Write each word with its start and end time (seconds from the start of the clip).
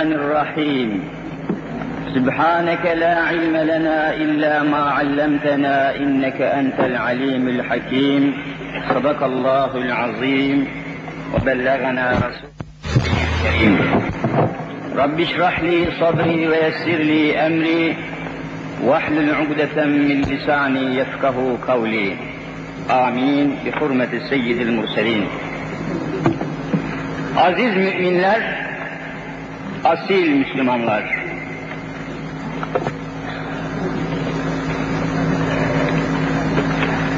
الرحيم. 0.00 1.02
سبحانك 2.14 2.86
لا 2.86 3.14
علم 3.14 3.56
لنا 3.56 4.14
إلا 4.14 4.62
ما 4.62 4.78
علمتنا 4.78 5.96
إنك 5.96 6.42
أنت 6.42 6.80
العليم 6.80 7.48
الحكيم. 7.48 8.34
صدق 8.88 9.22
الله 9.22 9.76
العظيم. 9.76 10.66
وبلغنا 11.34 12.12
رسول 12.12 12.50
الكريم. 13.46 13.78
رب 14.96 15.20
اشرح 15.20 15.60
لي 15.62 15.86
صدري 16.00 16.48
ويسر 16.48 17.02
لي 17.02 17.46
أمري. 17.46 17.96
واحلل 18.84 19.34
عقدة 19.34 19.84
من 19.84 20.20
لساني 20.20 20.96
يفقه 20.96 21.58
قولي. 21.68 22.16
آمين. 22.90 23.56
بحرمة 23.66 24.08
السيد 24.12 24.60
المرسلين. 24.60 25.26
Aziz 27.36 27.76
müminler, 27.76 28.59
asil 29.84 30.28
Müslümanlar. 30.28 31.04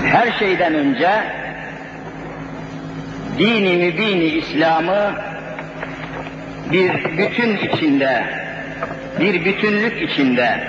Her 0.07 0.33
şeyden 0.39 0.75
önce 0.75 1.11
dini 3.39 3.77
mübini 3.77 4.25
İslam'ı 4.25 5.15
bir 6.73 7.19
bütün 7.19 7.57
içinde, 7.57 8.25
bir 9.21 9.45
bütünlük 9.45 10.11
içinde 10.11 10.61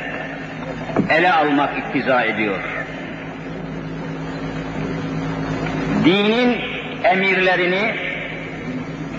ele 1.09 1.31
almak 1.31 1.69
iktiza 1.77 2.23
ediyor. 2.23 2.59
Dinin 6.05 6.57
emirlerini, 7.03 7.95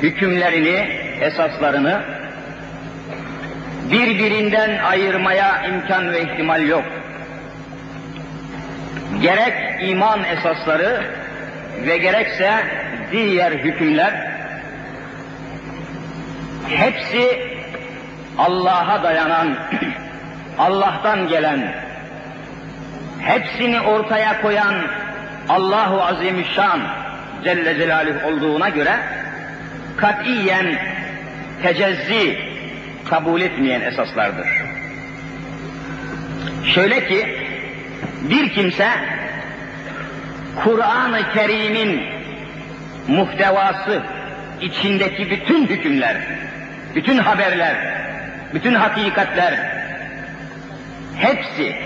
hükümlerini, 0.02 0.88
esaslarını 1.20 2.13
birbirinden 3.91 4.84
ayırmaya 4.84 5.66
imkan 5.66 6.12
ve 6.12 6.23
ihtimal 6.23 6.68
yok. 6.68 6.85
Gerek 9.23 9.54
iman 9.80 10.24
esasları 10.24 11.04
ve 11.87 11.96
gerekse 11.99 12.52
diğer 13.13 13.52
hükümler 13.52 14.13
hepsi 16.68 17.54
Allah'a 18.38 19.02
dayanan, 19.02 19.57
Allah'tan 20.59 21.29
gelen, 21.29 21.74
hepsini 23.21 23.80
ortaya 23.80 24.43
koyan 24.43 24.74
Allahu 25.48 26.02
Azimüşşan 26.02 26.80
Celle 27.45 27.76
Celaluhu 27.76 28.26
olduğuna 28.26 28.69
göre 28.69 28.96
katiyen 29.96 30.79
tecezzi 31.63 32.54
kabul 33.05 33.41
etmeyen 33.41 33.80
esaslardır. 33.80 34.49
Şöyle 36.74 37.09
ki 37.09 37.37
bir 38.30 38.49
kimse 38.51 38.88
Kur'an-ı 40.65 41.32
Kerim'in 41.35 42.02
muhtevası 43.09 44.02
içindeki 44.60 45.30
bütün 45.30 45.66
hükümler, 45.66 46.16
bütün 46.95 47.19
haberler, 47.19 47.77
bütün 48.55 48.75
hakikatler 48.75 49.55
hepsi 51.16 51.77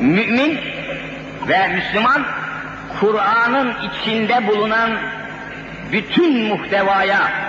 mümin 0.00 0.58
ve 1.48 1.68
Müslüman 1.68 2.26
Kur'an'ın 3.00 3.74
içinde 3.88 4.48
bulunan 4.48 4.90
bütün 5.92 6.44
muhtevaya 6.44 7.45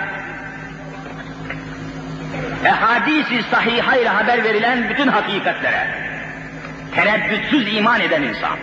ehadisi 2.64 3.42
sahiha 3.50 3.96
ile 3.96 4.08
haber 4.08 4.44
verilen 4.44 4.88
bütün 4.90 5.08
hakikatlere 5.08 5.86
tereddütsüz 6.94 7.76
iman 7.76 8.00
eden 8.00 8.22
insan. 8.22 8.58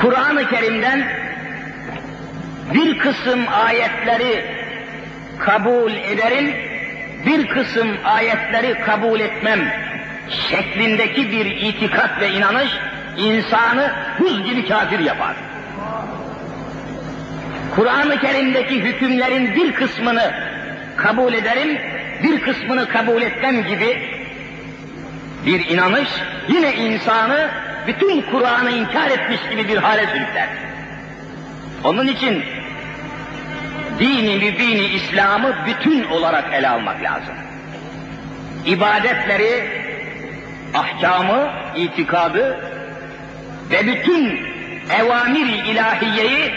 Kur'an-ı 0.00 0.48
Kerim'den 0.48 1.08
bir 2.74 2.98
kısım 2.98 3.40
ayetleri 3.64 4.44
kabul 5.38 5.92
ederim, 5.92 6.54
bir 7.26 7.48
kısım 7.48 7.96
ayetleri 8.04 8.80
kabul 8.80 9.20
etmem 9.20 9.60
şeklindeki 10.50 11.32
bir 11.32 11.46
itikat 11.46 12.20
ve 12.20 12.30
inanış 12.30 12.70
insanı 13.16 13.92
buz 14.20 14.44
gibi 14.44 14.68
kafir 14.68 14.98
yapar. 14.98 15.36
Kur'an-ı 17.74 18.20
Kerim'deki 18.20 18.82
hükümlerin 18.82 19.54
bir 19.54 19.72
kısmını 19.74 20.32
kabul 20.96 21.32
ederim, 21.32 21.78
bir 22.22 22.40
kısmını 22.40 22.88
kabul 22.88 23.22
etmem 23.22 23.66
gibi 23.66 24.20
bir 25.46 25.68
inanış 25.68 26.08
yine 26.48 26.74
insanı 26.74 27.50
bütün 27.86 28.22
Kur'an'ı 28.22 28.70
inkar 28.70 29.10
etmiş 29.10 29.40
gibi 29.50 29.68
bir 29.68 29.76
hale 29.76 30.06
sürükler. 30.06 30.48
Onun 31.84 32.06
için 32.06 32.44
dini 33.98 34.36
mübini 34.36 34.84
İslam'ı 34.84 35.54
bütün 35.66 36.04
olarak 36.04 36.54
ele 36.54 36.68
almak 36.68 37.02
lazım. 37.02 37.34
İbadetleri, 38.66 39.64
ahkamı, 40.74 41.50
itikadı 41.76 42.60
ve 43.70 43.86
bütün 43.86 44.40
evamiri 45.00 45.70
ilahiyeyi 45.70 46.54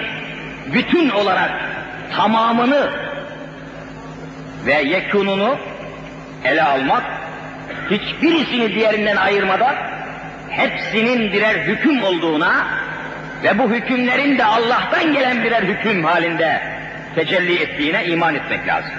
bütün 0.73 1.09
olarak 1.09 1.52
tamamını 2.16 2.90
ve 4.66 4.81
yekununu 4.81 5.57
ele 6.44 6.63
almak, 6.63 7.03
hiçbirisini 7.90 8.75
diğerinden 8.75 9.16
ayırmadan 9.16 9.75
hepsinin 10.50 11.34
birer 11.34 11.56
hüküm 11.56 12.03
olduğuna 12.03 12.68
ve 13.44 13.59
bu 13.59 13.72
hükümlerin 13.72 14.38
de 14.38 14.46
Allah'tan 14.46 15.13
gelen 15.13 15.44
birer 15.44 15.63
hüküm 15.63 16.03
halinde 16.03 16.62
tecelli 17.16 17.62
ettiğine 17.62 18.06
iman 18.06 18.35
etmek 18.35 18.68
lazım. 18.68 18.91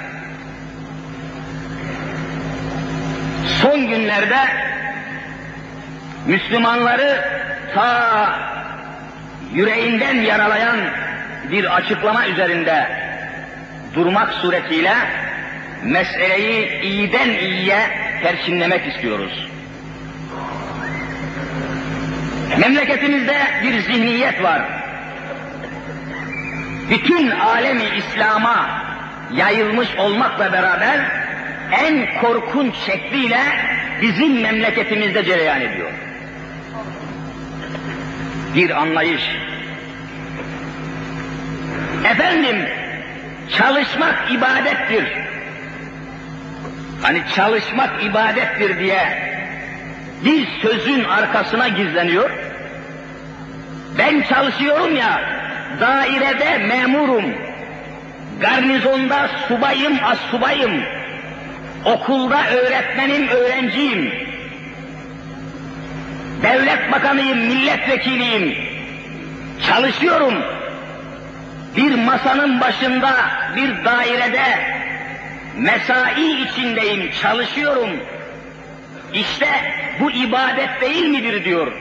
Son 3.62 3.86
günlerde 3.86 4.38
Müslümanları 6.26 7.24
ta 7.74 8.38
yüreğinden 9.52 10.14
yaralayan 10.14 10.76
bir 11.50 11.76
açıklama 11.76 12.26
üzerinde 12.26 12.88
durmak 13.94 14.32
suretiyle 14.32 14.94
meseleyi 15.84 16.80
iyiden 16.82 17.30
iyiye 17.30 17.78
terkinlemek 18.22 18.86
istiyoruz. 18.86 19.48
Memleketimizde 22.58 23.36
bir 23.62 23.80
zihniyet 23.80 24.42
var. 24.42 24.62
Bütün 26.90 27.30
alemi 27.30 27.84
İslam'a 27.98 28.84
yayılmış 29.32 29.88
olmakla 29.98 30.52
beraber 30.52 31.00
en 31.72 32.20
korkunç 32.20 32.74
şekliyle 32.76 33.40
bizim 34.02 34.40
memleketimizde 34.40 35.24
cereyan 35.24 35.60
ediyor. 35.60 35.90
Bir 38.54 38.70
anlayış. 38.70 39.22
Efendim, 42.04 42.56
çalışmak 43.58 44.30
ibadettir. 44.30 45.33
Hani 47.04 47.22
çalışmak 47.34 48.04
ibadettir 48.04 48.78
diye 48.78 49.18
bir 50.24 50.46
sözün 50.62 51.04
arkasına 51.04 51.68
gizleniyor. 51.68 52.30
Ben 53.98 54.22
çalışıyorum 54.22 54.96
ya, 54.96 55.20
dairede 55.80 56.58
memurum, 56.58 57.24
garnizonda 58.40 59.30
subayım, 59.48 59.98
as 60.04 60.18
okulda 61.84 62.50
öğretmenim, 62.50 63.28
öğrenciyim, 63.28 64.12
devlet 66.42 66.92
bakanıyım, 66.92 67.38
milletvekiliyim, 67.38 68.54
çalışıyorum. 69.68 70.34
Bir 71.76 71.94
masanın 71.94 72.60
başında, 72.60 73.14
bir 73.56 73.84
dairede 73.84 74.73
mesai 75.58 76.42
içindeyim, 76.42 77.10
çalışıyorum. 77.22 77.90
İşte 79.14 79.48
bu 80.00 80.10
ibadet 80.10 80.80
değil 80.80 81.06
midir 81.06 81.44
diyor. 81.44 81.72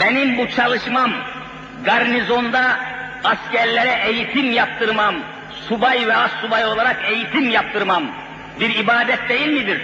Benim 0.00 0.38
bu 0.38 0.48
çalışmam, 0.48 1.12
garnizonda 1.84 2.78
askerlere 3.24 4.08
eğitim 4.08 4.52
yaptırmam, 4.52 5.14
subay 5.68 6.06
ve 6.06 6.16
as 6.16 6.30
subay 6.40 6.64
olarak 6.66 6.96
eğitim 7.10 7.50
yaptırmam 7.50 8.04
bir 8.60 8.76
ibadet 8.76 9.28
değil 9.28 9.52
midir? 9.52 9.82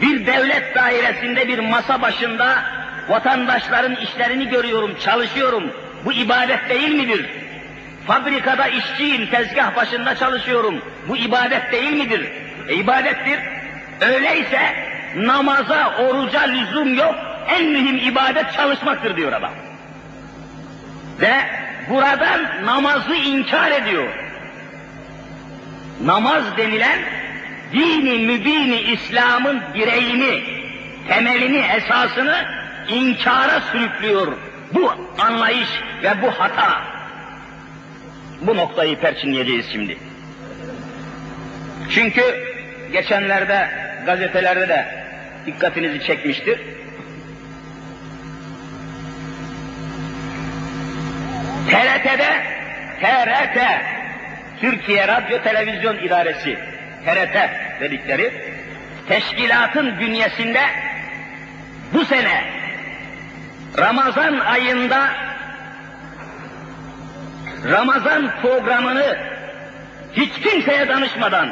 Bir 0.00 0.26
devlet 0.26 0.74
dairesinde 0.74 1.48
bir 1.48 1.58
masa 1.58 2.02
başında 2.02 2.62
vatandaşların 3.08 3.96
işlerini 3.96 4.48
görüyorum, 4.48 4.96
çalışıyorum. 5.04 5.70
Bu 6.04 6.12
ibadet 6.12 6.68
değil 6.68 6.94
midir? 6.94 7.26
Fabrikada 8.06 8.66
işçiyim, 8.66 9.30
tezgah 9.30 9.76
başında 9.76 10.14
çalışıyorum. 10.16 10.82
Bu 11.08 11.16
ibadet 11.16 11.72
değil 11.72 11.92
midir? 11.92 12.32
E, 12.68 12.74
ibadettir. 12.74 13.40
Öyleyse 14.00 14.60
namaza, 15.16 15.94
oruca 15.98 16.40
lüzum 16.40 16.94
yok. 16.94 17.14
En 17.48 17.64
mühim 17.64 17.96
ibadet 17.96 18.52
çalışmaktır 18.52 19.16
diyor 19.16 19.32
adam. 19.32 19.52
Ve 21.20 21.34
buradan 21.88 22.66
namazı 22.66 23.14
inkar 23.14 23.70
ediyor. 23.70 24.08
Namaz 26.04 26.56
denilen 26.56 26.98
dini 27.72 28.26
mübini 28.26 28.80
İslam'ın 28.80 29.62
direğini, 29.74 30.42
temelini, 31.08 31.58
esasını 31.76 32.44
inkara 32.88 33.60
sürüklüyor. 33.60 34.32
Bu 34.74 34.92
anlayış 35.18 35.68
ve 36.02 36.22
bu 36.22 36.30
hata. 36.30 36.95
Bu 38.40 38.56
noktayı 38.56 39.00
perçinleyeceğiz 39.00 39.66
şimdi. 39.72 39.98
Çünkü 41.90 42.22
geçenlerde 42.92 43.68
gazetelerde 44.06 44.68
de 44.68 44.86
dikkatinizi 45.46 46.06
çekmiştir. 46.06 46.60
TRT'de 51.70 52.42
TRT 53.00 53.58
Türkiye 54.60 55.08
Radyo 55.08 55.42
Televizyon 55.42 55.98
İdaresi 55.98 56.58
TRT 57.04 57.50
dedikleri 57.80 58.32
teşkilatın 59.08 59.98
bünyesinde 60.00 60.60
bu 61.94 62.04
sene 62.04 62.44
Ramazan 63.78 64.38
ayında 64.38 65.25
Ramazan 67.64 68.30
programını 68.42 69.16
hiç 70.12 70.32
kimseye 70.32 70.88
danışmadan, 70.88 71.48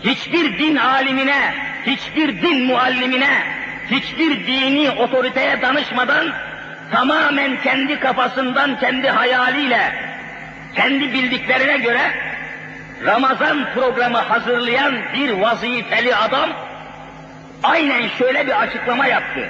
hiçbir 0.00 0.58
din 0.58 0.76
alimine, 0.76 1.54
hiçbir 1.86 2.42
din 2.42 2.64
muallimine, 2.64 3.42
hiçbir 3.90 4.46
dini 4.46 4.90
otoriteye 4.90 5.62
danışmadan 5.62 6.32
tamamen 6.92 7.62
kendi 7.62 8.00
kafasından, 8.00 8.80
kendi 8.80 9.08
hayaliyle, 9.08 9.92
kendi 10.74 11.12
bildiklerine 11.12 11.78
göre 11.78 12.00
Ramazan 13.04 13.74
programı 13.74 14.18
hazırlayan 14.18 14.94
bir 15.14 15.30
vazifeli 15.30 16.16
adam 16.16 16.50
aynen 17.62 18.08
şöyle 18.18 18.46
bir 18.46 18.62
açıklama 18.62 19.06
yaptı. 19.06 19.48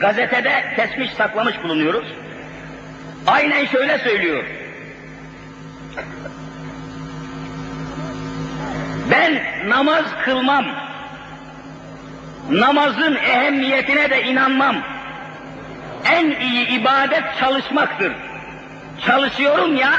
Gazetede 0.00 0.64
kesmiş 0.76 1.10
saklamış 1.12 1.62
bulunuyoruz. 1.62 2.06
Aynen 3.26 3.66
şöyle 3.66 3.98
söylüyor. 3.98 4.44
Ben 9.10 9.42
namaz 9.68 10.04
kılmam. 10.24 10.64
Namazın 12.50 13.14
ehemmiyetine 13.14 14.10
de 14.10 14.22
inanmam. 14.22 14.76
En 16.04 16.30
iyi 16.30 16.68
ibadet 16.68 17.24
çalışmaktır. 17.40 18.12
Çalışıyorum 19.06 19.76
ya, 19.76 19.92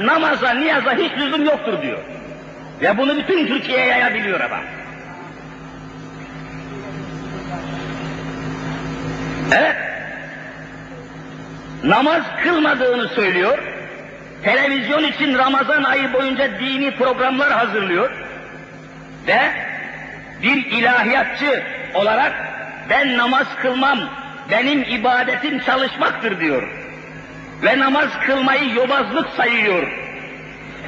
namaza, 0.00 0.50
niyaza 0.50 0.92
hiç 0.92 1.12
lüzum 1.18 1.44
yoktur 1.44 1.82
diyor. 1.82 1.98
Ve 2.80 2.98
bunu 2.98 3.16
bütün 3.16 3.46
Türkiye'ye 3.46 3.86
yayabiliyor 3.86 4.40
adam. 4.40 4.60
Evet. 9.52 9.76
Namaz 11.84 12.22
kılmadığını 12.42 13.08
söylüyor. 13.08 13.58
Televizyon 14.42 15.04
için 15.04 15.38
Ramazan 15.38 15.82
ayı 15.82 16.12
boyunca 16.12 16.58
dini 16.60 16.96
programlar 16.96 17.52
hazırlıyor. 17.52 18.23
Ve 19.26 19.40
bir 20.42 20.66
ilahiyatçı 20.66 21.62
olarak 21.94 22.32
ben 22.90 23.18
namaz 23.18 23.46
kılmam, 23.62 23.98
benim 24.50 24.82
ibadetim 24.82 25.60
çalışmaktır 25.60 26.40
diyor. 26.40 26.68
Ve 27.62 27.78
namaz 27.78 28.08
kılmayı 28.26 28.74
yobazlık 28.74 29.28
sayıyor. 29.36 29.92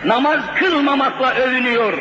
Namaz 0.04 0.40
kılmamakla 0.58 1.34
övünüyor. 1.34 1.92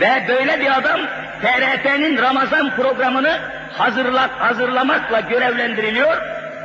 Ve 0.00 0.24
böyle 0.28 0.60
bir 0.60 0.78
adam 0.78 1.00
TRT'nin 1.42 2.18
Ramazan 2.18 2.76
programını 2.76 3.38
hazırlak, 3.78 4.30
hazırlamakla 4.30 5.20
görevlendiriliyor 5.20 6.16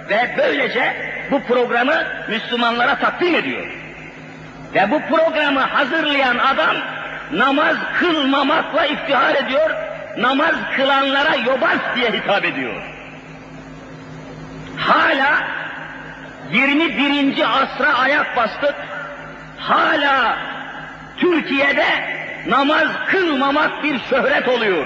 ve 0.10 0.36
böylece 0.38 0.94
bu 1.32 1.44
programı 1.44 2.04
Müslümanlara 2.30 3.00
takdim 3.00 3.36
ediyor. 3.36 3.68
Ve 4.74 4.92
bu 4.92 5.02
programı 5.02 5.60
hazırlayan 5.60 6.38
adam 6.38 6.76
namaz 7.32 7.76
kılmamakla 8.00 8.86
iftihar 8.86 9.36
ediyor, 9.36 9.70
namaz 10.18 10.56
kılanlara 10.76 11.36
yobaz 11.36 11.80
diye 11.96 12.12
hitap 12.12 12.46
ediyor. 12.46 12.82
Hala 14.78 15.48
21. 16.52 17.44
asra 17.44 17.94
ayak 17.94 18.38
bastık, 18.38 18.76
hala 19.58 20.38
Türkiye'de 21.18 21.86
namaz 22.48 22.88
kılmamak 23.08 23.84
bir 23.84 24.00
şöhret 24.10 24.48
oluyor. 24.48 24.86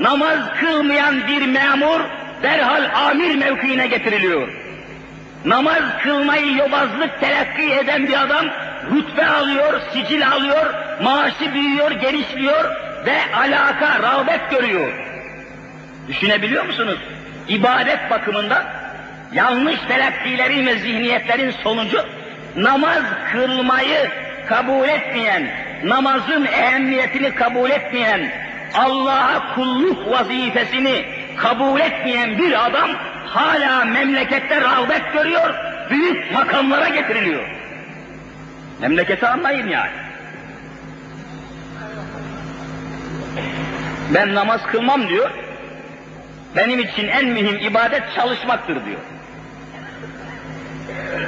Namaz 0.00 0.38
kılmayan 0.60 1.26
bir 1.26 1.46
memur 1.46 2.00
derhal 2.42 3.08
amir 3.08 3.34
mevkiine 3.34 3.86
getiriliyor. 3.86 4.48
Namaz 5.44 5.82
kılmayı 6.02 6.56
yobazlık 6.56 7.20
telakki 7.20 7.72
eden 7.72 8.08
bir 8.08 8.22
adam 8.22 8.46
rütbe 8.94 9.26
alıyor, 9.26 9.80
sicil 9.92 10.28
alıyor, 10.28 10.74
maaşı 11.02 11.54
büyüyor, 11.54 11.90
genişliyor 11.90 12.64
ve 13.06 13.36
alaka, 13.36 14.02
rağbet 14.02 14.50
görüyor. 14.50 14.92
Düşünebiliyor 16.08 16.64
musunuz? 16.64 16.98
İbadet 17.48 18.10
bakımından 18.10 18.64
yanlış 19.32 19.80
telakkilerin 19.88 20.66
ve 20.66 20.78
zihniyetlerin 20.78 21.50
sonucu 21.50 21.98
namaz 22.56 23.02
kılmayı 23.32 24.10
kabul 24.48 24.88
etmeyen, 24.88 25.50
namazın 25.84 26.44
ehemmiyetini 26.44 27.34
kabul 27.34 27.70
etmeyen, 27.70 28.32
Allah'a 28.74 29.54
kulluk 29.54 30.10
vazifesini 30.10 31.04
kabul 31.36 31.80
etmeyen 31.80 32.38
bir 32.38 32.66
adam 32.66 32.90
hala 33.26 33.84
memlekette 33.84 34.60
rağbet 34.60 35.12
görüyor, 35.12 35.54
büyük 35.90 36.32
makamlara 36.32 36.88
getiriliyor. 36.88 37.48
Memleketi 38.80 39.26
anlayın 39.26 39.68
yani. 39.68 40.09
Ben 44.14 44.34
namaz 44.34 44.60
kılmam 44.66 45.08
diyor. 45.08 45.30
Benim 46.56 46.78
için 46.78 47.08
en 47.08 47.24
mühim 47.24 47.56
ibadet 47.56 48.02
çalışmaktır 48.14 48.84
diyor. 48.84 49.00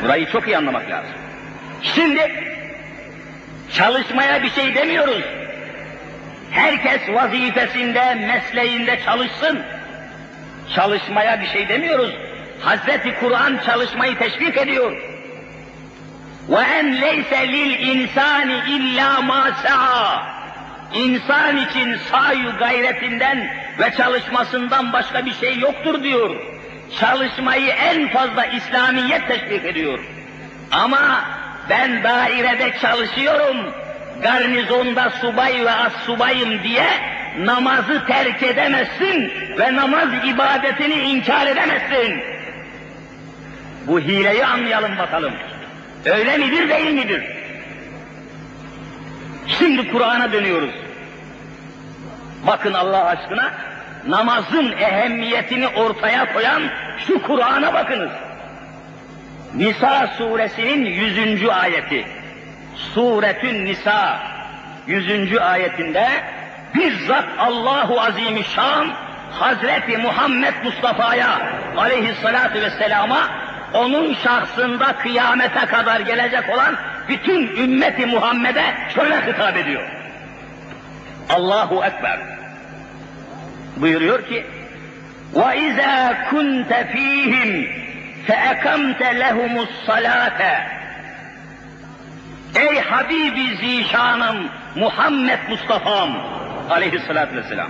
Burayı 0.03 0.27
çok 0.33 0.47
iyi 0.47 0.57
anlamak 0.57 0.91
lazım. 0.91 1.13
Şimdi 1.83 2.33
çalışmaya 3.73 4.43
bir 4.43 4.51
şey 4.51 4.75
demiyoruz. 4.75 5.23
Herkes 6.51 7.01
vazifesinde, 7.09 8.15
mesleğinde 8.15 8.99
çalışsın. 9.05 9.61
Çalışmaya 10.75 11.41
bir 11.41 11.47
şey 11.47 11.69
demiyoruz. 11.69 12.15
Hazreti 12.61 13.15
Kur'an 13.21 13.61
çalışmayı 13.67 14.19
teşvik 14.19 14.57
ediyor. 14.57 14.93
Ve 16.49 16.61
en 16.79 17.01
leyse 17.01 17.49
lil 17.49 17.89
insani 17.89 18.55
illa 18.69 19.21
ma. 19.21 19.51
İnsan 20.95 21.57
için 21.57 21.97
sayu 22.11 22.59
gayretinden 22.59 23.49
ve 23.79 23.93
çalışmasından 23.97 24.93
başka 24.93 25.27
bir 25.27 25.33
şey 25.33 25.59
yoktur 25.59 26.03
diyor. 26.03 26.37
Çalışmayı 27.01 27.69
en 27.69 28.09
fazla 28.09 28.47
İslamiyet 28.47 29.29
teşvik 29.29 29.65
ediyor. 29.65 29.99
Ama 30.71 31.25
ben 31.71 32.05
dairede 32.05 32.73
çalışıyorum, 32.81 33.57
garnizonda 34.23 35.11
subay 35.11 35.65
ve 35.65 35.71
as 35.71 35.93
subayım 36.07 36.63
diye 36.63 36.87
namazı 37.39 38.07
terk 38.07 38.43
edemezsin 38.43 39.33
ve 39.59 39.77
namaz 39.77 40.09
ibadetini 40.25 40.95
inkar 40.95 41.47
edemezsin. 41.47 42.23
Bu 43.87 44.01
hileyi 44.01 44.47
anlayalım 44.47 44.99
bakalım. 44.99 45.33
Öyle 46.05 46.39
midir 46.39 46.69
değil 46.69 46.95
midir? 46.95 47.23
Şimdi 49.59 49.93
Kur'an'a 49.93 50.33
dönüyoruz. 50.33 50.82
Bakın 52.47 52.75
Allah 52.75 53.05
aşkına 53.05 53.51
namazın 54.09 54.73
ehemmiyetini 54.73 55.69
ortaya 55.69 56.33
koyan 56.33 56.63
şu 57.07 57.23
Kur'an'a 57.23 57.75
bakınız. 57.75 58.11
Nisa 59.55 60.07
suresinin 60.19 60.85
yüzüncü 60.85 61.49
ayeti. 61.49 62.07
Suretün 62.95 63.65
Nisa 63.65 64.19
yüzüncü 64.87 65.39
ayetinde 65.39 66.09
bizzat 66.75 67.25
Allahu 67.39 68.01
Azimüşşan 68.01 68.87
Hazreti 69.31 69.99
Muhammed 69.99 70.55
Mustafa'ya 70.65 71.41
aleyhissalatu 71.77 72.61
vesselama 72.61 73.29
onun 73.75 74.15
şahsında 74.15 74.97
kıyamete 74.97 75.67
kadar 75.67 76.01
gelecek 76.01 76.55
olan 76.55 76.77
bütün 77.09 77.57
ümmeti 77.57 78.07
Muhammed'e 78.07 78.65
şöyle 78.95 79.27
hitap 79.27 79.57
ediyor. 79.57 79.83
Allahu 81.29 81.85
Ekber 81.85 82.32
Buyuruyor 83.78 84.28
ki, 84.30 84.46
وَاِذَا 85.34 85.96
كُنْتَ 86.32 86.72
ف۪يهِمْ 86.94 87.52
فَاَكَمْتَ 88.28 89.02
لَهُمُ 89.24 89.54
الصَّلَاةَ 89.68 90.42
Ey 92.56 92.80
Habibi 92.80 93.56
Zişanım 93.56 94.50
Muhammed 94.76 95.40
Mustafa'm 95.50 96.12
aleyhissalatü 96.70 97.36
vesselam. 97.36 97.70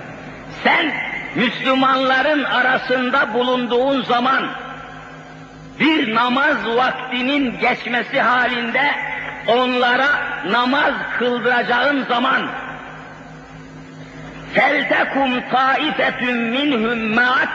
Sen 0.64 0.92
Müslümanların 1.36 2.44
arasında 2.44 3.34
bulunduğun 3.34 4.04
zaman 4.04 4.50
bir 5.80 6.16
namaz 6.16 6.58
vaktinin 6.68 7.60
geçmesi 7.60 8.22
halinde 8.22 8.92
onlara 9.48 10.10
namaz 10.52 10.94
kıldıracağın 11.20 12.04
zaman 12.04 12.48
فَلْتَكُمْ 14.56 15.30
طَائِفَةٌ 15.58 16.22
مِّنْهُمْ 16.56 16.98
مَعَكْ 17.20 17.54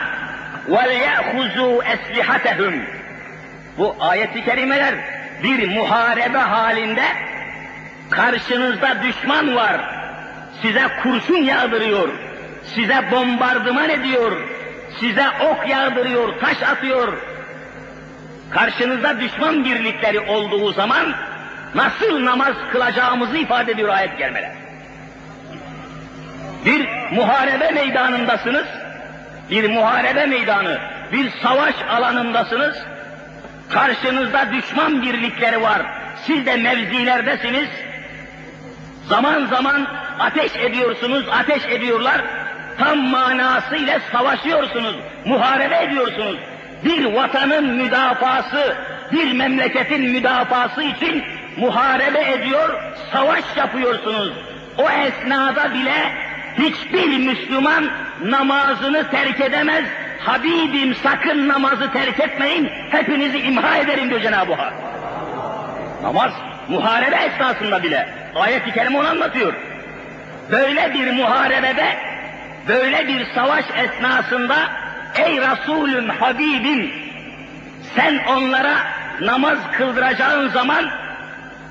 وَلْيَأْخُزُوا 0.68 1.82
أَسْلِحَتَهُمْ 1.94 2.84
Bu 3.78 3.96
ayet-i 4.00 4.44
kerimeler 4.44 4.94
bir 5.42 5.68
muharebe 5.68 6.38
halinde 6.38 7.04
karşınızda 8.10 9.02
düşman 9.02 9.56
var, 9.56 9.80
size 10.62 10.82
kurşun 11.02 11.42
yağdırıyor, 11.42 12.08
size 12.64 13.10
bombardıman 13.10 13.90
ediyor, 13.90 14.32
size 15.00 15.24
ok 15.40 15.68
yağdırıyor, 15.68 16.40
taş 16.40 16.62
atıyor. 16.62 17.12
Karşınızda 18.50 19.20
düşman 19.20 19.64
birlikleri 19.64 20.20
olduğu 20.20 20.72
zaman 20.72 21.14
nasıl 21.74 22.24
namaz 22.24 22.54
kılacağımızı 22.72 23.38
ifade 23.38 23.72
ediyor 23.72 23.88
ayet 23.88 24.18
gelmeler. 24.18 24.55
Bir 26.67 26.87
muharebe 27.11 27.71
meydanındasınız, 27.71 28.65
bir 29.49 29.69
muharebe 29.69 30.25
meydanı, 30.25 30.77
bir 31.11 31.31
savaş 31.43 31.75
alanındasınız, 31.89 32.77
karşınızda 33.69 34.53
düşman 34.53 35.01
birlikleri 35.01 35.61
var, 35.61 35.81
siz 36.25 36.45
de 36.45 36.55
mevzilerdesiniz, 36.55 37.69
zaman 39.09 39.45
zaman 39.45 39.87
ateş 40.19 40.55
ediyorsunuz, 40.55 41.25
ateş 41.31 41.65
ediyorlar, 41.65 42.21
tam 42.77 42.97
manasıyla 42.97 43.99
savaşıyorsunuz, 44.11 44.95
muharebe 45.25 45.83
ediyorsunuz. 45.83 46.37
Bir 46.85 47.05
vatanın 47.05 47.65
müdafası, 47.73 48.75
bir 49.11 49.33
memleketin 49.33 50.11
müdafası 50.11 50.83
için 50.83 51.23
muharebe 51.57 52.31
ediyor, 52.31 52.81
savaş 53.13 53.43
yapıyorsunuz. 53.57 54.33
O 54.77 54.89
esnada 54.89 55.73
bile 55.73 56.26
hiçbir 56.59 57.17
Müslüman 57.17 57.89
namazını 58.23 59.11
terk 59.11 59.41
edemez. 59.41 59.85
Habibim 60.19 60.95
sakın 60.95 61.47
namazı 61.47 61.91
terk 61.91 62.19
etmeyin, 62.19 62.69
hepinizi 62.91 63.39
imha 63.39 63.77
ederim 63.77 64.09
diyor 64.09 64.21
Cenab-ı 64.21 64.53
Hak. 64.53 64.73
Namaz, 66.03 66.31
muharebe 66.69 67.15
esnasında 67.15 67.83
bile. 67.83 68.09
Ayet-i 68.35 68.71
Kerime 68.71 68.99
onu 68.99 69.07
anlatıyor. 69.07 69.53
Böyle 70.51 70.93
bir 70.93 71.11
muharebede, 71.11 71.97
böyle 72.67 73.07
bir 73.07 73.25
savaş 73.35 73.65
esnasında 73.77 74.55
ey 75.15 75.41
Resulüm, 75.41 76.09
Habibim 76.09 76.91
sen 77.95 78.19
onlara 78.27 78.77
namaz 79.21 79.57
kıldıracağın 79.77 80.49
zaman 80.49 80.85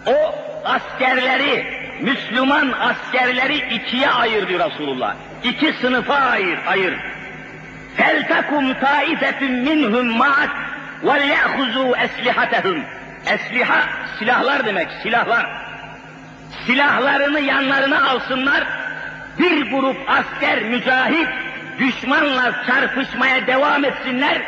o 0.07 0.35
askerleri, 0.65 1.67
Müslüman 2.01 2.73
askerleri 2.81 3.75
ikiye 3.75 4.11
ayır 4.11 4.49
diyor 4.49 4.71
Resulullah. 4.71 5.15
İki 5.45 5.73
sınıfa 5.73 6.15
ayır, 6.15 6.59
ayır. 6.67 6.95
Feltakum 7.97 8.75
taifetun 8.75 9.53
minhum 9.53 10.07
ma'ak 10.07 10.51
ve 11.03 11.25
ya'huzu 11.25 11.95
eslihatehum. 11.97 12.85
Esliha 13.27 13.89
silahlar 14.19 14.67
demek, 14.67 14.89
silahlar. 15.03 15.47
Silahlarını 16.67 17.41
yanlarına 17.41 18.11
alsınlar. 18.11 18.65
Bir 19.39 19.71
grup 19.71 19.97
asker 20.09 20.63
mücahit 20.63 21.29
düşmanla 21.79 22.65
çarpışmaya 22.67 23.47
devam 23.47 23.85
etsinler. 23.85 24.43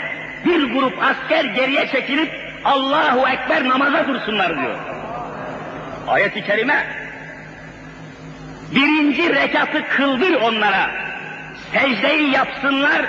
Bir 0.44 0.72
grup 0.72 1.02
asker 1.02 1.44
geriye 1.44 1.88
çekilip 1.88 2.32
Allahu 2.64 3.28
Ekber 3.28 3.68
namaza 3.68 4.08
dursunlar 4.08 4.60
diyor. 4.60 4.78
Ayet-i 6.08 6.44
kerime 6.44 7.07
birinci 8.74 9.34
rekatı 9.34 9.88
kıldır 9.88 10.32
onlara, 10.32 10.90
secdeyi 11.72 12.30
yapsınlar, 12.30 13.02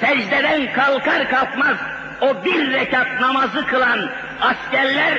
secdeden 0.00 0.72
kalkar 0.72 1.30
kalkmaz 1.30 1.76
o 2.20 2.44
bir 2.44 2.72
rekat 2.72 3.20
namazı 3.20 3.66
kılan 3.66 4.10
askerler 4.40 5.18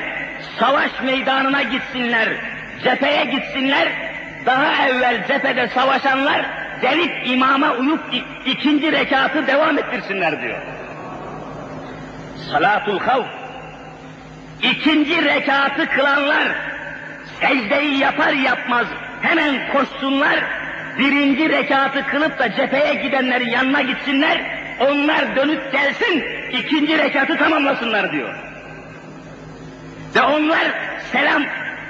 savaş 0.58 0.90
meydanına 1.04 1.62
gitsinler, 1.62 2.28
cepheye 2.84 3.24
gitsinler, 3.24 3.88
daha 4.46 4.88
evvel 4.88 5.26
cephede 5.28 5.68
savaşanlar 5.68 6.46
gelip 6.82 7.26
imama 7.26 7.72
uyup 7.72 8.00
ikinci 8.46 8.92
rekatı 8.92 9.46
devam 9.46 9.78
ettirsinler 9.78 10.42
diyor. 10.42 10.58
Salatul 12.50 12.98
havf. 12.98 13.26
İkinci 14.62 15.24
rekatı 15.24 15.86
kılanlar 15.86 16.48
secdeyi 17.40 17.98
yapar 17.98 18.32
yapmaz 18.32 18.86
hemen 19.22 19.72
koşsunlar, 19.72 20.44
birinci 20.98 21.48
rekatı 21.48 22.06
kılıp 22.06 22.38
da 22.38 22.54
cepheye 22.54 22.94
gidenlerin 22.94 23.48
yanına 23.48 23.82
gitsinler, 23.82 24.40
onlar 24.80 25.36
dönüp 25.36 25.72
gelsin, 25.72 26.24
ikinci 26.52 26.98
rekatı 26.98 27.38
tamamlasınlar 27.38 28.12
diyor. 28.12 28.34
Ve 30.14 30.22
onlar 30.22 30.72
selam 31.12 31.42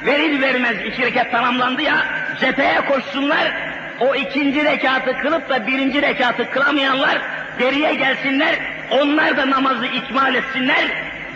verir 0.07 0.43
vermez 0.43 0.77
iki 0.87 1.03
rekat 1.03 1.31
tamamlandı 1.31 1.83
ya, 1.83 2.07
cepheye 2.41 2.81
koşsunlar, 2.81 3.53
o 4.01 4.15
ikinci 4.15 4.65
rekatı 4.65 5.19
kılıp 5.19 5.49
da 5.49 5.67
birinci 5.67 6.03
rekatı 6.03 6.51
kılamayanlar 6.51 7.19
geriye 7.59 7.95
gelsinler, 7.95 8.55
onlar 8.91 9.37
da 9.37 9.51
namazı 9.51 9.87
ikmal 9.87 10.35
etsinler, 10.35 10.85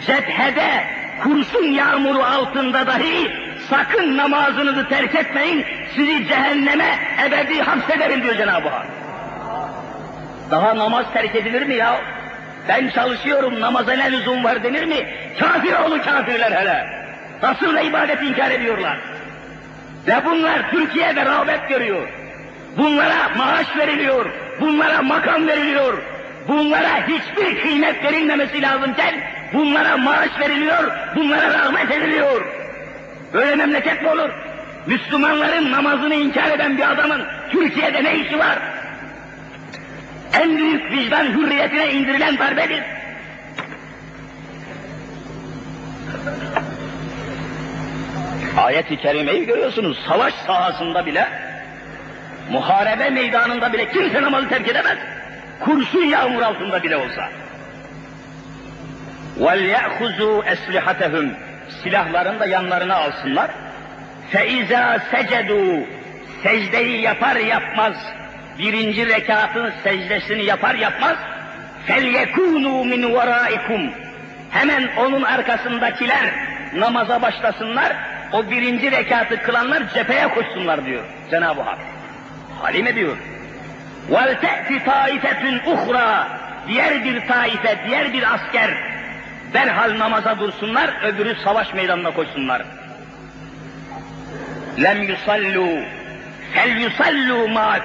cephede 0.07 0.85
kurşun 1.23 1.65
yağmuru 1.65 2.23
altında 2.23 2.87
dahi 2.87 3.31
sakın 3.71 4.17
namazınızı 4.17 4.89
terk 4.89 5.15
etmeyin, 5.15 5.65
sizi 5.95 6.29
cehenneme 6.29 6.99
ebedi 7.27 7.63
hapsederim 7.63 8.23
diyor 8.23 8.37
Cenab-ı 8.37 8.69
Hak. 8.69 8.87
Daha 10.51 10.77
namaz 10.77 11.07
terk 11.13 11.35
edilir 11.35 11.67
mi 11.67 11.75
ya? 11.75 12.01
Ben 12.69 12.89
çalışıyorum, 12.89 13.61
namaza 13.61 13.93
ne 13.93 14.13
lüzum 14.13 14.45
var 14.45 14.65
denir 14.65 14.85
mi? 14.85 15.07
Kafir 15.39 15.73
oğlu 15.73 16.03
kafirler 16.03 16.53
hele. 16.53 16.87
Nasıl 17.43 17.87
ibadet 17.89 18.23
inkar 18.23 18.51
ediyorlar. 18.51 18.99
Ve 20.07 20.25
bunlar 20.25 20.71
Türkiye'de 20.71 21.25
rağbet 21.25 21.69
görüyor. 21.69 22.09
Bunlara 22.79 23.29
maaş 23.37 23.77
veriliyor, 23.77 24.27
bunlara 24.61 25.03
makam 25.03 25.47
veriliyor, 25.49 26.03
bunlara 26.49 27.09
hiçbir 27.09 27.63
kıymet 27.63 28.05
verilmemesi 28.05 28.63
lazımken 28.63 29.15
bunlara 29.53 29.97
maaş 29.97 30.41
veriliyor, 30.41 30.93
bunlara 31.17 31.55
rahmet 31.55 31.91
ediliyor. 31.91 32.47
Böyle 33.33 33.55
memleket 33.57 34.03
mi 34.03 34.09
olur? 34.09 34.31
Müslümanların 34.87 35.73
namazını 35.73 36.15
inkar 36.15 36.51
eden 36.51 36.79
bir 36.79 36.91
adamın 36.93 37.23
Türkiye'de 37.51 38.05
ne 38.05 38.17
işi 38.19 38.39
var? 38.39 38.59
En 40.41 40.59
büyük 40.59 40.93
vicdan 40.93 41.25
hürriyetine 41.25 41.93
indirilen 41.93 42.39
darbedir. 42.39 42.83
Ayet-i 48.59 48.97
kerimeyi 48.97 49.47
görüyorsunuz, 49.47 49.99
savaş 50.09 50.35
sahasında 50.35 51.07
bile, 51.07 51.29
muharebe 52.51 53.11
meydanında 53.11 53.73
bile 53.73 53.89
kimse 53.89 54.23
namazı 54.23 54.49
terk 54.49 54.69
edemez 54.69 54.99
Kurşun 55.60 56.06
yağmur 56.06 56.42
altında 56.42 56.84
bile 56.84 56.98
olsa. 56.98 57.30
وَلْيَأْخُزُوا 59.40 60.44
أَسْلِحَتَهُمْ 60.54 61.30
Silahlarını 61.84 62.40
da 62.40 62.46
yanlarına 62.46 62.96
alsınlar. 62.96 63.52
فَاِذَا 64.34 65.00
سَجَدُوا 65.12 65.86
Secdeyi 66.44 67.02
yapar 67.02 67.36
yapmaz, 67.36 67.94
birinci 68.60 69.08
rekatın 69.08 69.72
secdesini 69.84 70.44
yapar 70.44 70.76
yapmaz, 70.76 71.18
فَلْيَكُونُوا 71.88 72.84
مِنْ 72.92 73.06
وَرَائِكُمْ 73.06 73.92
Hemen 74.52 74.90
onun 74.98 75.22
arkasındakiler 75.22 76.34
namaza 76.76 77.22
başlasınlar, 77.22 77.96
o 78.32 78.52
birinci 78.52 78.92
rekatı 78.92 79.42
kılanlar 79.42 79.94
cepheye 79.94 80.28
koşsunlar 80.28 80.86
diyor 80.86 81.04
Cenab-ı 81.32 81.62
Hak. 81.62 81.78
Halim 82.62 82.88
Vel 84.11 84.41
te'ti 84.41 84.85
taifetün. 84.85 85.61
Diğer 86.69 87.05
bir 87.05 87.27
taife, 87.29 87.79
diğer 87.87 88.13
bir 88.13 88.35
asker 88.35 88.71
derhal 89.53 89.99
namaza 89.99 90.39
dursunlar, 90.39 90.91
öbürü 91.03 91.35
savaş 91.45 91.75
meydanına 91.75 92.11
koşsunlar. 92.11 92.63
Lem 94.83 95.03
yusallu, 95.03 95.81
fel 96.55 96.77
yusallu 96.77 97.49
ma'ak. 97.49 97.83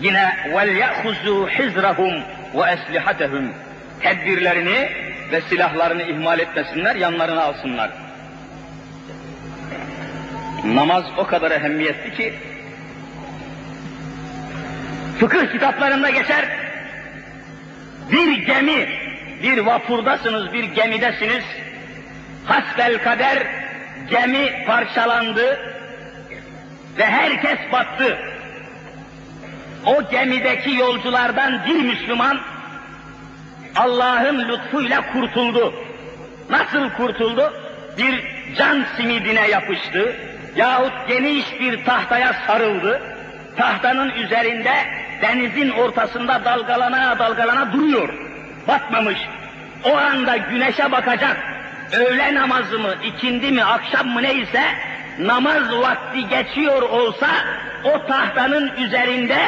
Yine 0.00 0.36
vel 0.54 0.76
ya'huzu 0.76 1.48
hizrahum 1.48 2.14
ve 2.54 2.70
eslihatehum. 2.70 3.52
Tedbirlerini 4.00 4.88
ve 5.32 5.40
silahlarını 5.40 6.02
ihmal 6.02 6.38
etmesinler, 6.38 6.96
yanlarına 6.96 7.42
alsınlar. 7.42 7.90
Namaz 10.64 11.04
o 11.18 11.26
kadar 11.26 11.50
ehemmiyetli 11.50 12.14
ki 12.14 12.34
fıkıh 15.20 15.52
kitaplarında 15.52 16.10
geçer 16.10 16.44
bir 18.12 18.38
gemi, 18.38 18.88
bir 19.42 19.58
vapurdasınız, 19.58 20.52
bir 20.52 20.64
gemidesiniz. 20.64 21.44
Hasbel 22.44 23.02
kader 23.02 23.46
gemi 24.10 24.64
parçalandı 24.66 25.58
ve 26.98 27.06
herkes 27.06 27.58
battı. 27.72 28.18
O 29.86 30.10
gemideki 30.10 30.74
yolculardan 30.74 31.66
bir 31.66 31.82
Müslüman 31.82 32.40
Allah'ın 33.76 34.48
lütfuyla 34.48 35.12
kurtuldu. 35.12 35.74
Nasıl 36.50 36.90
kurtuldu? 36.90 37.52
Bir 37.98 38.24
can 38.56 38.84
simidine 38.96 39.48
yapıştı 39.48 40.16
yahut 40.56 41.08
geniş 41.08 41.60
bir 41.60 41.84
tahtaya 41.84 42.32
sarıldı. 42.46 43.02
Tahtanın 43.56 44.10
üzerinde 44.10 44.72
denizin 45.22 45.70
ortasında 45.70 46.44
dalgalana 46.44 47.18
dalgalana 47.18 47.72
duruyor. 47.72 48.08
Batmamış. 48.68 49.18
O 49.84 49.96
anda 49.96 50.36
güneşe 50.36 50.92
bakacak. 50.92 51.36
Öğle 51.92 52.34
namazı 52.34 52.78
mı, 52.78 52.94
ikindi 53.04 53.52
mi, 53.52 53.64
akşam 53.64 54.08
mı 54.08 54.22
neyse 54.22 54.62
namaz 55.18 55.72
vakti 55.72 56.28
geçiyor 56.28 56.82
olsa 56.82 57.28
o 57.84 58.06
tahtanın 58.06 58.76
üzerinde 58.76 59.38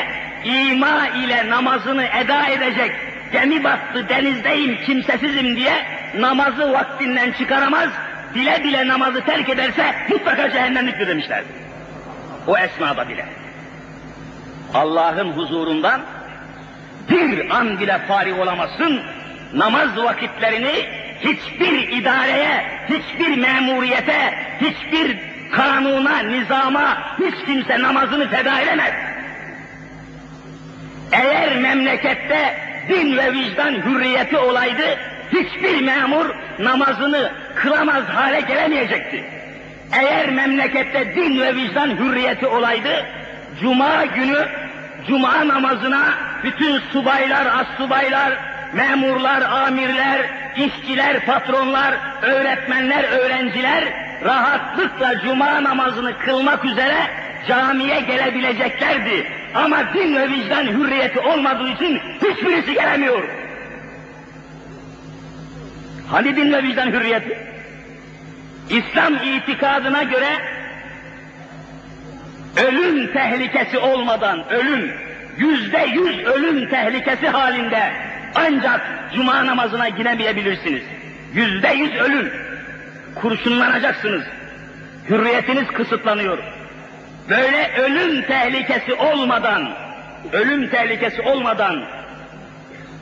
ima 0.44 1.08
ile 1.08 1.50
namazını 1.50 2.04
eda 2.04 2.46
edecek. 2.46 2.92
Gemi 3.32 3.64
battı, 3.64 4.08
denizdeyim, 4.08 4.78
kimsesizim 4.86 5.56
diye 5.56 5.72
namazı 6.18 6.72
vaktinden 6.72 7.32
çıkaramaz, 7.32 7.88
bile 8.34 8.64
bile 8.64 8.88
namazı 8.88 9.24
terk 9.24 9.48
ederse 9.48 9.94
mutlaka 10.08 10.50
cehennemliktir 10.50 11.08
demişler. 11.08 11.42
O 12.46 12.58
esnada 12.58 13.08
bile. 13.08 13.24
Allah'ın 14.74 15.32
huzurundan 15.32 16.00
bir 17.10 17.50
an 17.50 17.80
bile 17.80 17.98
fari 18.08 18.34
olamazsın, 18.34 19.00
namaz 19.54 19.96
vakitlerini 19.96 20.88
hiçbir 21.20 21.88
idareye, 21.88 22.64
hiçbir 22.88 23.38
memuriyete, 23.38 24.34
hiçbir 24.60 25.18
kanuna, 25.52 26.18
nizama 26.18 26.98
hiç 27.18 27.46
kimse 27.46 27.82
namazını 27.82 28.28
feda 28.28 28.60
edemez. 28.60 28.92
Eğer 31.12 31.56
memlekette 31.56 32.54
din 32.88 33.16
ve 33.16 33.32
vicdan 33.32 33.72
hürriyeti 33.72 34.38
olaydı, 34.38 34.98
hiçbir 35.32 35.82
memur 35.82 36.26
namazını 36.58 37.32
kılamaz 37.54 38.04
hale 38.04 38.40
gelemeyecekti. 38.40 39.24
Eğer 39.92 40.30
memlekette 40.30 41.14
din 41.14 41.40
ve 41.40 41.54
vicdan 41.54 41.88
hürriyeti 41.88 42.46
olaydı, 42.46 43.06
cuma 43.60 44.04
günü 44.04 44.48
cuma 45.08 45.48
namazına 45.48 46.14
bütün 46.44 46.78
subaylar, 46.78 47.46
assubaylar, 47.46 48.32
memurlar, 48.72 49.42
amirler, 49.42 50.20
işçiler, 50.56 51.26
patronlar, 51.26 51.94
öğretmenler, 52.22 53.04
öğrenciler 53.04 53.84
rahatlıkla 54.24 55.20
cuma 55.24 55.62
namazını 55.62 56.18
kılmak 56.18 56.64
üzere 56.64 56.96
camiye 57.48 58.00
gelebileceklerdi. 58.00 59.26
Ama 59.54 59.94
din 59.94 60.16
ve 60.16 60.28
vicdan 60.28 60.66
hürriyeti 60.66 61.20
olmadığı 61.20 61.68
için 61.68 62.00
hiçbirisi 62.24 62.74
gelemiyor. 62.74 63.22
Hani 66.10 66.36
din 66.36 66.52
ve 66.52 66.62
vicdan 66.62 66.86
hürriyeti? 66.86 67.38
İslam 68.70 69.14
itikadına 69.14 70.02
göre 70.02 70.59
ölüm 72.56 73.12
tehlikesi 73.12 73.78
olmadan, 73.78 74.50
ölüm, 74.50 74.92
yüzde 75.38 75.86
yüz 75.94 76.18
ölüm 76.18 76.68
tehlikesi 76.68 77.28
halinde 77.28 77.92
ancak 78.34 78.80
cuma 79.14 79.46
namazına 79.46 79.88
giremeyebilirsiniz. 79.88 80.82
Yüzde 81.34 81.68
yüz 81.68 81.94
ölüm. 81.94 82.32
Kurşunlanacaksınız. 83.14 84.22
Hürriyetiniz 85.08 85.66
kısıtlanıyor. 85.66 86.38
Böyle 87.28 87.72
ölüm 87.78 88.22
tehlikesi 88.22 88.94
olmadan, 88.94 89.70
ölüm 90.32 90.68
tehlikesi 90.68 91.22
olmadan, 91.22 91.84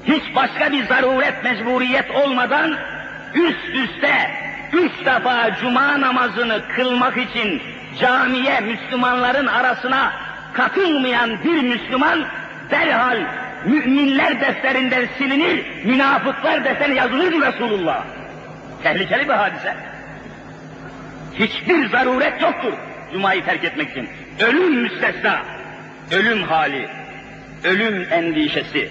hiç 0.05 0.23
başka 0.35 0.73
bir 0.73 0.87
zaruret, 0.87 1.45
mecburiyet 1.45 2.11
olmadan 2.11 2.77
üst 3.35 3.69
üste 3.75 4.31
üç 4.73 5.07
defa 5.07 5.57
cuma 5.61 6.01
namazını 6.01 6.63
kılmak 6.77 7.17
için 7.17 7.63
camiye 8.01 8.61
Müslümanların 8.61 9.47
arasına 9.47 10.13
katılmayan 10.53 11.45
bir 11.45 11.63
Müslüman 11.63 12.25
derhal 12.71 13.19
müminler 13.65 14.41
defterinden 14.41 15.09
silinir, 15.19 15.85
münafıklar 15.85 16.65
defterine 16.65 16.95
yazılır 16.95 17.33
Resulullah. 17.33 18.05
Tehlikeli 18.83 19.29
bir 19.29 19.35
hadise. 19.35 19.77
Hiçbir 21.35 21.89
zaruret 21.89 22.43
yoktur 22.43 22.73
Cuma'yı 23.13 23.45
terk 23.45 23.65
etmek 23.65 23.91
için. 23.91 24.09
Ölüm 24.41 24.83
müstesna, 24.83 25.43
ölüm 26.13 26.43
hali, 26.43 26.89
ölüm 27.65 28.07
endişesi. 28.13 28.91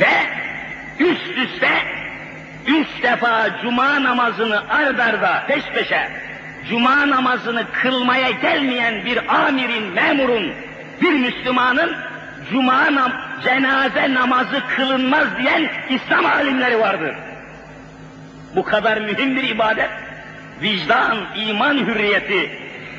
Ve 0.00 0.10
üst 0.98 1.38
üste 1.38 1.70
üç 2.66 3.02
defa 3.02 3.60
cuma 3.62 4.02
namazını 4.02 4.68
ard 4.68 4.98
arda 4.98 5.44
peş 5.48 5.64
peşe 5.64 6.29
cuma 6.68 7.10
namazını 7.10 7.64
kılmaya 7.72 8.30
gelmeyen 8.30 9.04
bir 9.04 9.44
amirin, 9.46 9.92
memurun, 9.92 10.52
bir 11.02 11.12
Müslümanın 11.12 11.96
cuma 12.50 12.94
nam 12.94 13.12
cenaze 13.44 14.14
namazı 14.14 14.62
kılınmaz 14.76 15.26
diyen 15.38 15.70
İslam 15.90 16.26
alimleri 16.26 16.80
vardır. 16.80 17.14
Bu 18.56 18.64
kadar 18.64 19.00
mühim 19.00 19.36
bir 19.36 19.42
ibadet, 19.42 19.90
vicdan, 20.62 21.18
iman 21.36 21.76
hürriyeti. 21.76 22.50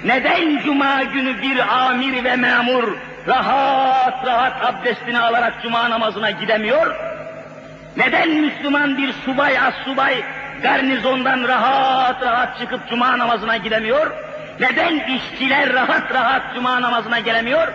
Neden 0.06 0.62
cuma 0.66 1.04
günü 1.04 1.42
bir 1.42 1.86
amir 1.88 2.24
ve 2.24 2.36
memur 2.36 2.84
rahat 3.28 4.28
rahat 4.28 4.66
abdestini 4.66 5.20
alarak 5.20 5.54
cuma 5.64 5.90
namazına 5.90 6.32
gidemiyor? 6.32 6.96
Neden 7.98 8.30
Müslüman 8.30 8.98
bir 8.98 9.14
subay, 9.14 9.60
as 9.60 9.74
subay 9.86 10.24
garnizondan 10.64 11.48
rahat 11.48 12.22
rahat 12.22 12.60
çıkıp 12.60 12.90
cuma 12.90 13.18
namazına 13.18 13.58
gidemiyor? 13.58 14.12
Neden 14.60 14.96
işçiler 14.96 15.74
rahat 15.74 16.14
rahat 16.14 16.56
cuma 16.56 16.82
namazına 16.82 17.20
gelemiyor? 17.20 17.68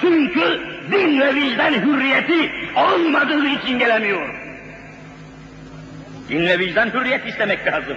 Çünkü 0.00 0.60
din 0.92 1.20
ve 1.20 1.34
vicdan 1.34 1.72
hürriyeti 1.72 2.52
olmadığı 2.76 3.46
için 3.46 3.78
gelemiyor. 3.78 4.34
Din 6.28 6.46
ve 6.46 6.58
vicdan 6.58 6.86
hürriyet 6.86 7.26
istemek 7.26 7.66
lazım. 7.66 7.96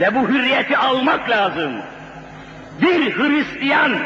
Ve 0.00 0.14
bu 0.14 0.28
hürriyeti 0.28 0.76
almak 0.76 1.30
lazım. 1.30 1.72
Bir 2.82 3.16
Hristiyan 3.16 3.96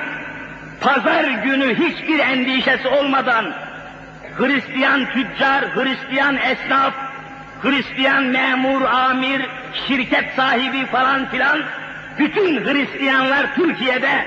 pazar 0.80 1.24
günü 1.24 1.74
hiçbir 1.74 2.18
endişesi 2.18 2.88
olmadan 2.88 3.54
Hristiyan 4.38 5.10
tüccar, 5.10 5.64
Hristiyan 5.74 6.36
esnaf, 6.36 6.94
Hristiyan 7.62 8.24
memur, 8.24 8.82
amir, 8.82 9.42
şirket 9.88 10.34
sahibi 10.36 10.86
falan 10.86 11.30
filan 11.30 11.58
bütün 12.18 12.64
Hristiyanlar 12.64 13.54
Türkiye'de 13.54 14.24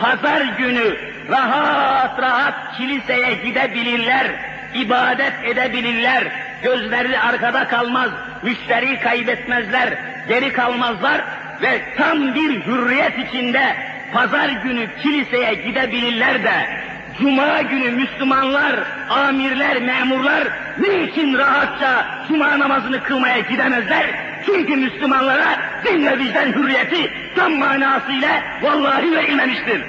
pazar 0.00 0.42
günü 0.58 0.96
rahat 1.30 2.22
rahat 2.22 2.76
kiliseye 2.76 3.34
gidebilirler, 3.34 4.26
ibadet 4.74 5.32
edebilirler, 5.44 6.24
gözleri 6.62 7.18
arkada 7.18 7.68
kalmaz, 7.68 8.10
müşteri 8.42 9.00
kaybetmezler, 9.00 9.98
geri 10.28 10.52
kalmazlar 10.52 11.24
ve 11.62 11.82
tam 11.96 12.34
bir 12.34 12.66
hürriyet 12.66 13.18
içinde 13.28 13.76
pazar 14.12 14.48
günü 14.48 14.88
kiliseye 15.02 15.54
gidebilirler 15.54 16.44
de 16.44 16.86
Cuma 17.20 17.62
günü 17.62 17.90
Müslümanlar, 17.90 18.76
amirler, 19.10 19.82
memurlar 19.82 20.48
niçin 20.78 21.38
rahatça 21.38 22.06
Cuma 22.28 22.58
namazını 22.58 23.02
kılmaya 23.02 23.38
gidemezler? 23.38 24.06
Çünkü 24.46 24.76
Müslümanlara 24.76 25.58
din 25.84 26.06
ve 26.06 26.18
vicdan 26.18 26.46
hürriyeti 26.46 27.12
tam 27.36 27.52
manasıyla 27.52 28.42
vallahi 28.62 29.12
verilmemiştir. 29.12 29.82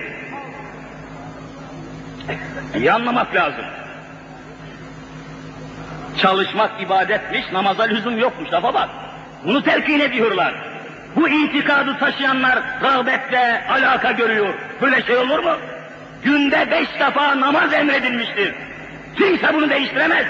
İyi 2.75 2.91
anlamak 2.91 3.35
lazım. 3.35 3.65
Çalışmak 6.21 6.81
ibadetmiş, 6.81 7.51
namaza 7.51 7.83
lüzum 7.83 8.17
yokmuş. 8.19 8.53
Lafa 8.53 8.73
bak. 8.73 8.89
Bunu 9.45 9.63
telkin 9.63 9.99
ediyorlar. 9.99 10.53
bu 11.15 11.29
itikadı 11.29 11.97
taşıyanlar 11.99 12.59
rağbetle 12.83 13.65
alaka 13.69 14.11
görüyor. 14.11 14.53
Böyle 14.81 15.03
şey 15.03 15.17
olur 15.17 15.39
mu? 15.39 15.57
Günde 16.24 16.70
beş 16.70 16.88
defa 17.00 17.40
namaz 17.40 17.72
emredilmiştir. 17.72 18.54
Kimse 19.16 19.54
bunu 19.54 19.70
değiştiremez. 19.70 20.26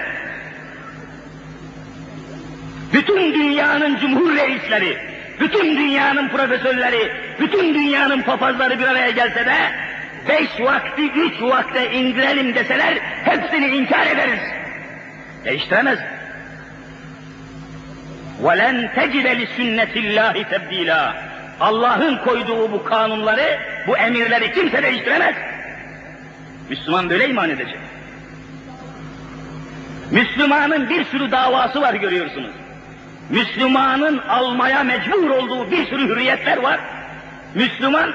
Bütün 2.92 3.35
dünyanın 3.35 3.96
cumhur 3.96 4.37
reisleri, 4.37 4.98
bütün 5.40 5.76
dünyanın 5.76 6.28
profesörleri, 6.28 7.12
bütün 7.40 7.74
dünyanın 7.74 8.22
papazları 8.22 8.78
bir 8.78 8.87
araya 8.87 9.11
gelse 9.11 9.46
de 9.46 9.56
beş 10.28 10.61
vakti 10.61 11.11
üç 11.11 11.42
vakte 11.42 11.92
indirelim 11.92 12.54
deseler 12.54 12.94
hepsini 13.24 13.66
inkar 13.66 14.06
ederiz. 14.06 14.40
Değiştiremez. 15.44 15.98
وَلَنْ 18.42 18.94
تَجِدَ 18.94 19.26
لِسُنَّةِ 19.40 19.92
اللّٰهِ 19.92 20.44
تَبْد۪يلًا 20.44 21.12
Allah'ın 21.61 22.16
koyduğu 22.16 22.72
bu 22.72 22.85
kanunları, 22.85 23.58
bu 23.87 23.96
emirleri 23.96 24.52
kimse 24.52 24.82
değiştiremez. 24.82 25.35
Müslüman 26.69 27.10
böyle 27.10 27.30
iman 27.30 27.49
edecek. 27.49 27.80
Müslümanın 30.12 30.89
bir 30.89 31.03
sürü 31.03 31.32
davası 31.32 31.82
var 31.82 31.93
görüyorsunuz. 31.93 32.51
Müslümanın 33.30 34.17
almaya 34.17 34.84
mecbur 34.84 35.30
olduğu 35.30 35.71
bir 35.71 35.86
sürü 35.86 36.08
hürriyetler 36.08 36.58
var. 36.58 36.80
Müslüman 37.56 38.13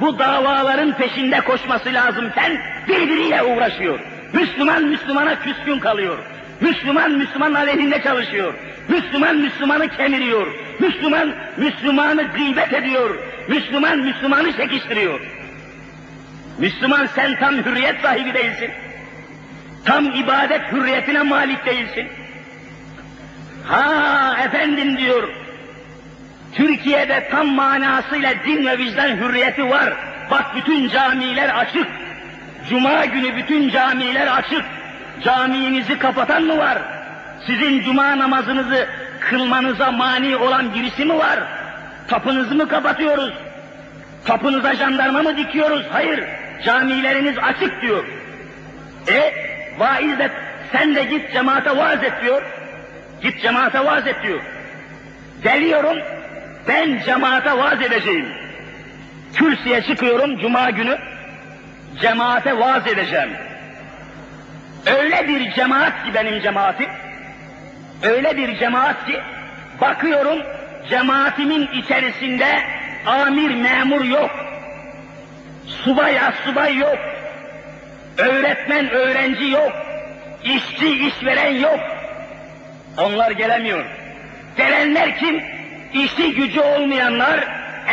bu 0.00 0.18
davaların 0.18 0.92
peşinde 0.96 1.40
koşması 1.40 1.92
lazımken 1.92 2.58
birbiriyle 2.88 3.42
uğraşıyor. 3.42 3.98
Müslüman 4.32 4.84
Müslümana 4.84 5.40
küskün 5.40 5.78
kalıyor. 5.78 6.18
Müslüman 6.60 7.10
Müslüman 7.10 7.54
aleyhinde 7.54 8.02
çalışıyor. 8.02 8.54
Müslüman 8.88 9.36
Müslümanı 9.36 9.88
kemiriyor. 9.88 10.46
Müslüman 10.78 11.34
Müslümanı 11.56 12.22
gıybet 12.22 12.72
ediyor. 12.72 13.18
Müslüman 13.48 13.98
Müslümanı 13.98 14.52
çekiştiriyor. 14.52 15.20
Müslüman 16.62 17.06
sen 17.06 17.36
tam 17.38 17.54
hürriyet 17.54 18.00
sahibi 18.00 18.34
değilsin. 18.34 18.70
Tam 19.84 20.04
ibadet 20.04 20.72
hürriyetine 20.72 21.22
malik 21.22 21.66
değilsin. 21.66 22.08
Ha 23.66 24.36
efendim 24.44 24.98
diyor, 24.98 25.28
Türkiye'de 26.52 27.28
tam 27.30 27.46
manasıyla 27.46 28.34
din 28.46 28.66
ve 28.66 28.78
vicdan 28.78 29.08
hürriyeti 29.08 29.70
var. 29.70 29.92
Bak 30.30 30.56
bütün 30.56 30.88
camiler 30.88 31.58
açık. 31.58 31.86
Cuma 32.70 33.04
günü 33.04 33.36
bütün 33.36 33.68
camiler 33.68 34.26
açık. 34.26 34.64
Caminizi 35.24 35.98
kapatan 35.98 36.42
mı 36.42 36.58
var? 36.58 36.78
Sizin 37.46 37.82
cuma 37.82 38.18
namazınızı 38.18 38.88
kılmanıza 39.20 39.92
mani 39.92 40.36
olan 40.36 40.74
birisi 40.74 41.04
mi 41.04 41.18
var? 41.18 41.38
Tapınızı 42.08 42.54
mı 42.54 42.68
kapatıyoruz? 42.68 43.32
Tapınıza 44.24 44.74
jandarma 44.74 45.22
mı 45.22 45.36
dikiyoruz? 45.36 45.86
Hayır, 45.92 46.24
camileriniz 46.64 47.38
açık 47.38 47.82
diyor. 47.82 48.04
E, 49.08 49.34
vaiz 49.78 50.18
de 50.18 50.30
sen 50.72 50.94
de 50.94 51.04
git 51.04 51.32
cemaate 51.32 51.76
vaaz 51.76 52.02
et 52.02 52.12
diyor. 52.22 52.42
Git 53.22 53.42
cemaate 53.42 53.84
vaaz 53.84 54.06
et 54.06 54.16
diyor. 54.22 54.40
Geliyorum, 55.42 55.98
ben 56.68 57.02
cemaate 57.06 57.58
vaaz 57.58 57.82
edeceğim. 57.82 58.28
Kürsüye 59.34 59.82
çıkıyorum 59.82 60.38
cuma 60.38 60.70
günü, 60.70 60.98
cemaate 62.00 62.58
vaaz 62.58 62.86
edeceğim. 62.86 63.30
Öyle 64.86 65.28
bir 65.28 65.52
cemaat 65.52 66.04
ki 66.04 66.14
benim 66.14 66.40
cemaatim, 66.40 66.88
öyle 68.02 68.36
bir 68.36 68.58
cemaat 68.58 69.06
ki, 69.06 69.20
bakıyorum 69.80 70.38
cemaatimin 70.90 71.66
içerisinde 71.66 72.62
amir 73.06 73.54
memur 73.54 74.04
yok, 74.04 74.30
subay 75.66 76.18
subay 76.44 76.76
yok, 76.76 76.98
öğretmen 78.18 78.90
öğrenci 78.90 79.44
yok, 79.44 79.72
işçi 80.44 81.06
işveren 81.06 81.54
yok, 81.54 81.80
onlar 82.98 83.30
gelemiyor. 83.30 83.84
Gelenler 84.56 85.18
kim? 85.18 85.42
İşi 85.94 86.34
gücü 86.34 86.60
olmayanlar, 86.60 87.40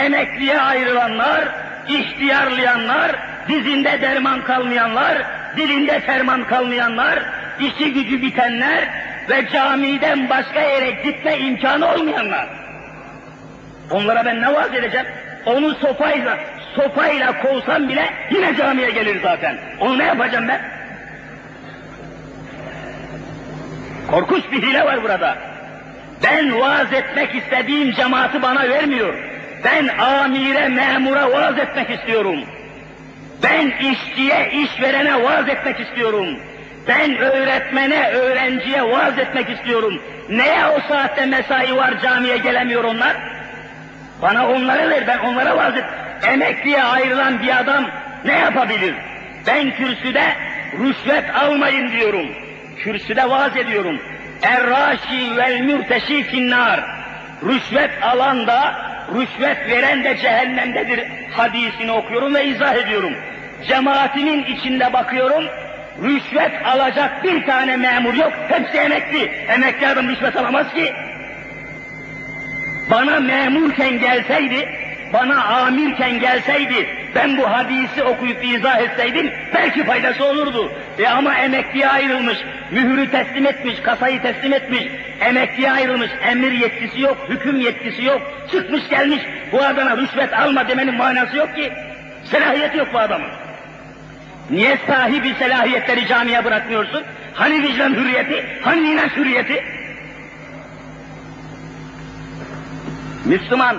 emekliye 0.03 0.61
ayrılanlar, 0.61 1.47
ihtiyarlayanlar, 1.87 3.15
dizinde 3.47 4.01
derman 4.01 4.43
kalmayanlar, 4.43 5.17
dilinde 5.57 5.99
ferman 5.99 6.47
kalmayanlar, 6.47 7.19
işi 7.59 7.93
gücü 7.93 8.21
bitenler 8.21 8.89
ve 9.29 9.49
camiden 9.53 10.29
başka 10.29 10.61
yere 10.61 10.91
gitme 10.91 11.37
imkanı 11.37 11.93
olmayanlar. 11.93 12.49
Onlara 13.91 14.25
ben 14.25 14.41
ne 14.41 14.53
vaaz 14.53 14.73
edeceğim? 14.73 15.07
Onu 15.45 15.75
sopayla, 15.75 16.37
sopayla 16.75 17.41
kovsam 17.41 17.89
bile 17.89 18.13
yine 18.31 18.55
camiye 18.55 18.89
gelir 18.89 19.21
zaten. 19.23 19.57
Onu 19.79 19.97
ne 19.97 20.03
yapacağım 20.03 20.47
ben? 20.47 20.61
Korkunç 24.11 24.43
bir 24.51 24.63
hile 24.63 24.85
var 24.85 25.03
burada. 25.03 25.37
Ben 26.23 26.59
vaaz 26.59 26.93
etmek 26.93 27.35
istediğim 27.35 27.91
cemaati 27.91 28.41
bana 28.41 28.69
vermiyor. 28.69 29.13
Ben 29.63 29.87
amire, 29.87 30.67
memura 30.67 31.31
vaaz 31.31 31.57
etmek 31.57 31.89
istiyorum. 31.89 32.39
Ben 33.43 33.67
işçiye, 33.67 34.51
işverene 34.51 35.23
vaaz 35.23 35.49
etmek 35.49 35.79
istiyorum. 35.79 36.27
Ben 36.87 37.17
öğretmene, 37.17 38.09
öğrenciye 38.09 38.83
vaaz 38.83 39.19
etmek 39.19 39.49
istiyorum. 39.49 40.01
Neye 40.29 40.65
o 40.65 40.79
saatte 40.87 41.25
mesai 41.25 41.75
var 41.75 42.01
camiye 42.01 42.37
gelemiyor 42.37 42.83
onlar? 42.83 43.17
Bana 44.21 44.49
onları 44.49 44.89
ver, 44.89 45.07
ben 45.07 45.19
onlara 45.19 45.57
vaaz 45.57 45.77
et. 45.77 45.85
Emekliye 46.23 46.83
ayrılan 46.83 47.41
bir 47.41 47.59
adam 47.59 47.85
ne 48.25 48.33
yapabilir? 48.33 48.95
Ben 49.47 49.71
kürsüde 49.71 50.23
rüşvet 50.79 51.35
almayın 51.35 51.91
diyorum 51.91 52.29
kürsüde 52.79 53.29
vaaz 53.29 53.57
ediyorum. 53.57 53.99
Erraşi 54.41 55.37
vel 55.37 55.59
mürteşi 55.61 56.23
finnar. 56.23 56.79
Rüşvet 57.43 58.03
alan 58.03 58.47
da, 58.47 58.75
rüşvet 59.15 59.69
veren 59.69 60.03
de 60.03 60.17
cehennemdedir 60.17 61.03
hadisini 61.31 61.91
okuyorum 61.91 62.35
ve 62.35 62.45
izah 62.45 62.75
ediyorum. 62.75 63.13
Cemaatimin 63.67 64.43
içinde 64.43 64.93
bakıyorum, 64.93 65.43
rüşvet 66.03 66.65
alacak 66.65 67.23
bir 67.23 67.45
tane 67.45 67.77
memur 67.77 68.13
yok, 68.13 68.33
hepsi 68.47 68.77
emekli. 68.77 69.23
Emekli 69.25 69.87
adam 69.87 70.09
rüşvet 70.09 70.37
alamaz 70.37 70.73
ki. 70.73 70.93
Bana 72.91 73.19
memurken 73.19 73.99
gelseydi, 73.99 74.69
bana 75.13 75.43
amirken 75.43 76.19
gelseydi, 76.19 76.89
ben 77.15 77.37
bu 77.37 77.49
hadisi 77.49 78.03
okuyup 78.03 78.45
izah 78.45 78.79
etseydim 78.81 79.31
belki 79.53 79.85
faydası 79.85 80.25
olurdu. 80.25 80.71
E 80.99 81.07
ama 81.07 81.35
emekliye 81.35 81.89
ayrılmış, 81.89 82.37
mühürü 82.71 83.11
teslim 83.11 83.45
etmiş, 83.45 83.79
kasayı 83.79 84.21
teslim 84.21 84.53
etmiş, 84.53 84.83
emekliye 85.21 85.71
ayrılmış, 85.71 86.11
emir 86.29 86.51
yetkisi 86.51 87.01
yok, 87.01 87.17
hüküm 87.29 87.59
yetkisi 87.59 88.03
yok, 88.03 88.21
çıkmış 88.51 88.89
gelmiş, 88.89 89.21
bu 89.51 89.63
adama 89.63 89.97
rüşvet 89.97 90.33
alma 90.33 90.67
demenin 90.67 90.97
manası 90.97 91.37
yok 91.37 91.55
ki. 91.55 91.73
Selahiyeti 92.31 92.77
yok 92.77 92.87
bu 92.93 92.99
adamın. 92.99 93.29
Niye 94.49 94.77
sahibi 94.87 95.33
selahiyetleri 95.39 96.07
camiye 96.07 96.45
bırakmıyorsun? 96.45 97.03
Hani 97.33 97.63
vicdan 97.63 97.93
hürriyeti, 97.93 98.45
hani 98.61 98.91
inanç 98.91 99.11
hürriyeti? 99.11 99.63
Müslüman, 103.25 103.77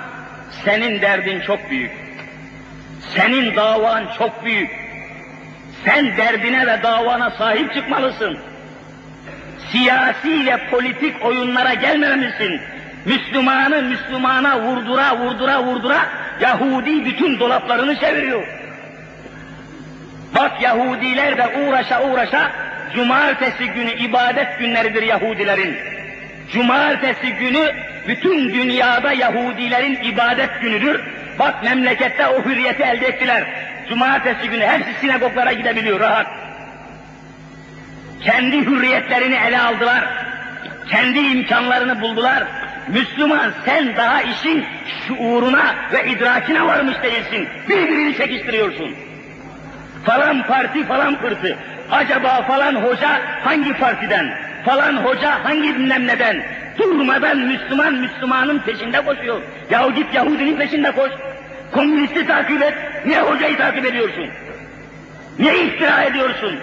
senin 0.65 1.01
derdin 1.01 1.41
çok 1.41 1.71
büyük. 1.71 1.91
Senin 3.15 3.57
davan 3.57 4.05
çok 4.19 4.45
büyük. 4.45 4.71
Sen 5.85 6.17
derdine 6.17 6.67
ve 6.67 6.83
davana 6.83 7.31
sahip 7.31 7.75
çıkmalısın. 7.75 8.39
Siyasi 9.73 10.47
ve 10.47 10.71
politik 10.71 11.25
oyunlara 11.25 11.75
gelmemelisin. 11.75 12.61
Müslümanı 13.05 13.83
Müslümana 13.83 14.61
vurdura 14.61 15.19
vurdura 15.19 15.63
vurdura 15.63 16.07
Yahudi 16.41 17.05
bütün 17.05 17.41
dolaplarını 17.41 18.01
çeviriyor. 18.01 18.47
Bak 20.35 20.63
Yahudiler 20.63 21.39
de 21.39 21.59
uğraşa 21.59 22.03
uğraşa 22.03 22.51
cumartesi 22.95 23.67
günü 23.67 23.91
ibadet 23.91 24.59
günleridir 24.59 25.03
Yahudilerin. 25.03 25.77
Cumartesi 26.53 27.33
günü 27.33 27.75
bütün 28.11 28.55
dünyada 28.55 29.13
Yahudilerin 29.13 29.99
ibadet 30.03 30.61
günüdür. 30.61 31.01
Bak 31.39 31.65
memlekette 31.65 32.27
o 32.27 32.45
hürriyeti 32.45 32.83
elde 32.83 33.07
ettiler. 33.07 33.45
Cumartesi 33.89 34.49
günü 34.49 34.67
hepsi 34.67 35.01
sinagoglara 35.01 35.53
gidebiliyor 35.53 36.01
rahat. 36.01 36.27
Kendi 38.21 38.67
hürriyetlerini 38.67 39.37
ele 39.47 39.61
aldılar. 39.61 40.05
Kendi 40.89 41.19
imkanlarını 41.19 42.01
buldular. 42.01 42.43
Müslüman 42.89 43.53
sen 43.65 43.97
daha 43.97 44.23
işin 44.23 44.65
şuuruna 45.07 45.75
ve 45.93 46.11
idrakine 46.11 46.67
varmış 46.67 46.97
değilsin. 47.03 47.49
Birbirini 47.69 48.17
çekiştiriyorsun. 48.17 48.95
Falan 50.05 50.43
parti 50.43 50.85
falan 50.87 51.21
pırtı. 51.21 51.57
Acaba 51.91 52.43
falan 52.43 52.75
hoca 52.75 53.21
hangi 53.45 53.73
partiden? 53.73 54.35
Falan 54.65 54.97
hoca 54.97 55.45
hangi 55.45 55.75
bilmem 55.75 56.07
neden? 56.07 56.43
Durmadan 56.81 57.39
Müslüman 57.39 57.95
Müslümanın 57.95 58.59
peşinde 58.59 59.05
koşuyor. 59.05 59.43
Yahu 59.71 59.95
git 59.95 60.15
Yahudinin 60.15 60.57
peşinde 60.57 60.91
koş. 60.91 61.11
Komünisti 61.73 62.27
takip 62.27 62.63
et. 62.63 62.75
Niye 63.07 63.21
hocayı 63.21 63.57
takip 63.57 63.87
ediyorsun? 63.87 64.27
Niye 65.39 65.65
iftira 65.65 66.03
ediyorsun? 66.03 66.59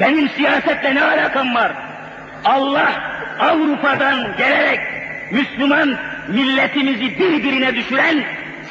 Benim 0.00 0.28
siyasetle 0.28 0.94
ne 0.94 1.02
alakam 1.02 1.54
var? 1.54 1.72
Allah 2.44 2.92
Avrupa'dan 3.40 4.36
gelerek 4.38 4.80
Müslüman 5.30 5.96
milletimizi 6.28 7.18
birbirine 7.18 7.74
düşüren 7.74 8.24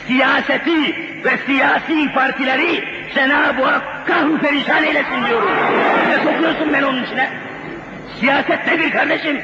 siyaseti 0.07 0.95
ve 1.25 1.37
siyasi 1.45 2.13
partileri 2.13 2.83
Cenab-ı 3.15 3.63
Hak 3.63 4.07
kahru 4.07 4.37
perişan 4.37 4.83
eylesin 4.83 5.25
diyorum. 5.27 5.49
Ne 6.09 6.17
sokuyorsun 6.17 6.73
ben 6.73 6.83
onun 6.83 7.03
içine? 7.03 7.29
Siyaset 8.19 8.67
nedir 8.67 8.91
kardeşim? 8.91 9.41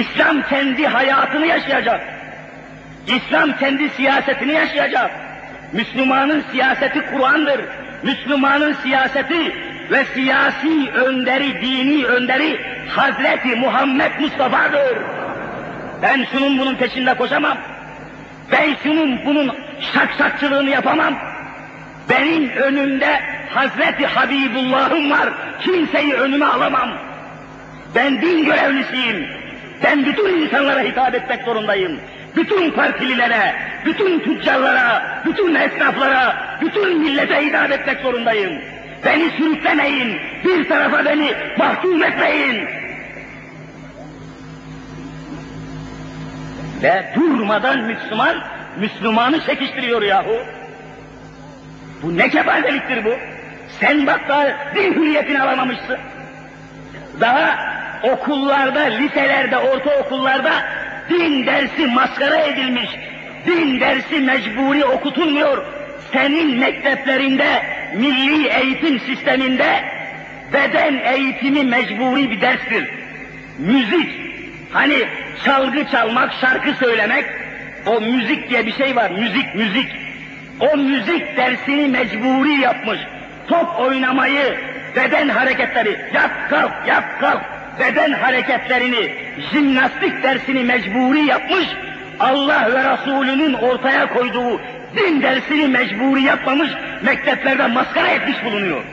İslam 0.00 0.42
kendi 0.42 0.86
hayatını 0.86 1.46
yaşayacak. 1.46 2.00
İslam 3.06 3.56
kendi 3.56 3.88
siyasetini 3.88 4.52
yaşayacak. 4.52 5.10
Müslümanın 5.72 6.44
siyaseti 6.52 7.00
Kur'an'dır. 7.12 7.60
Müslümanın 8.02 8.72
siyaseti 8.82 9.52
ve 9.90 10.04
siyasi 10.04 10.90
önderi, 10.90 11.60
dini 11.62 12.06
önderi 12.06 12.60
Hazreti 12.88 13.56
Muhammed 13.56 14.20
Mustafa'dır. 14.20 14.98
Ben 16.02 16.26
şunun 16.32 16.58
bunun 16.58 16.74
peşinde 16.74 17.14
koşamam. 17.14 17.58
Ben 18.52 18.74
şunun 18.82 19.26
bunun 19.26 19.54
şakşakçılığını 19.94 20.70
yapamam. 20.70 21.14
Benim 22.10 22.48
önümde 22.48 23.20
Hazreti 23.54 24.06
Habibullah'ım 24.06 25.10
var. 25.10 25.28
Kimseyi 25.60 26.14
önüme 26.14 26.46
alamam. 26.46 26.90
Ben 27.94 28.22
din 28.22 28.44
görevlisiyim. 28.44 29.43
Ben 29.82 30.06
bütün 30.06 30.42
insanlara 30.42 30.80
hitap 30.80 31.14
etmek 31.14 31.42
zorundayım. 31.42 32.00
Bütün 32.36 32.70
partililere, 32.70 33.54
bütün 33.84 34.20
tüccarlara, 34.20 35.22
bütün 35.26 35.54
esnaflara, 35.54 36.36
bütün 36.60 37.00
millete 37.00 37.46
hitap 37.46 37.70
etmek 37.72 38.00
zorundayım. 38.00 38.60
Beni 39.04 39.30
sürüklemeyin, 39.30 40.18
bir 40.44 40.68
tarafa 40.68 41.04
beni 41.04 41.32
mahkum 41.58 42.02
etmeyin. 42.02 42.68
Ve 46.82 47.04
durmadan 47.14 47.80
Müslüman, 47.80 48.36
Müslümanı 48.78 49.40
çekiştiriyor 49.40 50.02
yahu. 50.02 50.36
Bu 52.02 52.16
ne 52.16 52.30
kefazeliktir 52.30 53.04
bu? 53.04 53.14
Sen 53.80 54.06
bak 54.06 54.20
daha 54.28 54.46
din 54.74 54.94
hürriyetini 54.94 55.42
alamamışsın. 55.42 55.98
Daha 57.20 57.58
okullarda, 58.12 58.80
liselerde, 58.80 59.58
ortaokullarda 59.58 60.52
din 61.08 61.46
dersi 61.46 61.86
maskara 61.86 62.36
edilmiş. 62.36 62.90
Din 63.46 63.80
dersi 63.80 64.20
mecburi 64.20 64.84
okutulmuyor. 64.84 65.64
Senin 66.12 66.58
mekteplerinde, 66.58 67.62
milli 67.94 68.48
eğitim 68.48 69.00
sisteminde 69.00 69.84
beden 70.52 70.94
eğitimi 70.94 71.64
mecburi 71.64 72.30
bir 72.30 72.40
derstir. 72.40 72.90
Müzik, 73.58 74.08
hani 74.72 74.98
çalgı 75.44 75.90
çalmak, 75.90 76.32
şarkı 76.40 76.72
söylemek, 76.72 77.24
o 77.86 78.00
müzik 78.00 78.50
diye 78.50 78.66
bir 78.66 78.72
şey 78.72 78.96
var, 78.96 79.10
müzik, 79.10 79.54
müzik. 79.54 79.88
O 80.60 80.76
müzik 80.76 81.36
dersini 81.36 81.88
mecburi 81.88 82.60
yapmış. 82.60 82.98
Top 83.48 83.80
oynamayı, 83.80 84.58
beden 84.96 85.28
hareketleri, 85.28 86.00
yap 86.14 86.30
kalk, 86.50 86.72
yap 86.86 87.04
kalk, 87.20 87.42
beden 87.80 88.12
hareketlerini, 88.12 89.14
jimnastik 89.52 90.22
dersini 90.22 90.64
mecburi 90.64 91.26
yapmış, 91.26 91.66
Allah 92.20 92.68
ve 92.74 92.92
Resulünün 92.92 93.52
ortaya 93.54 94.08
koyduğu 94.08 94.60
din 94.96 95.22
dersini 95.22 95.68
mecburi 95.68 96.22
yapmamış, 96.22 96.70
mekteplerde 97.02 97.66
maskara 97.66 98.08
etmiş 98.08 98.44
bulunuyor. 98.44 98.84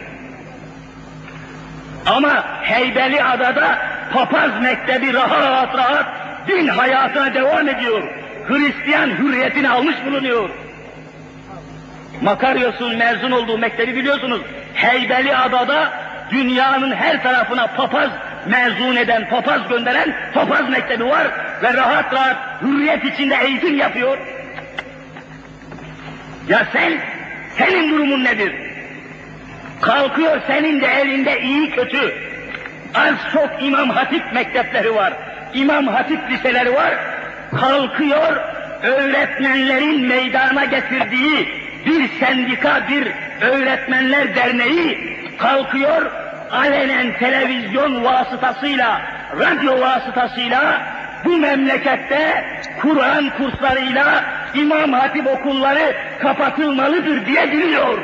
Ama 2.06 2.46
Heybeli 2.62 3.24
Adada 3.24 3.78
papaz 4.14 4.52
mektebi 4.62 5.14
rahat 5.14 5.78
rahat 5.78 6.06
din 6.48 6.68
hayatına 6.68 7.34
devam 7.34 7.70
ediyor. 7.70 8.04
Hristiyan 8.48 9.10
hürriyetini 9.10 9.70
almış 9.70 9.96
bulunuyor. 10.06 10.50
Makaryos'un 12.22 12.98
mezun 12.98 13.32
olduğu 13.32 13.58
mektebi 13.58 13.96
biliyorsunuz. 13.96 14.42
Heybeli 14.74 15.38
Adada 15.38 15.92
dünyanın 16.32 16.92
her 16.96 17.24
tarafına 17.24 17.68
papaz 17.68 18.10
mezun 18.46 18.96
eden, 18.96 19.30
papaz 19.30 19.68
gönderen 19.70 20.16
papaz 20.34 20.70
mektebi 20.70 21.06
var 21.06 21.28
ve 21.64 21.74
rahat 21.74 22.14
rahat 22.14 22.38
hürriyet 22.62 23.06
içinde 23.06 23.36
eğitim 23.36 23.78
yapıyor. 23.78 24.18
Ya 26.48 26.66
sen, 26.74 26.94
senin 27.58 27.92
durumun 27.92 28.24
nedir? 28.24 28.54
Kalkıyor 29.82 30.42
senin 30.48 30.82
de 30.82 30.88
elinde 30.88 31.42
iyi 31.42 31.72
kötü. 31.72 32.14
Az 32.96 33.16
çok 33.34 33.50
İmam 33.64 33.90
Hatip 33.90 34.34
mektepleri 34.34 34.96
var. 34.96 35.14
İmam 35.54 35.88
Hatip 35.88 36.32
liseleri 36.32 36.74
var. 36.74 36.94
Kalkıyor 37.60 38.38
öğretmenlerin 38.84 40.08
meydana 40.08 40.66
getirdiği 40.66 41.48
bir 41.86 42.10
sendika, 42.20 42.88
bir 42.90 43.08
öğretmenler 43.42 44.36
derneği 44.36 45.18
kalkıyor 45.38 46.12
alenen 46.52 47.20
televizyon 47.20 48.04
vasıtasıyla, 48.04 49.02
radyo 49.40 49.80
vasıtasıyla 49.80 50.82
bu 51.26 51.38
memlekette 51.38 52.46
Kur'an 52.82 53.30
kurslarıyla 53.30 54.24
İmam 54.54 54.94
Hatip 54.94 55.28
okulları 55.28 55.96
kapatılmalıdır 56.22 57.26
diye 57.26 57.52
biliyor. 57.52 58.00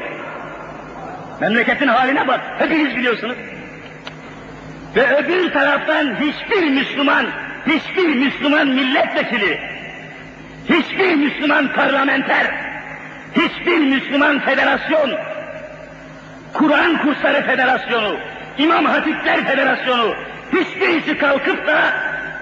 Memleketin 1.42 1.88
haline 1.88 2.28
bak, 2.28 2.42
hepiniz 2.60 2.96
biliyorsunuz. 2.96 3.38
Ve 4.96 5.18
öbür 5.18 5.52
taraftan 5.54 6.16
hiçbir 6.16 6.70
Müslüman, 6.70 7.26
hiçbir 7.68 8.16
Müslüman 8.16 8.68
milletvekili, 8.68 9.60
hiçbir 10.70 11.16
Müslüman 11.16 11.74
parlamenter, 11.74 12.48
hiçbir 13.36 13.78
Müslüman 13.78 14.40
federasyon, 14.40 15.12
Kur'an 16.54 16.98
Kursları 16.98 17.46
Federasyonu, 17.46 18.18
İmam 18.58 18.86
Hatipler 18.86 19.46
Federasyonu, 19.46 20.16
hiçbirisi 20.54 21.18
kalkıp 21.18 21.68
da 21.68 21.94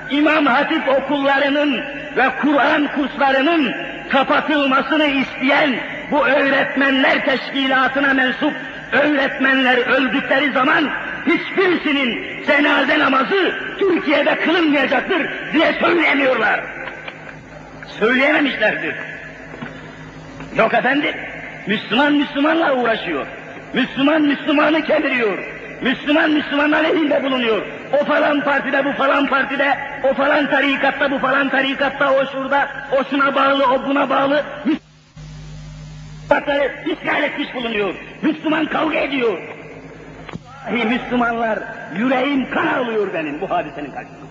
İmam 0.10 0.45
Hatip 0.45 0.89
okullarının 0.89 1.82
ve 2.17 2.30
Kur'an 2.41 2.88
kurslarının 2.88 3.73
kapatılmasını 4.10 5.06
isteyen 5.06 5.75
bu 6.12 6.25
öğretmenler 6.28 7.25
teşkilatına 7.25 8.13
mensup 8.13 8.54
öğretmenler 8.91 9.78
öldükleri 9.78 10.51
zaman 10.51 10.89
hiçbirisinin 11.25 12.43
cenaze 12.47 12.99
namazı 12.99 13.54
Türkiye'de 13.80 14.36
kılınmayacaktır 14.36 15.30
diye 15.54 15.73
söyleyemiyorlar. 15.73 16.60
Söyleyememişlerdir. 17.99 18.95
Yok 20.58 20.73
efendim, 20.73 21.15
Müslüman 21.67 22.13
Müslümanla 22.13 22.75
uğraşıyor. 22.75 23.25
Müslüman 23.73 24.21
Müslümanı 24.21 24.82
kemiriyor. 24.82 25.54
Müslüman 25.81 26.31
Müslüman 26.31 26.71
aleyhinde 26.71 27.23
bulunuyor. 27.23 27.61
O 28.01 28.05
falan 28.05 28.43
partide, 28.43 28.85
bu 28.85 28.91
falan 28.91 29.27
partide, 29.27 29.77
o 30.03 30.13
falan 30.13 30.49
tarikatta, 30.49 31.11
bu 31.11 31.19
falan 31.19 31.49
tarikatta, 31.49 32.13
o 32.13 32.25
şurada, 32.25 32.69
o 32.99 33.03
şuna 33.09 33.35
bağlı, 33.35 33.65
o 33.65 33.88
buna 33.88 34.09
bağlı. 34.09 34.43
Müslümanları 36.29 36.71
işgal 36.85 37.23
etmiş 37.23 37.55
bulunuyor. 37.55 37.95
Müslüman 38.21 38.65
kavga 38.65 38.97
ediyor. 38.97 39.38
Vallahi 40.69 40.85
Müslümanlar, 40.85 41.59
yüreğim 41.97 42.49
kan 42.49 42.67
alıyor 42.67 43.07
benim 43.13 43.41
bu 43.41 43.49
hadisenin 43.49 43.91
karşısında. 43.91 44.25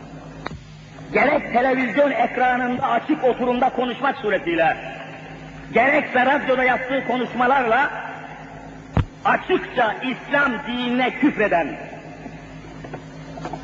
Gerek 1.13 1.53
televizyon 1.53 2.11
ekranında 2.11 2.89
açık 2.89 3.25
oturumda 3.25 3.69
konuşmak 3.69 4.17
suretiyle, 4.17 4.77
gerekse 5.73 6.27
radyoda 6.27 6.65
yaptığı 6.65 7.07
konuşmalarla 7.07 7.91
açıkça 9.25 9.95
İslam 10.03 10.53
dinine 10.67 11.11
küfreden, 11.11 11.69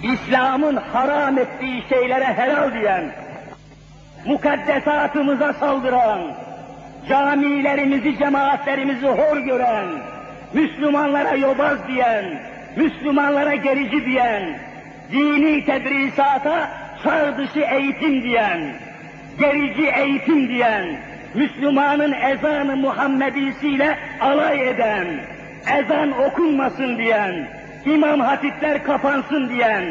İslam'ın 0.02 0.76
haram 0.76 1.38
ettiği 1.38 1.84
şeylere 1.88 2.24
helal 2.24 2.74
diyen, 2.74 3.12
mukaddesatımıza 4.26 5.52
saldıran, 5.52 6.20
camilerimizi, 7.08 8.18
cemaatlerimizi 8.18 9.06
hor 9.06 9.36
gören, 9.36 9.86
Müslümanlara 10.52 11.34
yobaz 11.34 11.88
diyen, 11.88 12.24
Müslümanlara 12.76 13.54
gerici 13.54 14.04
diyen, 14.04 14.58
dini 15.12 15.64
tedrisata 15.64 16.70
çağ 17.04 17.38
dışı 17.38 17.60
eğitim 17.60 18.22
diyen, 18.22 18.60
gerici 19.38 19.86
eğitim 19.86 20.48
diyen, 20.48 20.86
Müslümanın 21.34 22.12
ezanı 22.12 22.76
Muhammedisiyle 22.76 23.98
alay 24.20 24.68
eden, 24.68 25.06
ezan 25.68 26.12
okunmasın 26.12 26.98
diyen, 26.98 27.48
İmam 27.86 28.20
hatipler 28.20 28.84
kapansın 28.84 29.48
diyen 29.48 29.84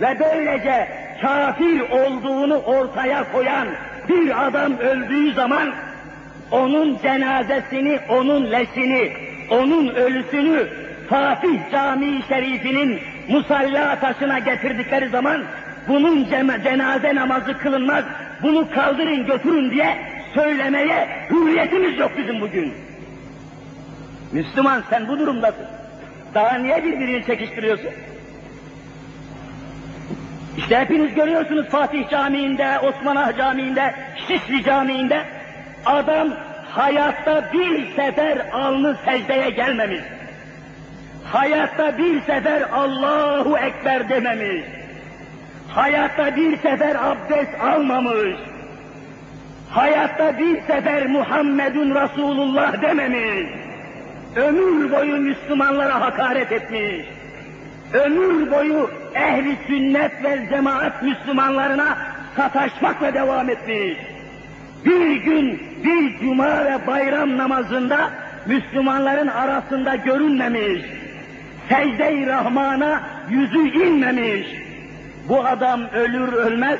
ve 0.00 0.16
böylece 0.20 0.88
kafir 1.22 1.80
olduğunu 1.80 2.56
ortaya 2.56 3.32
koyan 3.32 3.68
bir 4.08 4.46
adam 4.46 4.78
öldüğü 4.78 5.32
zaman 5.32 5.72
onun 6.50 6.98
cenazesini, 7.02 7.98
onun 8.08 8.52
leşini, 8.52 9.12
onun 9.50 9.88
ölüsünü 9.88 10.66
Fatih 11.08 11.58
Camii 11.72 12.22
Şerifinin 12.28 12.98
musalla 13.28 14.00
taşına 14.00 14.38
getirdikleri 14.38 15.08
zaman 15.08 15.42
bunun 15.88 16.28
cenaze 16.64 17.14
namazı 17.14 17.58
kılınmaz, 17.58 18.04
bunu 18.42 18.70
kaldırın 18.70 19.26
götürün 19.26 19.70
diye 19.70 19.98
söylemeye 20.34 21.08
hürriyetimiz 21.30 21.98
yok 21.98 22.12
bizim 22.18 22.40
bugün. 22.40 22.85
Müslüman 24.32 24.82
sen 24.90 25.08
bu 25.08 25.18
durumdasın. 25.18 25.66
Daha 26.34 26.58
niye 26.58 26.84
birbirini 26.84 27.26
çekiştiriyorsun? 27.26 27.90
İşte 30.56 30.78
hepiniz 30.78 31.14
görüyorsunuz 31.14 31.66
Fatih 31.68 32.08
Camii'nde, 32.10 32.78
Osman 32.78 33.36
Camii'nde, 33.38 33.94
Şişli 34.28 34.64
Camii'nde 34.64 35.22
adam 35.86 36.28
hayatta 36.70 37.52
bir 37.52 37.94
sefer 37.96 38.38
alnı 38.52 38.96
secdeye 39.04 39.50
gelmemiş. 39.50 40.00
Hayatta 41.24 41.98
bir 41.98 42.20
sefer 42.20 42.62
Allahu 42.62 43.58
Ekber 43.58 44.08
dememiş. 44.08 44.64
Hayatta 45.68 46.36
bir 46.36 46.56
sefer 46.56 46.94
abdest 46.94 47.60
almamış. 47.60 48.36
Hayatta 49.70 50.38
bir 50.38 50.60
sefer 50.60 51.06
Muhammedun 51.06 51.94
Resulullah 51.94 52.82
dememiş. 52.82 53.65
Ömür 54.36 54.92
boyu 54.92 55.16
Müslümanlara 55.16 56.00
hakaret 56.00 56.52
etmiş. 56.52 57.06
Ömür 57.92 58.50
boyu 58.50 58.90
ehli 59.14 59.56
sünnet 59.66 60.24
ve 60.24 60.46
cemaat 60.50 61.02
Müslümanlarına 61.02 61.98
sataşmakla 62.36 63.14
devam 63.14 63.50
etmiş. 63.50 63.98
Bir 64.84 65.16
gün 65.16 65.62
bir 65.84 66.18
cuma 66.18 66.64
ve 66.64 66.86
bayram 66.86 67.36
namazında 67.36 68.10
Müslümanların 68.46 69.28
arasında 69.28 69.94
görünmemiş. 69.94 70.82
Secde-i 71.68 72.26
Rahman'a 72.26 73.02
yüzü 73.30 73.68
inmemiş. 73.68 74.46
Bu 75.28 75.46
adam 75.46 75.80
ölür 75.94 76.32
ölmez 76.32 76.78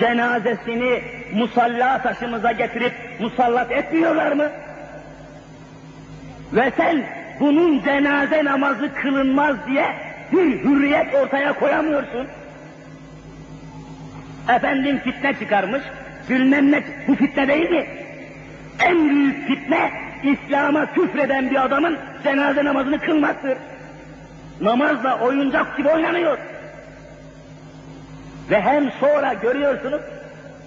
cenazesini 0.00 1.02
musalla 1.34 2.02
taşımıza 2.02 2.52
getirip 2.52 2.92
musallat 3.20 3.72
etmiyorlar 3.72 4.32
mı? 4.32 4.48
Ve 6.54 6.72
sen 6.76 7.02
bunun 7.40 7.82
cenaze 7.82 8.44
namazı 8.44 8.94
kılınmaz 8.94 9.56
diye 9.66 9.86
bir 10.32 10.64
hürriyet 10.64 11.14
ortaya 11.14 11.52
koyamıyorsun. 11.52 12.26
Efendim 14.48 14.98
fitne 15.04 15.34
çıkarmış, 15.34 15.82
bilmem 16.30 16.72
ne, 16.72 16.82
bu 17.08 17.14
fitne 17.14 17.48
değil 17.48 17.70
mi? 17.70 17.86
En 18.80 19.08
büyük 19.08 19.46
fitne, 19.46 19.90
İslam'a 20.22 20.92
küfreden 20.92 21.50
bir 21.50 21.64
adamın 21.64 21.98
cenaze 22.24 22.64
namazını 22.64 23.00
kılmaktır. 23.00 23.58
Namazla 24.60 25.20
oyuncak 25.20 25.76
gibi 25.76 25.88
oynanıyor. 25.88 26.38
Ve 28.50 28.60
hem 28.60 28.90
sonra 29.00 29.32
görüyorsunuz, 29.32 30.00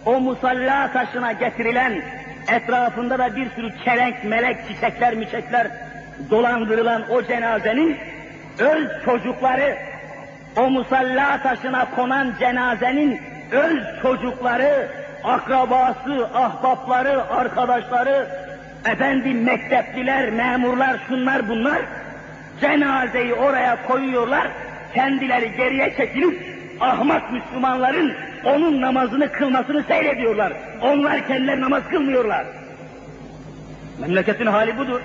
o 0.06 0.20
musalla 0.20 0.92
taşına 0.94 1.32
getirilen, 1.32 2.02
etrafında 2.48 3.20
da 3.20 3.36
bir 3.36 3.50
sürü 3.50 3.70
çelenk, 3.86 4.24
melek, 4.24 4.58
çiçekler, 4.68 5.14
miçekler 5.14 5.68
dolandırılan 6.32 7.12
o 7.12 7.24
cenazenin 7.24 7.98
öz 8.60 8.88
çocukları, 9.06 9.78
o 10.58 10.70
musalla 10.70 11.40
taşına 11.44 11.96
konan 11.96 12.34
cenazenin 12.40 13.22
öz 13.52 14.02
çocukları, 14.02 14.88
akrabası, 15.24 16.30
ahbapları, 16.34 17.24
arkadaşları, 17.30 18.28
efendim 18.86 19.44
mektepliler, 19.44 20.30
memurlar, 20.30 21.00
şunlar 21.08 21.50
bunlar, 21.50 21.82
cenazeyi 22.62 23.34
oraya 23.34 23.88
koyuyorlar, 23.88 24.48
kendileri 24.94 25.52
geriye 25.52 25.94
çekilip 25.98 26.57
ahmak 26.80 27.32
Müslümanların 27.34 28.14
onun 28.44 28.82
namazını 28.82 29.32
kılmasını 29.32 29.84
seyrediyorlar. 29.84 30.54
Onlar 30.82 31.28
kendileri 31.28 31.62
namaz 31.62 31.84
kılmıyorlar. 31.92 32.46
Memleketin 34.00 34.46
hali 34.46 34.78
budur. 34.78 35.02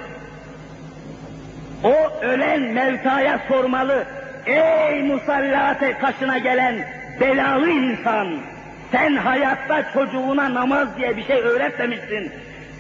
O 1.85 1.95
ölen 2.23 2.61
mevtaya 2.63 3.41
sormalı. 3.49 4.05
Ey 4.47 5.03
musallate 5.03 5.99
kaşına 5.99 6.39
gelen 6.39 6.75
belalı 7.21 7.71
insan! 7.71 8.29
Sen 8.93 9.17
hayatta 9.17 9.93
çocuğuna 9.93 10.55
namaz 10.55 10.89
diye 10.99 11.17
bir 11.17 11.25
şey 11.25 11.41
öğretmemişsin. 11.41 12.33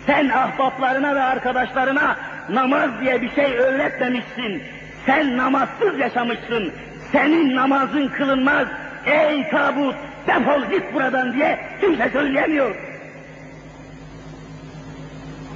Sen 0.06 0.28
ahbaplarına 0.28 1.14
ve 1.14 1.20
arkadaşlarına 1.20 2.16
namaz 2.48 2.90
diye 3.00 3.22
bir 3.22 3.30
şey 3.34 3.56
öğretmemişsin. 3.56 4.62
Sen 5.06 5.36
namazsız 5.36 5.98
yaşamışsın. 5.98 6.72
Senin 7.12 7.56
namazın 7.56 8.08
kılınmaz. 8.08 8.66
Ey 9.06 9.48
tabut 9.48 9.94
defol 10.26 10.70
git 10.70 10.94
buradan 10.94 11.32
diye 11.32 11.58
kimse 11.80 12.10
söyleyemiyor. 12.10 12.76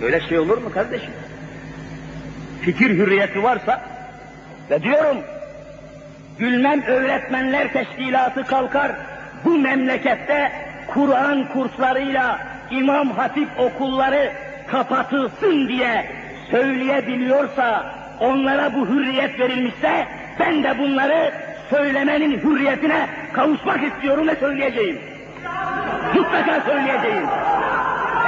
Böyle 0.01 0.21
şey 0.21 0.39
olur 0.39 0.59
mu 0.59 0.73
kardeşim? 0.73 1.13
Fikir 2.63 2.91
hürriyeti 2.91 3.43
varsa 3.43 3.81
ve 4.71 4.83
diyorum 4.83 5.17
Gülmem 6.39 6.83
Öğretmenler 6.83 7.73
Teşkilatı 7.73 8.45
kalkar 8.45 8.93
bu 9.45 9.59
memlekette 9.59 10.53
Kur'an 10.87 11.49
kurslarıyla 11.49 12.39
İmam 12.71 13.11
Hatip 13.11 13.49
okulları 13.59 14.33
kapatılsın 14.67 15.69
diye 15.69 16.07
söyleyebiliyorsa, 16.51 17.95
onlara 18.21 18.75
bu 18.75 18.89
hürriyet 18.89 19.41
verilmişse, 19.41 20.07
ben 20.41 20.63
de 20.63 20.79
bunları 20.79 21.33
söylemenin 21.71 22.41
hürriyetine 22.41 23.09
kavuşmak 23.33 23.85
istiyorum 23.85 24.29
ve 24.29 24.37
söyleyeceğim. 24.37 24.99
Mutlaka 26.15 26.61
söyleyeceğim. 26.61 27.27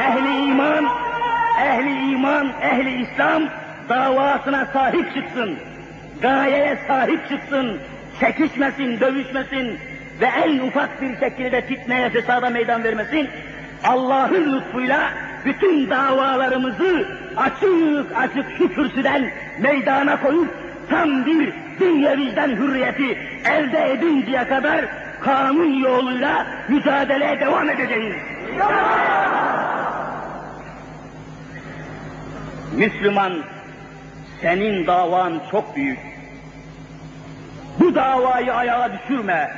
Ehli 0.01 0.51
iman, 0.51 0.85
ehli 1.61 2.13
iman, 2.13 2.49
ehli 2.63 3.03
İslam 3.03 3.43
davasına 3.89 4.67
sahip 4.73 5.15
çıksın. 5.15 5.57
Gayeye 6.23 6.79
sahip 6.89 7.29
çıksın. 7.29 7.81
Çekişmesin, 8.21 9.01
dövüşmesin 9.01 9.79
ve 10.21 10.27
en 10.27 10.59
ufak 10.59 11.03
bir 11.03 11.19
şekilde 11.21 11.63
fitneye, 11.63 12.11
fesada 12.11 12.51
meydan 12.51 12.85
vermesin. 12.85 13.29
Allah'ın 13.85 14.53
lütfuyla 14.53 15.11
bütün 15.45 15.91
davalarımızı 15.91 17.07
açık 17.37 18.17
açık 18.17 18.59
şu 18.59 18.75
kürsüden 18.75 19.31
meydana 19.59 20.21
koyup 20.21 20.49
tam 20.91 21.27
bir 21.27 21.53
dünya 21.81 22.17
vicdan 22.17 22.49
hürriyeti 22.49 23.19
elde 23.45 23.93
edinceye 23.93 24.45
kadar 24.49 24.85
kanun 25.21 25.73
yoluyla 25.73 26.47
mücadeleye 26.69 27.41
devam 27.41 27.71
edeceğiz. 27.71 28.17
Müslüman, 32.73 33.33
senin 34.41 34.87
davan 34.87 35.41
çok 35.51 35.77
büyük. 35.77 35.99
Bu 37.81 37.95
davayı 37.95 38.55
ayağa 38.55 38.91
düşürme. 38.93 39.51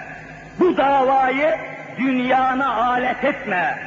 Bu 0.60 0.76
davayı 0.76 1.54
dünyana 1.98 2.74
alet 2.74 3.24
etme. 3.24 3.78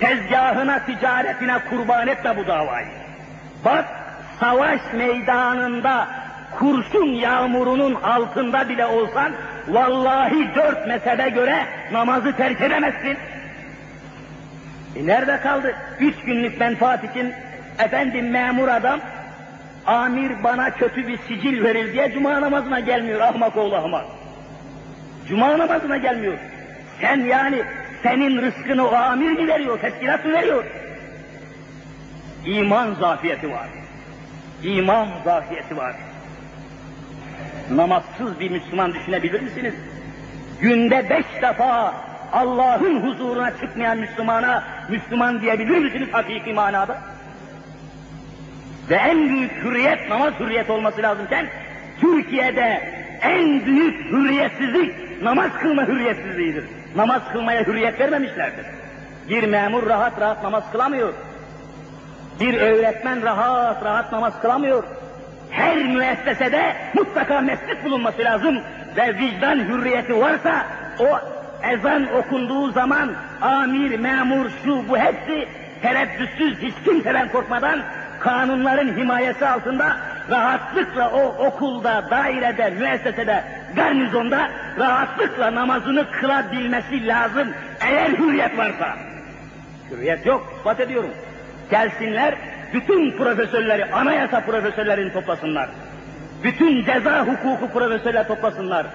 Tezgahına, 0.00 0.78
ticaretine 0.86 1.58
kurban 1.70 2.08
etme 2.08 2.36
bu 2.36 2.46
davayı. 2.46 2.86
Bak, 3.64 3.84
savaş 4.40 4.80
meydanında 4.92 6.08
kurşun 6.58 7.06
yağmurunun 7.06 7.94
altında 7.94 8.68
bile 8.68 8.86
olsan, 8.86 9.32
vallahi 9.68 10.54
dört 10.54 10.86
mezhebe 10.86 11.28
göre 11.28 11.66
namazı 11.92 12.36
terk 12.36 12.60
edemezsin. 12.60 13.16
E 14.96 15.06
nerede 15.06 15.40
kaldı? 15.40 15.74
Üç 16.00 16.14
günlük 16.26 16.60
menfaat 16.60 17.04
için 17.04 17.32
efendim 17.78 18.30
memur 18.30 18.68
adam, 18.68 19.00
amir 19.86 20.44
bana 20.44 20.70
kötü 20.70 21.08
bir 21.08 21.18
sicil 21.18 21.64
verir 21.64 21.92
diye 21.92 22.12
cuma 22.12 22.40
namazına 22.40 22.80
gelmiyor 22.80 23.20
ahmak 23.20 23.56
oğlu 23.56 23.76
ahmak. 23.76 24.04
Cuma 25.28 25.58
namazına 25.58 25.96
gelmiyor. 25.96 26.38
Sen 27.00 27.20
yani 27.20 27.62
senin 28.02 28.42
rızkını 28.42 28.88
o 28.88 28.94
amir 28.94 29.30
mi 29.30 29.48
veriyor, 29.48 29.78
teşkilat 29.80 30.24
mı 30.24 30.32
veriyor? 30.32 30.64
İman 32.46 32.94
zafiyeti 32.94 33.50
var. 33.50 33.68
İman 34.62 35.08
zafiyeti 35.24 35.76
var. 35.76 35.96
Namazsız 37.70 38.40
bir 38.40 38.50
Müslüman 38.50 38.94
düşünebilir 38.94 39.40
misiniz? 39.40 39.74
Günde 40.60 41.10
beş 41.10 41.42
defa 41.42 41.94
Allah'ın 42.32 43.00
huzuruna 43.00 43.50
çıkmayan 43.50 43.98
Müslümana 43.98 44.64
Müslüman 44.88 45.40
diyebilir 45.40 45.78
misiniz 45.78 46.08
hakiki 46.12 46.52
manada? 46.52 46.98
Ve 48.90 48.94
en 48.94 49.28
büyük 49.28 49.52
hürriyet 49.52 50.08
namaz 50.08 50.34
hürriyet 50.40 50.70
olması 50.70 51.02
lazımken 51.02 51.46
Türkiye'de 52.00 52.82
en 53.22 53.66
büyük 53.66 54.12
hürriyetsizlik 54.12 55.22
namaz 55.22 55.50
kılma 55.60 55.86
hürriyetsizliğidir. 55.86 56.64
namaz 56.96 57.22
kılmaya 57.32 57.66
hürriyet 57.66 58.00
vermemişlerdir. 58.00 58.66
Bir 59.28 59.44
memur 59.44 59.86
rahat 59.86 60.20
rahat 60.20 60.42
namaz 60.42 60.64
kılamıyor. 60.72 61.12
Bir 62.40 62.54
öğretmen 62.54 63.22
rahat 63.22 63.84
rahat 63.84 64.12
namaz 64.12 64.40
kılamıyor. 64.42 64.84
Her 65.50 65.76
müessesede 65.76 66.76
mutlaka 66.94 67.40
mescit 67.40 67.84
bulunması 67.84 68.24
lazım 68.24 68.60
ve 68.96 69.18
vicdan 69.18 69.58
hürriyeti 69.58 70.20
varsa 70.20 70.66
o 70.98 71.18
ezan 71.62 72.14
okunduğu 72.14 72.72
zaman 72.72 73.10
amir, 73.40 73.98
memur, 73.98 74.46
şu 74.64 74.88
bu 74.88 74.98
hepsi 74.98 75.48
tereddütsüz 75.82 76.58
hiç 76.62 76.74
kimseden 76.84 77.28
korkmadan 77.28 77.80
kanunların 78.20 78.96
himayesi 78.96 79.46
altında 79.46 79.96
rahatlıkla 80.30 81.10
o 81.10 81.46
okulda, 81.46 82.10
dairede, 82.10 82.70
müessesede, 82.70 83.44
garnizonda 83.76 84.50
rahatlıkla 84.78 85.54
namazını 85.54 86.10
kılabilmesi 86.10 87.06
lazım 87.06 87.48
eğer 87.80 88.10
hürriyet 88.10 88.58
varsa. 88.58 88.96
Hürriyet 89.90 90.26
yok, 90.26 90.52
ispat 90.58 90.80
ediyorum. 90.80 91.10
Gelsinler, 91.70 92.34
bütün 92.72 93.16
profesörleri, 93.16 93.84
anayasa 93.84 94.40
profesörlerini 94.40 95.12
toplasınlar. 95.12 95.68
Bütün 96.44 96.84
ceza 96.84 97.26
hukuku 97.26 97.72
profesörler 97.72 98.28
toplasınlar. 98.28 98.86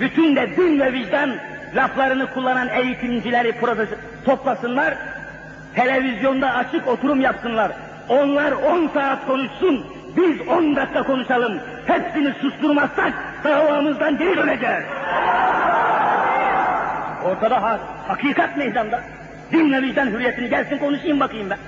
Bütün 0.00 0.36
de 0.36 0.56
din 0.56 0.80
ve 0.80 0.92
vicdan 0.92 1.30
laflarını 1.74 2.30
kullanan 2.34 2.68
eğitimcileri 2.68 3.52
profesör 3.52 3.96
toplasınlar. 4.24 4.94
Televizyonda 5.74 6.54
açık 6.54 6.88
oturum 6.88 7.20
yapsınlar. 7.20 7.72
Onlar 8.08 8.52
10 8.52 8.88
saat 8.94 9.26
konuşsun, 9.26 9.86
biz 10.16 10.48
10 10.48 10.76
dakika 10.76 11.02
konuşalım. 11.02 11.60
Hepsini 11.86 12.34
susturmazsak 12.40 13.12
davamızdan 13.44 14.18
geri 14.18 14.36
döneceğiz. 14.36 14.84
Ortada 17.24 17.62
ha 17.62 17.78
hakikat 18.08 18.56
meydanda. 18.56 19.00
Dinle 19.52 19.82
vicdan 19.82 20.06
hürriyetini 20.06 20.48
gelsin 20.48 20.78
konuşayım 20.78 21.20
bakayım 21.20 21.50
ben. 21.50 21.58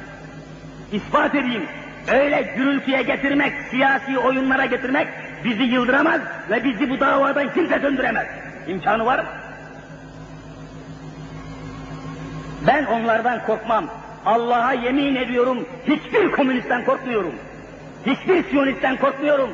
İspat 0.92 1.34
edeyim. 1.34 1.62
Öyle 2.12 2.54
gürültüye 2.56 3.02
getirmek, 3.02 3.52
siyasi 3.70 4.18
oyunlara 4.18 4.66
getirmek 4.66 5.08
bizi 5.44 5.62
yıldıramaz 5.62 6.20
ve 6.50 6.64
bizi 6.64 6.90
bu 6.90 7.00
davadan 7.00 7.52
kimse 7.52 7.82
döndüremez. 7.82 8.26
İmkanı 8.68 9.06
var? 9.06 9.24
Ben 12.66 12.84
onlardan 12.84 13.46
korkmam. 13.46 13.84
Allah'a 14.26 14.72
yemin 14.72 15.16
ediyorum 15.16 15.66
hiçbir 15.86 16.30
komünistten 16.32 16.84
korkmuyorum. 16.84 17.34
Hiçbir 18.06 18.44
siyonistten 18.44 18.96
korkmuyorum. 18.96 19.50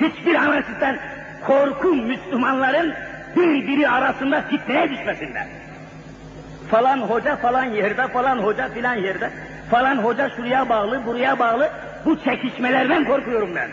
Hiçbir 0.00 0.34
anarşistten 0.34 0.98
korkum 1.46 2.06
Müslümanların 2.06 2.94
birbiri 3.36 3.88
arasında 3.88 4.42
fitneye 4.42 4.90
düşmesinden. 4.90 5.46
Falan 6.70 6.98
hoca 6.98 7.36
falan 7.36 7.64
yerde, 7.64 8.08
falan 8.08 8.38
hoca 8.38 8.68
filan 8.68 8.94
yerde, 8.94 9.30
falan 9.72 9.96
hoca 9.96 10.30
şuraya 10.36 10.68
bağlı, 10.68 11.06
buraya 11.06 11.38
bağlı. 11.38 11.70
Bu 12.04 12.24
çekişmelerden 12.24 13.04
korkuyorum 13.04 13.54
ben. 13.54 13.70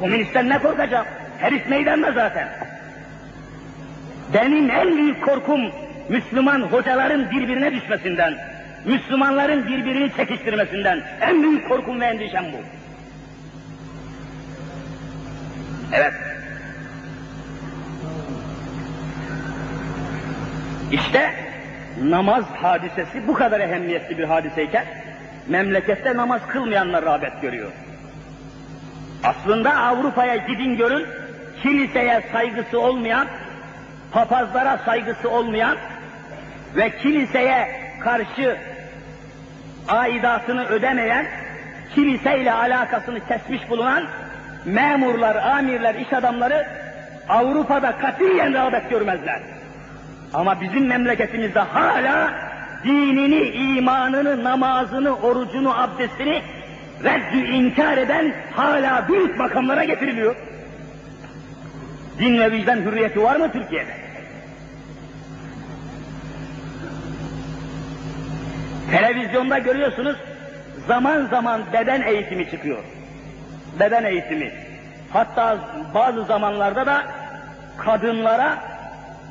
Komünistten 0.00 0.48
ne 0.48 0.58
korkacağım? 0.58 1.06
Herif 1.38 1.68
meydanda 1.68 2.12
zaten. 2.12 2.48
Benim 4.34 4.70
en 4.70 4.96
büyük 4.96 5.24
korkum 5.24 5.60
Müslüman 6.08 6.60
hocaların 6.60 7.30
birbirine 7.30 7.72
düşmesinden, 7.72 8.34
Müslümanların 8.84 9.66
birbirini 9.66 10.12
çekiştirmesinden. 10.16 11.02
En 11.20 11.42
büyük 11.42 11.68
korkum 11.68 12.00
ve 12.00 12.04
endişem 12.04 12.44
bu. 12.52 12.56
Evet. 15.92 16.14
İşte 20.92 21.47
namaz 22.02 22.44
hadisesi 22.62 23.28
bu 23.28 23.34
kadar 23.34 23.60
ehemmiyetli 23.60 24.18
bir 24.18 24.24
hadiseyken 24.24 24.84
memlekette 25.48 26.16
namaz 26.16 26.40
kılmayanlar 26.48 27.04
rağbet 27.04 27.42
görüyor. 27.42 27.70
Aslında 29.24 29.76
Avrupa'ya 29.76 30.36
gidin 30.36 30.76
görün, 30.76 31.06
kiliseye 31.62 32.22
saygısı 32.32 32.80
olmayan, 32.80 33.26
papazlara 34.12 34.78
saygısı 34.78 35.30
olmayan 35.30 35.76
ve 36.76 36.90
kiliseye 36.90 37.80
karşı 38.00 38.56
aidatını 39.88 40.64
ödemeyen, 40.64 41.26
kiliseyle 41.94 42.52
alakasını 42.52 43.26
kesmiş 43.26 43.70
bulunan 43.70 44.04
memurlar, 44.64 45.36
amirler, 45.36 45.94
iş 45.94 46.12
adamları 46.12 46.66
Avrupa'da 47.28 47.98
katiyen 47.98 48.54
rağbet 48.54 48.90
görmezler. 48.90 49.57
Ama 50.34 50.60
bizim 50.60 50.86
memleketimizde 50.86 51.60
hala 51.60 52.32
dinini, 52.84 53.40
imanını, 53.40 54.44
namazını, 54.44 55.16
orucunu, 55.16 55.80
abdestini 55.80 56.42
reddü 57.04 57.46
inkar 57.46 57.98
eden 57.98 58.34
hala 58.56 59.08
büyük 59.08 59.38
makamlara 59.38 59.84
getiriliyor. 59.84 60.36
Din 62.18 62.38
ve 62.38 62.52
vicdan 62.52 62.76
hürriyeti 62.76 63.22
var 63.22 63.36
mı 63.36 63.52
Türkiye'de? 63.52 63.92
Televizyonda 68.90 69.58
görüyorsunuz 69.58 70.16
zaman 70.86 71.26
zaman 71.26 71.60
beden 71.72 72.02
eğitimi 72.02 72.50
çıkıyor. 72.50 72.78
Beden 73.80 74.04
eğitimi. 74.04 74.52
Hatta 75.12 75.58
bazı 75.94 76.24
zamanlarda 76.24 76.86
da 76.86 77.02
kadınlara, 77.78 78.58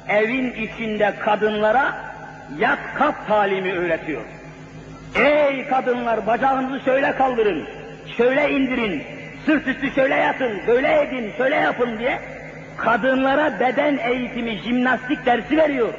evin 0.10 0.52
içinde 0.52 1.14
kadınlara 1.20 1.96
yat 2.58 2.80
kalk 2.98 3.28
talimi 3.28 3.74
öğretiyor. 3.74 4.22
Ey 5.16 5.68
kadınlar 5.68 6.28
bacağınızı 6.28 6.86
şöyle 6.86 7.16
kaldırın, 7.16 7.64
şöyle 8.18 8.50
indirin, 8.50 9.04
sırt 9.46 9.68
üstü 9.68 9.92
şöyle 9.92 10.16
yatın, 10.16 10.62
böyle 10.68 11.02
edin, 11.02 11.32
şöyle 11.38 11.56
yapın 11.56 12.00
diye 12.00 12.20
kadınlara 12.78 13.60
beden 13.60 13.98
eğitimi, 13.98 14.58
jimnastik 14.58 15.26
dersi 15.26 15.58
veriyor. 15.58 15.94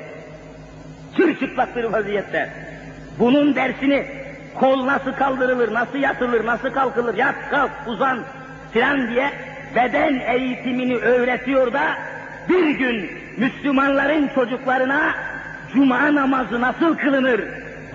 Çırçıplak 1.16 1.76
bir 1.76 1.84
vaziyette. 1.84 2.50
Bunun 3.18 3.54
dersini 3.54 4.06
kol 4.54 4.86
nasıl 4.86 5.12
kaldırılır, 5.12 5.74
nasıl 5.74 5.98
yatılır, 5.98 6.46
nasıl 6.46 6.70
kalkılır, 6.70 7.14
yat 7.14 7.34
kalk 7.50 7.70
uzan 7.86 8.18
filan 8.72 9.10
diye 9.10 9.30
beden 9.76 10.20
eğitimini 10.20 10.96
öğretiyor 10.96 11.72
da 11.72 11.82
bir 12.48 12.70
gün 12.70 13.10
Müslümanların 13.38 14.28
çocuklarına 14.34 15.14
cuma 15.74 16.14
namazı 16.14 16.60
nasıl 16.60 16.96
kılınır, 16.96 17.40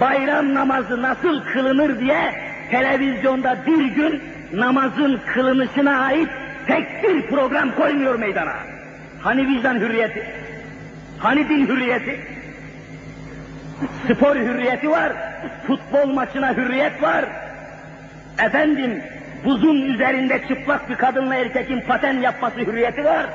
bayram 0.02 0.54
namazı 0.54 1.02
nasıl 1.02 1.44
kılınır 1.44 2.00
diye 2.00 2.34
televizyonda 2.72 3.58
bir 3.68 3.86
gün 3.86 4.24
namazın 4.54 5.22
kılınışına 5.34 6.00
ait 6.00 6.30
tek 6.68 7.04
bir 7.04 7.28
program 7.28 7.76
koymuyor 7.76 8.16
meydana. 8.16 8.54
Hani 9.22 9.48
vicdan 9.48 9.76
hürriyeti? 9.76 10.26
Hani 11.20 11.50
din 11.50 11.68
hürriyeti? 11.68 12.20
Spor 14.08 14.36
hürriyeti 14.36 14.90
var, 14.90 15.14
futbol 15.68 16.14
maçına 16.14 16.54
hürriyet 16.54 17.04
var. 17.04 17.26
Efendim, 18.46 19.02
buzun 19.46 19.82
üzerinde 19.82 20.42
çıplak 20.48 20.90
bir 20.90 20.96
kadınla 20.96 21.36
erkekin 21.36 21.82
paten 21.82 22.20
yapması 22.20 22.60
hürriyeti 22.60 23.06
var. 23.06 23.26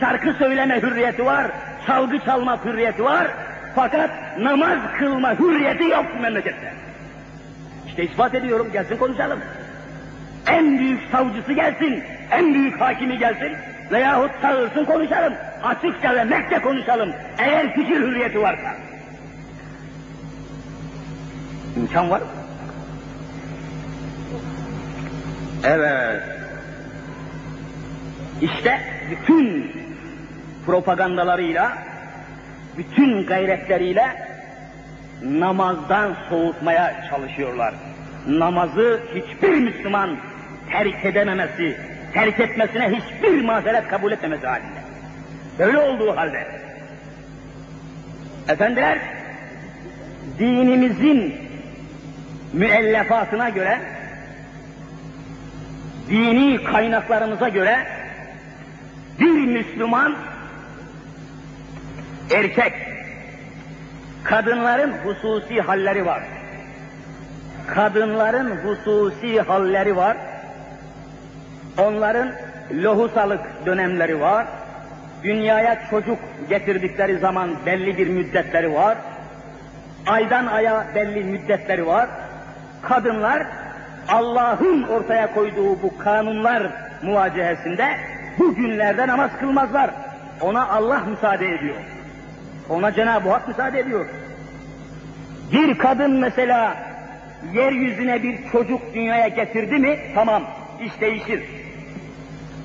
Şarkı 0.00 0.32
söyleme 0.32 0.82
hürriyeti 0.82 1.26
var, 1.26 1.46
çalgı 1.86 2.18
çalma 2.18 2.64
hürriyeti 2.64 3.04
var. 3.04 3.26
Fakat 3.74 4.10
namaz 4.38 4.78
kılma 4.98 5.38
hürriyeti 5.38 5.84
yok 5.84 6.06
memlekette. 6.20 6.72
İşte 7.86 8.04
ispat 8.04 8.34
ediyorum, 8.34 8.68
gelsin 8.72 8.96
konuşalım. 8.96 9.40
En 10.46 10.78
büyük 10.78 11.00
savcısı 11.12 11.52
gelsin, 11.52 12.04
en 12.30 12.54
büyük 12.54 12.80
hakimi 12.80 13.18
gelsin 13.18 13.52
veyahut 13.92 14.30
çağırsın 14.42 14.84
konuşalım. 14.84 15.34
Açıkça 15.62 16.14
ve 16.14 16.24
mekte 16.24 16.58
konuşalım. 16.58 17.12
Eğer 17.38 17.74
fikir 17.74 17.96
hürriyeti 17.96 18.42
varsa. 18.42 18.76
İmkan 21.76 22.10
var 22.10 22.20
mı? 22.20 22.26
Evet. 25.64 26.22
İşte 28.40 28.80
bütün 29.10 29.72
propagandalarıyla, 30.66 31.72
bütün 32.76 33.26
gayretleriyle 33.26 34.16
namazdan 35.22 36.16
soğutmaya 36.28 37.06
çalışıyorlar. 37.10 37.74
Namazı 38.28 39.00
hiçbir 39.14 39.54
Müslüman 39.54 40.16
terk 40.70 41.04
edememesi, 41.04 41.76
terk 42.12 42.40
etmesine 42.40 42.90
hiçbir 42.90 43.44
mazeret 43.44 43.88
kabul 43.88 44.12
etmemesi 44.12 44.46
halinde. 44.46 44.80
Böyle 45.58 45.78
olduğu 45.78 46.16
halde. 46.16 46.46
Efendiler, 48.48 48.98
dinimizin 50.38 51.34
müellefatına 52.52 53.48
göre, 53.48 53.78
dini 56.10 56.64
kaynaklarımıza 56.64 57.48
göre 57.48 57.86
bir 59.18 59.46
Müslüman 59.46 60.14
erkek 62.34 62.72
Kadınların 64.24 64.92
hususi 65.04 65.60
halleri 65.60 66.06
var. 66.06 66.22
Kadınların 67.66 68.56
hususi 68.56 69.40
halleri 69.40 69.96
var. 69.96 70.16
Onların 71.78 72.32
lohusalık 72.72 73.40
dönemleri 73.66 74.20
var. 74.20 74.46
Dünyaya 75.22 75.78
çocuk 75.90 76.18
getirdikleri 76.48 77.18
zaman 77.18 77.50
belli 77.66 77.98
bir 77.98 78.08
müddetleri 78.08 78.74
var. 78.74 78.98
Aydan 80.06 80.46
aya 80.46 80.86
belli 80.94 81.24
müddetleri 81.24 81.86
var. 81.86 82.08
Kadınlar 82.82 83.46
Allah'ın 84.08 84.82
ortaya 84.82 85.34
koyduğu 85.34 85.82
bu 85.82 85.98
kanunlar 85.98 86.62
muvacehesinde 87.02 87.96
bu 88.38 88.54
günlerde 88.54 89.06
namaz 89.06 89.30
kılmazlar. 89.40 89.90
Ona 90.40 90.68
Allah 90.68 91.00
müsaade 91.00 91.54
ediyor. 91.54 91.76
Ona 92.68 92.92
Cenab-ı 92.92 93.28
Hak 93.30 93.48
müsaade 93.48 93.80
ediyor. 93.80 94.06
Bir 95.52 95.78
kadın 95.78 96.12
mesela 96.12 96.76
yeryüzüne 97.52 98.22
bir 98.22 98.50
çocuk 98.52 98.94
dünyaya 98.94 99.28
getirdi 99.28 99.78
mi 99.78 99.98
tamam 100.14 100.42
iş 100.84 101.00
değişir. 101.00 101.42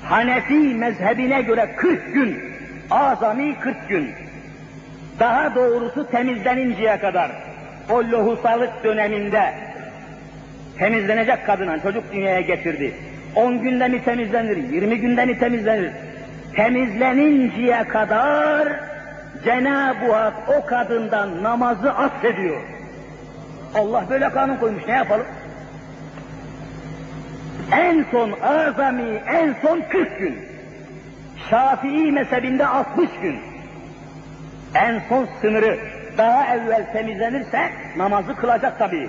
Hanefi 0.04 0.74
mezhebine 0.74 1.42
göre 1.42 1.74
40 1.76 2.14
gün, 2.14 2.38
azami 2.90 3.58
40 3.60 3.88
gün. 3.88 4.14
Daha 5.18 5.54
doğrusu 5.54 6.10
temizleninceye 6.10 6.98
kadar 6.98 7.30
o 7.90 7.98
lohusalık 7.98 8.84
döneminde 8.84 9.54
temizlenecek 10.78 11.46
kadına 11.46 11.82
çocuk 11.82 12.12
dünyaya 12.12 12.40
getirdi. 12.40 12.94
10 13.36 13.62
günde 13.62 13.88
mi 13.88 14.04
temizlenir, 14.04 14.56
20 14.56 15.00
günde 15.00 15.24
mi 15.24 15.38
temizlenir? 15.38 15.90
Temizleninceye 16.56 17.84
kadar 17.84 18.68
Cenab-ı 19.44 20.12
Hak 20.12 20.34
o 20.48 20.66
kadından 20.66 21.42
namazı 21.42 21.92
affediyor. 21.92 22.60
Allah 23.74 24.04
böyle 24.10 24.30
kanun 24.30 24.56
koymuş 24.56 24.86
ne 24.86 24.94
yapalım? 24.94 25.26
En 27.72 28.04
son 28.10 28.32
azami, 28.42 29.22
en 29.26 29.54
son 29.62 29.82
40 29.90 30.18
gün. 30.18 30.38
Şafii 31.50 32.12
mezhebinde 32.12 32.66
60 32.66 33.10
gün. 33.22 33.40
En 34.74 35.00
son 35.08 35.28
sınırı 35.40 35.78
daha 36.18 36.54
evvel 36.54 36.92
temizlenirse 36.92 37.70
namazı 37.96 38.36
kılacak 38.36 38.78
tabii. 38.78 39.08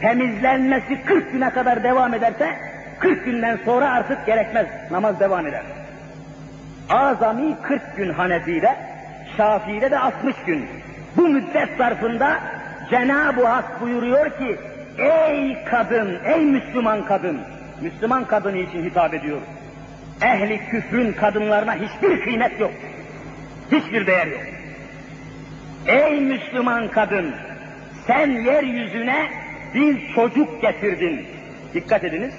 Temizlenmesi 0.00 1.02
40 1.04 1.32
güne 1.32 1.50
kadar 1.50 1.82
devam 1.82 2.14
ederse 2.14 2.69
40 3.00 3.24
günden 3.24 3.58
sonra 3.64 3.90
artık 3.90 4.26
gerekmez. 4.26 4.66
Namaz 4.90 5.20
devam 5.20 5.46
eder. 5.46 5.62
Azami 6.88 7.56
40 7.62 7.96
gün 7.96 8.12
Hanefi'de, 8.12 8.76
Şafii'de 9.36 9.90
de 9.90 9.98
60 9.98 10.36
gün. 10.46 10.66
Bu 11.16 11.28
müddet 11.28 11.76
zarfında 11.78 12.40
Cenab-ı 12.90 13.46
Hak 13.46 13.80
buyuruyor 13.80 14.38
ki, 14.38 14.58
ey 14.98 15.64
kadın, 15.64 16.18
ey 16.24 16.44
Müslüman 16.44 17.04
kadın, 17.04 17.40
Müslüman 17.80 18.24
kadını 18.24 18.56
için 18.58 18.84
hitap 18.84 19.14
ediyor. 19.14 19.40
Ehli 20.22 20.58
küfrün 20.70 21.12
kadınlarına 21.12 21.74
hiçbir 21.74 22.24
kıymet 22.24 22.60
yok. 22.60 22.72
Hiçbir 23.72 24.06
değer 24.06 24.26
yok. 24.26 24.40
Ey 25.86 26.20
Müslüman 26.20 26.88
kadın, 26.88 27.34
sen 28.06 28.30
yeryüzüne 28.30 29.28
bir 29.74 30.14
çocuk 30.14 30.62
getirdin. 30.62 31.26
Dikkat 31.74 32.04
ediniz. 32.04 32.34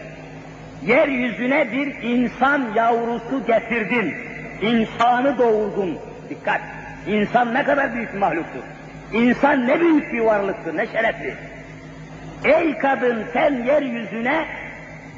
Yeryüzüne 0.86 1.72
bir 1.72 2.04
insan 2.04 2.74
yavrusu 2.76 3.46
getirdin. 3.48 4.16
İnsanı 4.62 5.38
doğurdun. 5.38 5.98
Dikkat. 6.30 6.62
İnsan 7.08 7.54
ne 7.54 7.64
kadar 7.64 7.94
büyük 7.94 8.14
bir 8.14 8.20
mahluktur. 8.20 8.64
İnsan 9.14 9.68
ne 9.68 9.80
büyük 9.80 10.14
bir 10.14 10.20
varlıktır, 10.20 10.78
ne 10.78 10.88
şerefli. 10.88 11.36
Ey 12.44 12.78
kadın 12.78 13.26
sen 13.34 13.64
yeryüzüne 13.64 14.46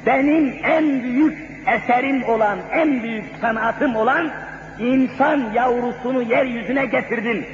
benim 0.06 0.54
en 0.64 1.02
büyük 1.02 1.38
eserim 1.66 2.24
olan, 2.24 2.58
en 2.72 3.02
büyük 3.02 3.24
sanatım 3.40 3.96
olan 3.96 4.30
insan 4.78 5.52
yavrusunu 5.54 6.22
yeryüzüne 6.22 6.86
getirdin. 6.86 7.46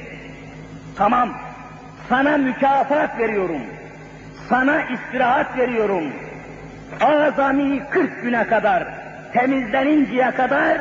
Tamam, 0.97 1.33
sana 2.09 2.37
mükafat 2.37 3.19
veriyorum. 3.19 3.61
Sana 4.49 4.81
istirahat 4.81 5.57
veriyorum. 5.57 6.03
Azami 6.99 7.83
40 7.89 8.23
güne 8.23 8.47
kadar, 8.47 8.87
temizleninceye 9.33 10.31
kadar 10.31 10.77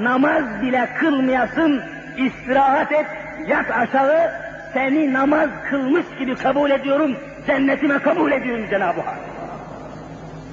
namaz 0.00 0.44
bile 0.62 0.88
kılmayasın, 0.98 1.82
istirahat 2.16 2.92
et, 2.92 3.06
yat 3.46 3.70
aşağı, 3.70 4.30
seni 4.72 5.12
namaz 5.12 5.48
kılmış 5.70 6.06
gibi 6.18 6.34
kabul 6.34 6.70
ediyorum, 6.70 7.16
cennetime 7.46 7.98
kabul 7.98 8.32
ediyorum 8.32 8.66
Cenab-ı 8.70 9.00
Hak. 9.00 9.18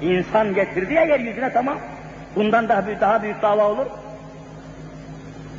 İnsan 0.02 0.54
getirdi 0.54 0.94
ya 0.94 1.04
yeryüzüne 1.04 1.52
tamam. 1.52 1.78
Bundan 2.36 2.68
daha 2.68 2.86
büyük, 2.86 3.00
daha 3.00 3.22
büyük 3.22 3.42
dava 3.42 3.64
olur. 3.64 3.86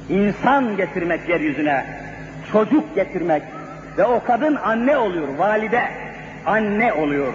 İnsan 0.09 0.77
getirmek 0.77 1.29
yeryüzüne, 1.29 1.85
çocuk 2.51 2.95
getirmek 2.95 3.43
ve 3.97 4.05
o 4.05 4.23
kadın 4.23 4.55
anne 4.55 4.97
oluyor, 4.97 5.27
valide, 5.37 5.83
anne 6.45 6.93
oluyor. 6.93 7.33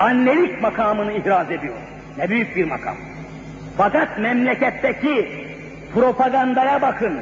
Annelik 0.00 0.62
makamını 0.62 1.12
ihraz 1.12 1.50
ediyor. 1.50 1.74
Ne 2.18 2.30
büyük 2.30 2.56
bir 2.56 2.64
makam. 2.64 2.96
Fakat 3.76 4.18
memleketteki 4.18 5.44
propagandaya 5.94 6.82
bakın, 6.82 7.20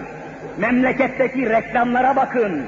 memleketteki 0.58 1.50
reklamlara 1.50 2.16
bakın, 2.16 2.62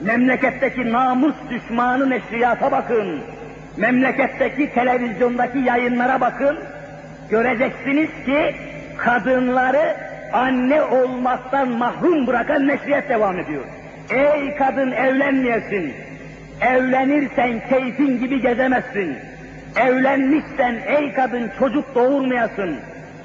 memleketteki 0.00 0.92
namus 0.92 1.34
düşmanı 1.50 2.10
neşriyata 2.10 2.72
bakın, 2.72 3.20
memleketteki 3.76 4.70
televizyondaki 4.74 5.58
yayınlara 5.58 6.20
bakın, 6.20 6.58
göreceksiniz 7.30 8.10
ki 8.26 8.54
kadınları 8.96 9.96
anne 10.32 10.82
olmaktan 10.82 11.68
mahrum 11.68 12.26
bırakan 12.26 12.68
neşriyat 12.68 13.08
devam 13.08 13.38
ediyor. 13.38 13.64
Ey 14.10 14.56
kadın 14.56 14.92
evlenmeyesin, 14.92 15.94
evlenirsen 16.60 17.68
keyfin 17.68 18.20
gibi 18.20 18.40
gezemezsin. 18.40 19.16
Evlenmişsen 19.76 20.74
ey 20.86 21.12
kadın 21.12 21.50
çocuk 21.58 21.94
doğurmayasın. 21.94 22.76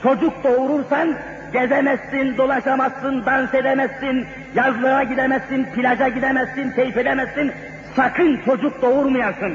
Çocuk 0.03 0.43
doğurursan 0.43 1.15
gezemezsin, 1.53 2.37
dolaşamazsın, 2.37 3.25
dans 3.25 3.53
edemezsin, 3.53 4.25
yazlığa 4.55 5.03
gidemezsin, 5.03 5.67
plaja 5.75 6.07
gidemezsin, 6.07 6.71
keyif 6.71 6.97
edemezsin. 6.97 7.51
Sakın 7.95 8.39
çocuk 8.45 8.81
doğurmayasın. 8.81 9.53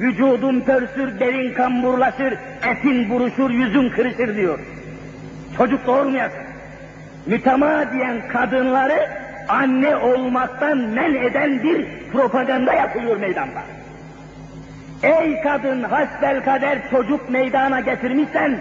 Vücudun 0.00 0.60
pörsür, 0.60 1.20
derin 1.20 1.54
kamburlaşır, 1.54 2.34
etin 2.66 3.10
buruşur, 3.10 3.50
yüzün 3.50 3.90
kırışır 3.90 4.36
diyor. 4.36 4.58
Çocuk 5.56 5.86
doğurmayasın. 5.86 6.42
Mütemadiyen 7.26 8.28
kadınları 8.28 9.08
anne 9.48 9.96
olmaktan 9.96 10.78
men 10.78 11.14
eden 11.14 11.62
bir 11.62 11.86
propaganda 12.12 12.72
yapılıyor 12.72 13.16
meydanda. 13.16 13.62
Ey 15.02 15.40
kadın 15.42 15.82
hasbel 15.82 16.44
kader 16.44 16.90
çocuk 16.90 17.30
meydana 17.30 17.80
getirmişsen 17.80 18.58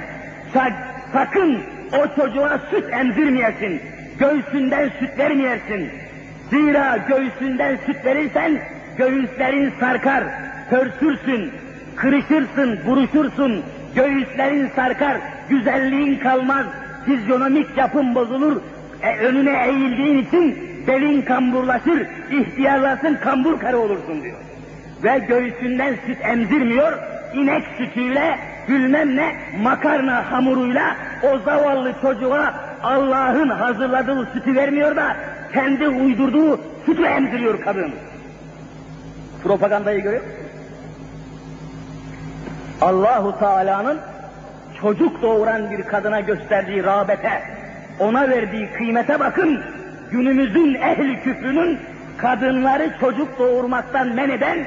sakın 1.14 1.60
o 1.94 2.16
çocuğa 2.16 2.60
süt 2.70 2.94
emzirmeyesin. 2.94 3.82
Göğsünden 4.20 4.90
süt 5.00 5.18
vermeyesin. 5.18 5.90
Zira 6.50 6.98
göğsünden 6.98 7.78
süt 7.86 8.06
verirsen 8.06 8.60
göğüslerin 8.98 9.74
sarkar, 9.80 10.24
pörsürsün, 10.70 11.52
kırışırsın, 11.96 12.80
buruşursun, 12.88 13.64
göğüslerin 13.96 14.70
sarkar, 14.76 15.18
güzelliğin 15.50 16.20
kalmaz, 16.20 16.66
fizyonomik 17.06 17.78
yapın 17.78 18.16
bozulur, 18.16 18.62
e, 19.02 19.18
önüne 19.18 19.68
eğildiğin 19.68 20.18
için 20.18 20.58
belin 20.88 21.22
kamburlaşır, 21.22 22.08
ihtiyarlarsın, 22.32 23.18
kambur 23.24 23.60
karı 23.60 23.80
olursun 23.80 24.24
diyor. 24.24 24.38
Ve 25.04 25.20
göğsünden 25.20 25.96
süt 26.06 26.18
emzirmiyor, 26.26 26.98
inek 27.34 27.64
sütüyle, 27.78 28.40
bilmem 28.70 29.16
ne, 29.16 29.36
makarna 29.62 30.32
hamuruyla 30.32 30.96
o 31.24 31.40
zavallı 31.40 31.94
çocuğa 32.02 32.54
Allah'ın 32.84 33.50
hazırladığı 33.50 34.28
sütü 34.34 34.56
vermiyor 34.56 34.96
da 34.96 35.16
kendi 35.54 35.88
uydurduğu 35.88 36.60
sütü 36.86 37.04
emziriyor 37.04 37.62
kadın. 37.62 37.92
Propagandayı 39.44 40.02
görüyor 40.02 40.24
Allahu 42.82 43.40
Teala'nın 43.40 43.98
çocuk 44.82 45.22
doğuran 45.22 45.72
bir 45.72 45.84
kadına 45.84 46.20
gösterdiği 46.20 46.84
rağbete, 46.84 47.42
ona 48.00 48.30
verdiği 48.30 48.72
kıymete 48.72 49.20
bakın. 49.20 49.62
Günümüzün 50.12 50.74
ehli 50.74 51.20
küfrünün 51.24 51.80
kadınları 52.18 52.92
çocuk 53.00 53.40
doğurmaktan 53.40 54.08
men 54.08 54.30
eden 54.30 54.58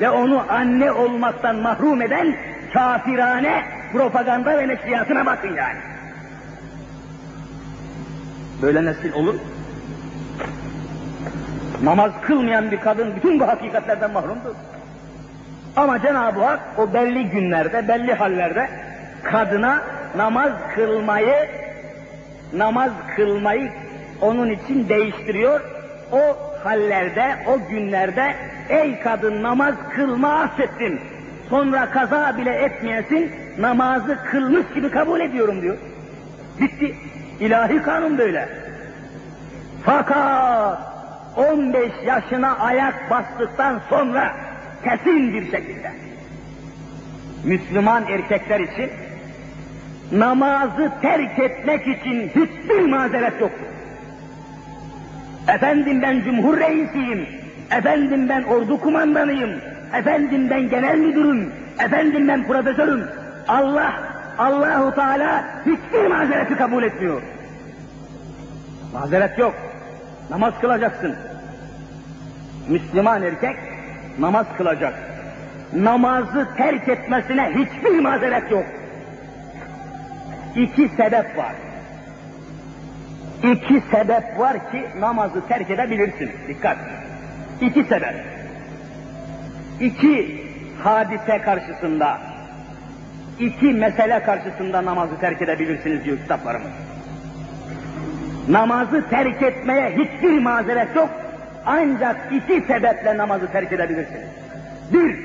ve 0.00 0.10
onu 0.10 0.44
anne 0.48 0.92
olmaktan 0.92 1.56
mahrum 1.56 2.02
eden 2.02 2.36
kafirane 2.72 3.64
propaganda 3.92 4.58
ve 4.58 4.68
neşriyatına 4.68 5.26
bakın 5.26 5.48
yani. 5.48 5.78
Böyle 8.62 8.84
nesil 8.84 9.12
olur. 9.12 9.34
Namaz 11.82 12.12
kılmayan 12.22 12.70
bir 12.70 12.80
kadın 12.80 13.16
bütün 13.16 13.40
bu 13.40 13.48
hakikatlerden 13.48 14.10
mahrumdur. 14.10 14.54
Ama 15.76 16.02
Cenab-ı 16.02 16.44
Hak 16.44 16.60
o 16.78 16.94
belli 16.94 17.30
günlerde, 17.30 17.88
belli 17.88 18.14
hallerde 18.14 18.68
kadına 19.22 19.82
namaz 20.16 20.52
kılmayı 20.74 21.48
namaz 22.52 22.90
kılmayı 23.16 23.72
onun 24.20 24.50
için 24.50 24.88
değiştiriyor. 24.88 25.60
O 26.12 26.36
hallerde, 26.64 27.36
o 27.46 27.68
günlerde 27.68 28.34
ey 28.70 29.00
kadın 29.00 29.42
namaz 29.42 29.74
kılma 29.94 30.34
affettim. 30.34 31.00
Sonra 31.50 31.90
kaza 31.90 32.38
bile 32.38 32.50
etmeyesin, 32.50 33.32
namazı 33.58 34.18
kılmış 34.30 34.66
gibi 34.74 34.90
kabul 34.90 35.20
ediyorum 35.20 35.62
diyor. 35.62 35.76
Bitti. 36.60 36.94
İlahi 37.40 37.82
kanun 37.82 38.18
böyle. 38.18 38.48
Fakat 39.84 40.78
15 41.36 41.92
yaşına 42.06 42.58
ayak 42.58 43.10
bastıktan 43.10 43.80
sonra 43.88 44.36
kesin 44.84 45.34
bir 45.34 45.50
şekilde 45.50 45.92
Müslüman 47.44 48.06
erkekler 48.06 48.60
için 48.60 48.90
namazı 50.12 50.92
terk 51.02 51.38
etmek 51.38 51.86
için 51.86 52.28
hiçbir 52.28 52.80
mazeret 52.80 53.40
yoktur. 53.40 53.66
Efendim 55.48 56.02
ben 56.02 56.20
cumhur 56.20 56.60
reisiyim, 56.60 57.26
efendim 57.70 58.28
ben 58.28 58.42
ordu 58.42 58.80
kumandanıyım, 58.80 59.50
efendim 59.94 60.50
ben 60.50 60.68
genel 60.68 60.98
müdürüm, 60.98 61.52
efendim 61.84 62.28
ben 62.28 62.46
profesörüm. 62.46 63.04
Allah, 63.48 63.92
Allahu 64.38 64.94
Teala 64.94 65.44
hiçbir 65.66 66.06
mazereti 66.06 66.56
kabul 66.56 66.82
etmiyor. 66.82 67.22
Mazeret 68.92 69.38
yok. 69.38 69.54
Namaz 70.30 70.54
kılacaksın. 70.60 71.14
Müslüman 72.68 73.22
erkek 73.22 73.56
namaz 74.18 74.46
kılacak. 74.56 74.94
Namazı 75.74 76.48
terk 76.56 76.88
etmesine 76.88 77.50
hiçbir 77.54 77.98
mazeret 78.00 78.50
yok. 78.50 78.64
İki 80.56 80.88
sebep 80.88 81.36
var. 81.36 81.54
İki 83.42 83.82
sebep 83.90 84.38
var 84.38 84.70
ki 84.72 84.86
namazı 84.98 85.48
terk 85.48 85.70
edebilirsin. 85.70 86.30
Dikkat. 86.48 86.76
İki 87.60 87.84
sebep. 87.84 88.14
İki 89.80 90.44
hadise 90.82 91.38
karşısında, 91.42 92.18
iki 93.38 93.66
mesele 93.72 94.22
karşısında 94.22 94.84
namazı 94.84 95.20
terk 95.20 95.42
edebilirsiniz 95.42 96.04
diyor 96.04 96.18
kitaplarımız. 96.18 96.70
Namazı 98.48 99.08
terk 99.10 99.42
etmeye 99.42 99.90
hiçbir 99.90 100.38
mazeret 100.38 100.96
yok. 100.96 101.10
Ancak 101.66 102.16
iki 102.32 102.60
sebeple 102.60 103.16
namazı 103.16 103.52
terk 103.52 103.72
edebilirsiniz. 103.72 104.28
Bir, 104.92 105.18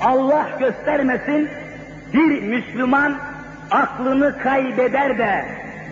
Allah 0.00 0.48
göstermesin 0.60 1.48
bir 2.14 2.42
Müslüman 2.42 3.16
aklını 3.70 4.38
kaybeder 4.38 5.18
de 5.18 5.44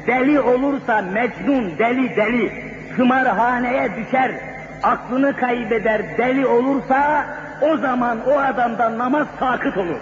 deli 0.06 0.40
olursa 0.40 1.02
mecnun, 1.02 1.78
deli 1.78 2.16
deli, 2.16 2.52
kımarhaneye 2.96 3.90
düşer, 3.96 4.47
aklını 4.82 5.36
kaybeder, 5.36 6.18
deli 6.18 6.46
olursa 6.46 7.26
o 7.62 7.76
zaman 7.76 8.18
o 8.26 8.38
adamdan 8.38 8.98
namaz 8.98 9.26
sakıt 9.38 9.76
olur. 9.76 10.00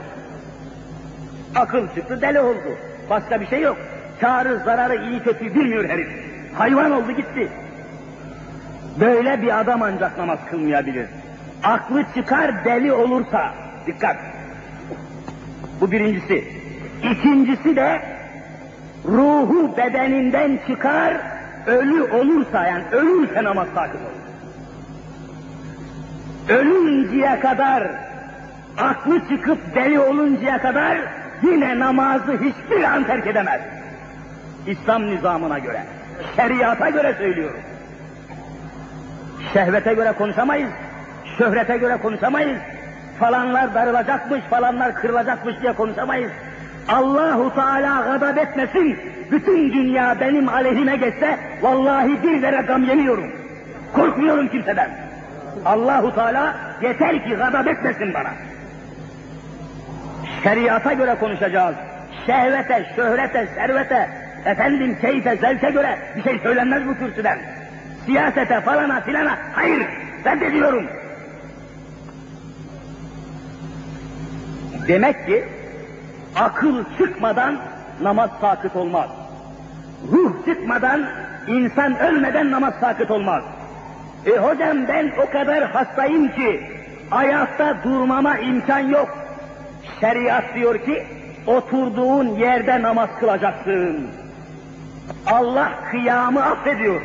Akıl 1.54 1.88
çıktı, 1.94 2.20
deli 2.22 2.40
oldu. 2.40 2.78
Başka 3.10 3.40
bir 3.40 3.46
şey 3.46 3.60
yok. 3.60 3.76
Çağrı, 4.20 4.58
zararı, 4.64 4.96
iyi 4.96 5.22
kötü 5.22 5.54
bilmiyor 5.54 5.88
herif. 5.88 6.08
Hayvan 6.54 6.90
oldu 6.90 7.12
gitti. 7.12 7.48
Böyle 9.00 9.42
bir 9.42 9.60
adam 9.60 9.82
ancak 9.82 10.18
namaz 10.18 10.38
kılmayabilir. 10.50 11.06
Aklı 11.64 12.04
çıkar 12.14 12.64
deli 12.64 12.92
olursa, 12.92 13.54
dikkat. 13.86 14.16
Bu 15.80 15.90
birincisi. 15.90 16.44
İkincisi 17.02 17.76
de 17.76 18.02
ruhu 19.04 19.76
bedeninden 19.76 20.58
çıkar, 20.66 21.16
ölü 21.66 22.02
olursa 22.02 22.66
yani 22.66 22.84
ölürse 22.92 23.44
namaz 23.44 23.68
sakıt 23.74 24.00
olur. 24.00 24.25
Ölünceye 26.48 27.40
kadar, 27.40 27.88
aklı 28.78 29.20
çıkıp 29.28 29.58
deli 29.74 30.00
oluncaya 30.00 30.58
kadar 30.62 30.98
yine 31.42 31.78
namazı 31.78 32.32
hiçbir 32.32 32.82
an 32.84 33.04
terk 33.04 33.26
edemez. 33.26 33.60
İslam 34.66 35.06
nizamına 35.06 35.58
göre, 35.58 35.82
şeriata 36.36 36.90
göre 36.90 37.14
söylüyorum. 37.18 37.60
Şehvete 39.52 39.94
göre 39.94 40.12
konuşamayız, 40.12 40.70
şöhrete 41.38 41.76
göre 41.76 41.96
konuşamayız, 41.96 42.58
falanlar 43.18 43.74
darılacakmış, 43.74 44.40
falanlar 44.50 44.94
kırılacakmış 44.94 45.60
diye 45.62 45.72
konuşamayız. 45.72 46.32
Allahu 46.88 47.54
Teala 47.54 48.02
gadab 48.02 48.36
etmesin, 48.36 48.98
bütün 49.30 49.72
dünya 49.72 50.16
benim 50.20 50.48
aleyhime 50.48 50.96
geçse, 50.96 51.38
vallahi 51.62 52.22
bir 52.22 52.42
lira 52.42 52.60
gam 52.60 52.84
yemiyorum. 52.84 53.32
Korkmuyorum 53.92 54.48
kimseden. 54.48 55.05
Allahu 55.64 56.14
Teala 56.14 56.54
yeter 56.82 57.24
ki 57.24 57.34
gadab 57.34 57.66
etmesin 57.66 58.14
bana. 58.14 58.30
Şeriata 60.42 60.92
göre 60.92 61.16
konuşacağız. 61.20 61.76
Şehvete, 62.26 62.86
şöhrete, 62.96 63.48
servete, 63.54 64.08
efendim 64.44 64.98
keyfe, 65.00 65.36
zevke 65.36 65.70
göre 65.70 65.98
bir 66.16 66.22
şey 66.22 66.38
söylenmez 66.38 66.88
bu 66.88 66.98
kürsüden. 66.98 67.38
Siyasete, 68.06 68.60
falana, 68.60 69.00
filana, 69.00 69.38
hayır, 69.52 69.86
reddediyorum. 70.24 70.86
Demek 74.88 75.26
ki 75.26 75.44
akıl 76.36 76.84
çıkmadan 76.98 77.58
namaz 78.02 78.30
sakıt 78.40 78.76
olmaz. 78.76 79.10
Ruh 80.12 80.32
çıkmadan, 80.44 81.06
insan 81.46 81.98
ölmeden 81.98 82.50
namaz 82.50 82.74
sakıt 82.80 83.10
olmaz. 83.10 83.42
E 84.26 84.38
hocam 84.38 84.88
ben 84.88 85.12
o 85.26 85.30
kadar 85.30 85.64
hastayım 85.64 86.28
ki 86.28 86.60
ayakta 87.10 87.76
durmama 87.84 88.38
imkan 88.38 88.78
yok. 88.78 89.18
Şeriat 90.00 90.54
diyor 90.54 90.78
ki 90.78 91.06
oturduğun 91.46 92.26
yerde 92.26 92.82
namaz 92.82 93.08
kılacaksın. 93.20 94.08
Allah 95.26 95.70
kıyamı 95.90 96.44
affediyor. 96.44 97.00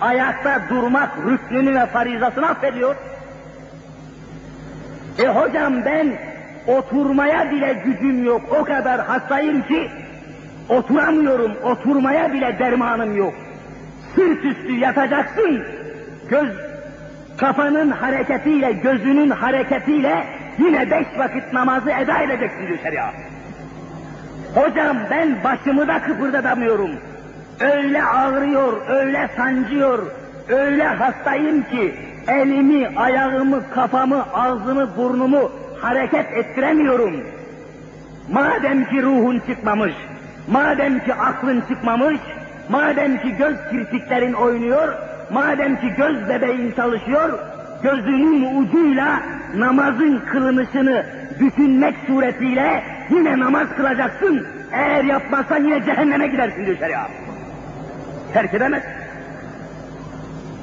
Ayakta 0.00 0.60
durmak 0.70 1.10
rüknünü 1.26 1.74
ve 1.74 1.86
farizasını 1.86 2.48
affediyor. 2.48 2.96
E 5.18 5.26
hocam 5.26 5.84
ben 5.84 6.12
oturmaya 6.66 7.50
bile 7.50 7.82
gücüm 7.84 8.24
yok. 8.24 8.42
O 8.60 8.64
kadar 8.64 9.00
hastayım 9.00 9.62
ki 9.62 9.90
oturamıyorum. 10.68 11.52
Oturmaya 11.64 12.32
bile 12.32 12.58
dermanım 12.58 13.16
yok. 13.16 13.34
Sırt 14.14 14.44
üstü 14.44 14.72
yatacaksın. 14.72 15.62
Göz 16.32 16.48
kafanın 17.36 17.90
hareketiyle, 17.90 18.72
gözünün 18.72 19.30
hareketiyle 19.30 20.24
yine 20.58 20.90
beş 20.90 21.06
vakit 21.18 21.52
namazı 21.52 21.90
eda 21.90 22.22
edeceksin 22.22 22.66
diyor 22.66 22.78
şeriat. 22.82 23.14
Hocam 24.54 24.96
ben 25.10 25.44
başımı 25.44 25.88
da 25.88 26.02
kıpırdatamıyorum. 26.02 26.90
Öyle 27.60 28.04
ağrıyor, 28.04 28.72
öyle 28.88 29.28
sancıyor, 29.36 30.06
öyle 30.48 30.84
hastayım 30.84 31.62
ki 31.62 31.94
elimi, 32.28 32.88
ayağımı, 32.96 33.70
kafamı, 33.70 34.24
ağzımı, 34.34 34.96
burnumu 34.96 35.52
hareket 35.80 36.32
ettiremiyorum. 36.32 37.24
Madem 38.30 38.84
ki 38.84 39.02
ruhun 39.02 39.42
çıkmamış, 39.48 39.94
madem 40.48 40.98
ki 40.98 41.14
aklın 41.14 41.60
çıkmamış, 41.68 42.20
madem 42.68 43.18
ki 43.18 43.36
göz 43.36 43.56
kirpiklerin 43.70 44.32
oynuyor, 44.32 45.11
madem 45.32 45.80
ki 45.80 45.94
göz 45.96 46.28
bebeğin 46.28 46.72
çalışıyor, 46.72 47.38
gözünün 47.82 48.62
ucuyla 48.62 49.22
namazın 49.54 50.22
kılınışını 50.32 51.06
bütünmek 51.40 51.94
suretiyle 52.06 52.82
yine 53.10 53.38
namaz 53.38 53.68
kılacaksın. 53.76 54.46
Eğer 54.72 55.04
yapmazsan 55.04 55.64
yine 55.64 55.84
cehenneme 55.84 56.26
gidersin 56.26 56.66
diyor 56.66 56.78
şeriat. 56.78 57.10
Terk 58.32 58.54
edemez. 58.54 58.82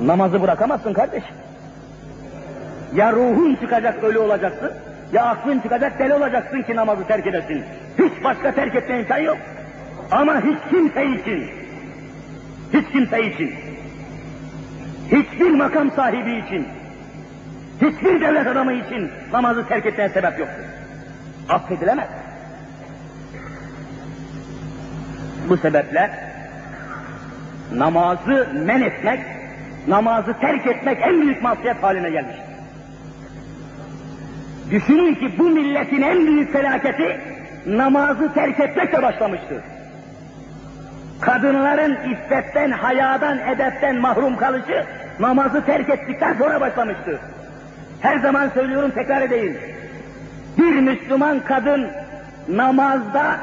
Namazı 0.02 0.42
bırakamazsın 0.42 0.94
kardeş. 0.94 1.24
Ya 2.96 3.14
ruhun 3.14 3.56
çıkacak 3.56 4.04
ölü 4.04 4.18
olacaksın, 4.18 4.72
ya 5.14 5.26
aklın 5.26 5.60
çıkacak 5.60 6.00
deli 6.00 6.14
olacaksın 6.14 6.62
ki 6.62 6.76
namazı 6.76 7.08
terk 7.08 7.28
edesin. 7.28 7.64
Hiç 8.00 8.24
başka 8.24 8.52
terk 8.52 8.76
etme 8.76 9.00
imkan 9.00 9.18
yok. 9.18 9.38
Ama 10.12 10.42
hiç 10.42 10.58
kimse 10.70 11.06
için, 11.06 11.50
hiç 12.74 12.92
kimse 12.92 13.28
için, 13.28 13.54
hiçbir 15.12 15.52
makam 15.52 15.92
sahibi 15.92 16.36
için, 16.46 16.68
hiçbir 17.82 18.22
devlet 18.22 18.48
adamı 18.48 18.74
için 18.74 19.12
namazı 19.32 19.68
terk 19.68 19.86
etmeye 19.86 20.10
sebep 20.10 20.40
yoktur. 20.40 20.64
Affedilemez. 21.50 22.08
Bu 25.50 25.58
sebeple 25.58 26.12
namazı 27.74 28.48
men 28.54 28.82
etmek 28.82 29.20
namazı 29.88 30.34
terk 30.34 30.68
etmek 30.68 31.02
en 31.02 31.22
büyük 31.22 31.42
masiyet 31.42 31.84
haline 31.84 32.10
gelmiştir. 32.10 32.44
Düşünün 34.72 35.16
ki 35.16 35.34
bu 35.38 35.50
milletin 35.50 36.02
en 36.02 36.28
büyük 36.28 36.54
felaketi 36.54 37.22
namazı 37.66 38.34
terk 38.34 38.60
etmekle 38.60 39.02
başlamıştır. 39.02 39.62
Kadınların 41.22 41.98
iffetten, 42.12 42.72
hayadan, 42.72 43.38
edepten 43.38 44.02
mahrum 44.02 44.38
kalışı 44.38 44.86
namazı 45.20 45.66
terk 45.66 45.90
ettikten 45.90 46.34
sonra 46.34 46.62
başlamıştır. 46.62 47.20
Her 48.02 48.20
zaman 48.20 48.50
söylüyorum 48.50 48.92
tekrar 48.96 49.22
edeyim. 49.22 49.58
Bir 50.58 50.80
Müslüman 50.80 51.40
kadın 51.40 51.88
namazda 52.50 53.38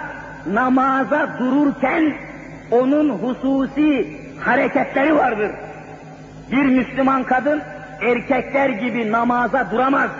namaza 0.46 1.28
dururken 1.38 2.14
onun 2.70 3.08
hususi 3.08 4.20
hareketleri 4.40 5.16
vardır. 5.16 5.50
Bir 6.50 6.64
Müslüman 6.66 7.24
kadın 7.24 7.62
erkekler 8.02 8.68
gibi 8.68 9.12
namaza 9.12 9.70
duramaz. 9.70 10.10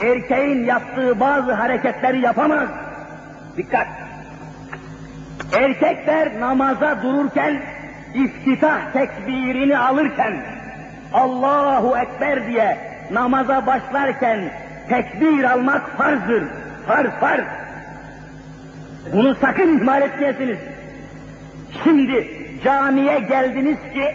Erkeğin 0.00 0.64
yaptığı 0.64 1.20
bazı 1.20 1.52
hareketleri 1.52 2.20
yapamaz. 2.20 2.68
Dikkat! 3.56 3.86
Erkekler 5.52 6.40
namaza 6.40 7.02
dururken, 7.02 7.62
iftitah 8.14 8.92
tekbirini 8.92 9.78
alırken, 9.78 10.36
Allahu 11.14 11.96
Ekber 11.98 12.46
diye 12.46 12.78
namaza 13.10 13.66
başlarken 13.66 14.50
tekbir 14.88 15.44
almak 15.44 15.90
farzdır. 15.98 16.44
Farz, 16.86 17.10
farz. 17.20 17.44
Bunu 19.12 19.34
sakın 19.34 19.78
ihmal 19.78 20.02
etmeyesiniz. 20.02 20.58
Şimdi 21.84 22.28
camiye 22.64 23.18
geldiniz 23.18 23.78
ki 23.94 24.14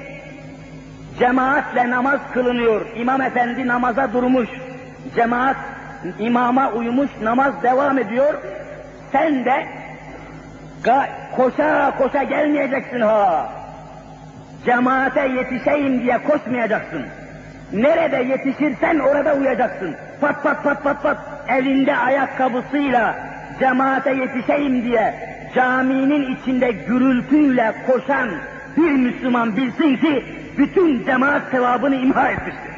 cemaatle 1.20 1.90
namaz 1.90 2.20
kılınıyor. 2.34 2.86
İmam 2.96 3.22
efendi 3.22 3.68
namaza 3.68 4.14
durmuş. 4.14 4.50
Cemaat 5.16 5.58
imama 6.20 6.72
uymuş, 6.72 7.10
namaz 7.22 7.64
devam 7.64 7.98
ediyor. 7.98 8.34
Sen 9.12 9.46
de 9.46 9.68
koşa 11.36 11.98
koşa 11.98 12.24
gelmeyeceksin 12.24 13.02
ha. 13.02 13.59
Cemaate 14.66 15.22
yetişeyim 15.22 16.02
diye 16.02 16.18
koşmayacaksın. 16.24 17.06
Nerede 17.74 18.18
yetişirsen 18.18 19.00
orada 19.00 19.34
uyacaksın. 19.34 19.96
Pat 20.22 20.44
pat 20.44 20.64
pat 20.64 20.84
pat 20.84 21.04
pat 21.04 21.18
elinde 21.48 21.96
ayakkabısıyla 21.96 23.16
cemaate 23.60 24.14
yetişeyim 24.14 24.84
diye 24.84 25.14
caminin 25.56 26.36
içinde 26.36 26.72
gürültüyle 26.72 27.74
koşan 27.88 28.30
bir 28.78 28.92
Müslüman 28.92 29.58
bilsin 29.58 29.98
ki 29.98 30.26
bütün 30.58 31.06
cemaat 31.06 31.42
sevabını 31.52 31.96
imha 31.96 32.30
etmiştir. 32.30 32.72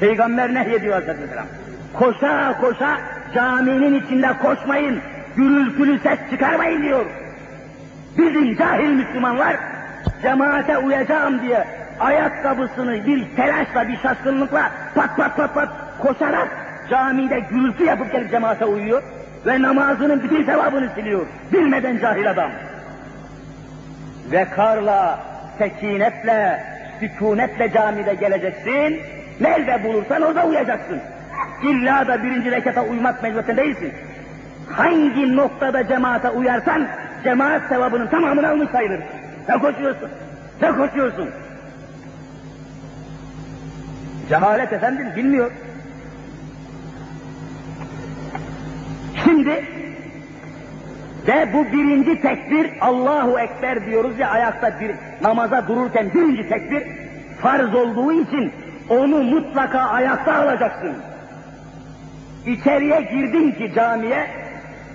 Peygamber 0.00 0.54
nehyediyor 0.54 1.02
Aleyhisselam. 1.02 1.46
Koşa 1.94 2.58
koşa 2.60 2.98
caminin 3.34 3.94
içinde 3.94 4.32
koşmayın, 4.42 5.00
gürültülü 5.36 5.98
ses 5.98 6.18
çıkarmayın 6.30 6.82
diyor. 6.82 7.06
Bizim 8.18 8.56
cahil 8.56 8.88
Müslümanlar 8.88 9.56
cemaate 10.22 10.78
uyacağım 10.78 11.42
diye 11.42 11.64
ayakkabısını 12.00 13.06
bir 13.06 13.36
telaşla, 13.36 13.88
bir 13.88 13.96
şaşkınlıkla 13.96 14.70
pat 14.94 15.16
pat 15.16 15.36
pat 15.36 15.54
pat 15.54 15.68
koşarak 15.98 16.48
camide 16.90 17.40
gürültü 17.40 17.84
yapıp 17.84 18.12
gelip 18.12 18.30
cemaate 18.30 18.64
uyuyor 18.64 19.02
ve 19.46 19.62
namazının 19.62 20.22
bütün 20.22 20.44
sevabını 20.44 20.90
siliyor. 20.94 21.26
Bilmeden 21.52 21.98
cahil 21.98 22.30
adam. 22.30 22.50
Ve 24.32 24.44
karla, 24.44 25.18
sekinetle, 25.58 26.62
sükunetle 27.00 27.72
camide 27.72 28.14
geleceksin. 28.14 29.00
Nerede 29.40 29.84
bulursan 29.84 30.22
orada 30.22 30.46
uyacaksın. 30.46 31.00
İlla 31.62 32.08
da 32.08 32.22
birinci 32.22 32.50
rekata 32.50 32.82
uymak 32.82 33.22
mecburiyetinde 33.22 33.62
değilsin. 33.62 33.92
Hangi 34.72 35.36
noktada 35.36 35.88
cemaate 35.88 36.30
uyarsan, 36.30 36.86
cemaat 37.24 37.62
sevabının 37.68 38.06
tamamını 38.06 38.48
almış 38.48 38.70
sayılır. 38.70 39.00
Ne 39.48 39.58
koşuyorsun? 39.58 40.10
Ne 40.62 40.72
koşuyorsun? 40.72 41.30
Cehalet 44.28 44.72
efendim 44.72 45.06
bilmiyor. 45.16 45.50
Şimdi 49.24 49.64
ve 51.28 51.52
bu 51.52 51.64
birinci 51.72 52.20
tekbir 52.20 52.70
Allahu 52.80 53.38
Ekber 53.38 53.86
diyoruz 53.86 54.18
ya 54.18 54.30
ayakta 54.30 54.80
bir 54.80 54.90
namaza 55.22 55.68
dururken 55.68 56.10
birinci 56.14 56.48
tekbir 56.48 56.82
farz 57.42 57.74
olduğu 57.74 58.12
için 58.12 58.52
onu 58.88 59.22
mutlaka 59.22 59.78
ayakta 59.78 60.34
alacaksın. 60.34 60.96
İçeriye 62.46 63.00
girdin 63.00 63.52
ki 63.52 63.72
camiye 63.74 64.26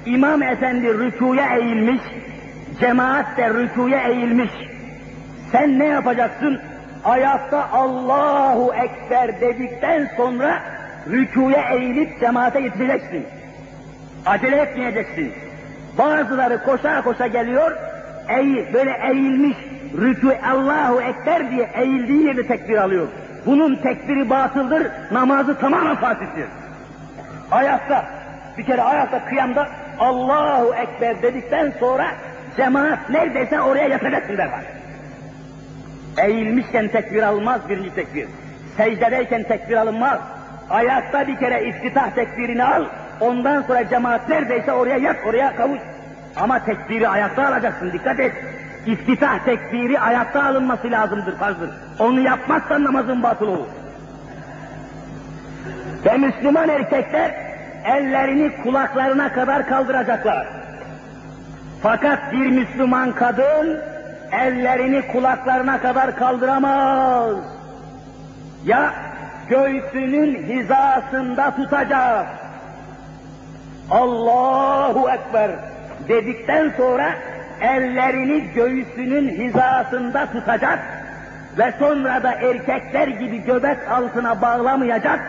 imam 0.06 0.44
efendi 0.44 0.88
rükuya 0.88 1.56
eğilmiş, 1.58 2.02
cemaat 2.80 3.38
de 3.38 3.50
rükuya 3.50 4.08
eğilmiş. 4.08 4.52
Sen 5.52 5.80
ne 5.80 5.86
yapacaksın? 5.86 6.62
Ayakta 7.06 7.70
Allahu 7.72 8.74
Ekber 8.74 9.42
dedikten 9.42 10.10
sonra 10.18 10.60
rükuya 11.12 11.70
eğilip 11.70 12.20
cemaate 12.20 12.60
yetişeceksin. 12.60 13.26
Acele 14.26 14.56
etmeyeceksin. 14.56 15.34
Bazıları 15.98 16.64
koşa 16.64 17.02
koşa 17.02 17.28
geliyor, 17.28 17.78
eğil, 18.30 18.74
böyle 18.74 19.00
eğilmiş, 19.12 19.58
rükû 19.96 20.42
Allahu 20.52 21.02
Ekber 21.02 21.52
diye 21.52 21.70
eğildiği 21.74 22.26
yerde 22.26 22.48
tekbir 22.48 22.78
alıyor. 22.78 23.08
Bunun 23.46 23.76
tekbiri 23.76 24.30
batıldır, 24.30 24.88
namazı 25.12 25.60
tamamen 25.60 25.96
fasittir. 25.96 26.46
Ayakta, 27.52 28.06
bir 28.58 28.66
kere 28.66 28.82
ayakta 28.82 29.26
kıyamda 29.26 29.68
Allahu 30.00 30.76
Ekber 30.76 31.22
dedikten 31.22 31.74
sonra 31.80 32.06
cemaat 32.58 33.10
neredeyse 33.10 33.62
oraya 33.62 33.88
yatacaksın 33.88 34.38
derhal. 34.38 34.64
Eğilmişken 36.18 36.88
tekbir 36.88 37.24
alınmaz 37.24 37.70
birinci 37.70 37.96
tekbir. 37.96 38.28
Secdedeyken 38.78 39.44
tekbir 39.44 39.78
alınmaz. 39.78 40.20
Ayakta 40.70 41.28
bir 41.28 41.38
kere 41.38 41.64
iftitah 41.64 42.12
tekbirini 42.16 42.64
al, 42.64 42.86
ondan 43.20 43.62
sonra 43.62 43.90
cemaat 43.90 44.30
neredeyse 44.30 44.72
oraya 44.72 44.98
yat, 44.98 45.18
oraya 45.26 45.56
kavuş. 45.56 45.80
Ama 46.36 46.66
tekbiri 46.66 47.08
ayakta 47.08 47.48
alacaksın, 47.48 47.92
dikkat 47.94 48.20
et. 48.20 48.34
İftitah 48.86 49.46
tekbiri 49.46 50.00
ayakta 50.00 50.44
alınması 50.44 50.92
lazımdır, 50.92 51.38
farzdır. 51.38 51.70
Onu 52.00 52.20
yapmazsan 52.20 52.84
namazın 52.84 53.24
batıl 53.24 53.48
olur. 53.48 53.68
Ve 56.06 56.18
Müslüman 56.18 56.70
erkekler 56.70 57.36
ellerini 57.86 58.64
kulaklarına 58.64 59.34
kadar 59.34 59.68
kaldıracaklar. 59.68 60.61
Fakat 61.82 62.32
bir 62.32 62.50
Müslüman 62.50 63.12
kadın 63.12 63.80
ellerini 64.32 65.08
kulaklarına 65.08 65.82
kadar 65.82 66.16
kaldıramaz. 66.16 67.36
Ya 68.66 68.94
göğsünün 69.50 70.36
hizasında 70.36 71.56
tutacak. 71.56 72.26
Allahu 73.92 75.10
Ekber 75.10 75.52
dedikten 76.08 76.72
sonra 76.78 77.14
ellerini 77.62 78.44
göğsünün 78.56 79.30
hizasında 79.30 80.26
tutacak 80.26 80.80
ve 81.58 81.74
sonra 81.80 82.24
da 82.24 82.32
erkekler 82.32 83.08
gibi 83.08 83.44
göbek 83.44 83.78
altına 83.92 84.42
bağlamayacak, 84.42 85.20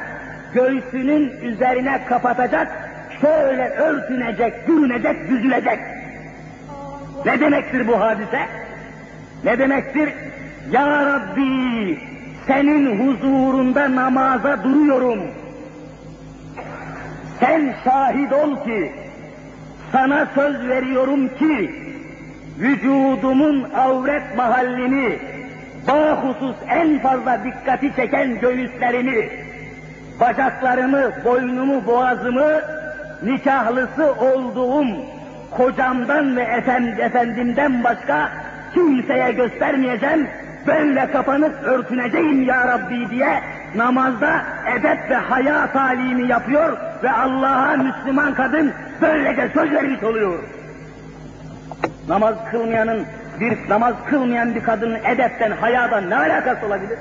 göğsünün 0.55 1.40
üzerine 1.42 2.05
kapatacak, 2.05 2.68
şöyle 3.20 3.68
örtünecek, 3.68 4.68
bürünecek, 4.68 5.30
büzülecek. 5.30 5.78
Ne 7.26 7.40
demektir 7.40 7.88
bu 7.88 8.00
hadise? 8.00 8.46
Ne 9.44 9.58
demektir? 9.58 10.12
Ya 10.70 11.06
Rabbi, 11.06 11.98
senin 12.46 12.98
huzurunda 12.98 13.96
namaza 13.96 14.64
duruyorum. 14.64 15.20
Sen 17.40 17.74
şahit 17.84 18.32
ol 18.32 18.64
ki, 18.64 18.92
sana 19.92 20.26
söz 20.34 20.68
veriyorum 20.68 21.28
ki, 21.28 21.74
vücudumun 22.58 23.70
avret 23.76 24.36
mahallini, 24.36 25.18
bahusus 25.88 26.56
en 26.68 26.98
fazla 26.98 27.44
dikkati 27.44 27.96
çeken 27.96 28.40
göğüslerimi, 28.40 29.28
bacaklarımı, 30.20 31.10
boynumu, 31.24 31.86
boğazımı, 31.86 32.60
nikahlısı 33.22 34.12
olduğum 34.12 34.86
kocamdan 35.57 36.36
ve 36.36 36.42
efendimden 36.98 37.84
başka 37.84 38.32
kimseye 38.74 39.32
göstermeyeceğim, 39.32 40.28
böyle 40.66 41.11
kapanıp 41.11 41.62
örtüneceğim 41.64 42.42
ya 42.42 42.68
Rabbi 42.68 43.11
diye 43.11 43.42
namazda 43.74 44.42
edep 44.76 45.11
ve 45.11 45.14
haya 45.14 45.72
talimi 45.72 46.28
yapıyor 46.28 46.76
ve 47.03 47.12
Allah'a 47.12 47.76
Müslüman 47.76 48.34
kadın 48.34 48.72
böylece 49.00 49.50
söz 49.55 49.72
vermiş 49.72 50.03
oluyor. 50.03 50.38
Namaz 52.09 52.34
kılmayanın 52.50 53.07
bir 53.40 53.68
namaz 53.68 53.94
kılmayan 54.07 54.55
bir 54.55 54.62
kadının 54.62 54.98
edepten, 55.05 55.50
hayadan 55.50 56.11
ne 56.11 56.16
alakası 56.16 56.66
olabilir? 56.66 56.98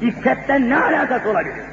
İffetten 0.00 0.70
ne 0.70 0.78
alakası 0.78 1.30
olabilir? 1.30 1.64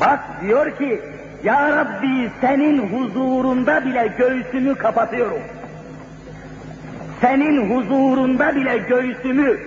Bak 0.00 0.20
diyor 0.40 0.78
ki, 0.78 1.02
Ya 1.44 1.76
Rabbi 1.76 2.30
senin 2.40 2.78
huzurunda 2.78 3.84
bile 3.84 4.14
göğsümü 4.18 4.74
kapatıyorum. 4.74 5.42
Senin 7.20 7.70
huzurunda 7.70 8.56
bile 8.56 8.78
göğsümü, 8.78 9.60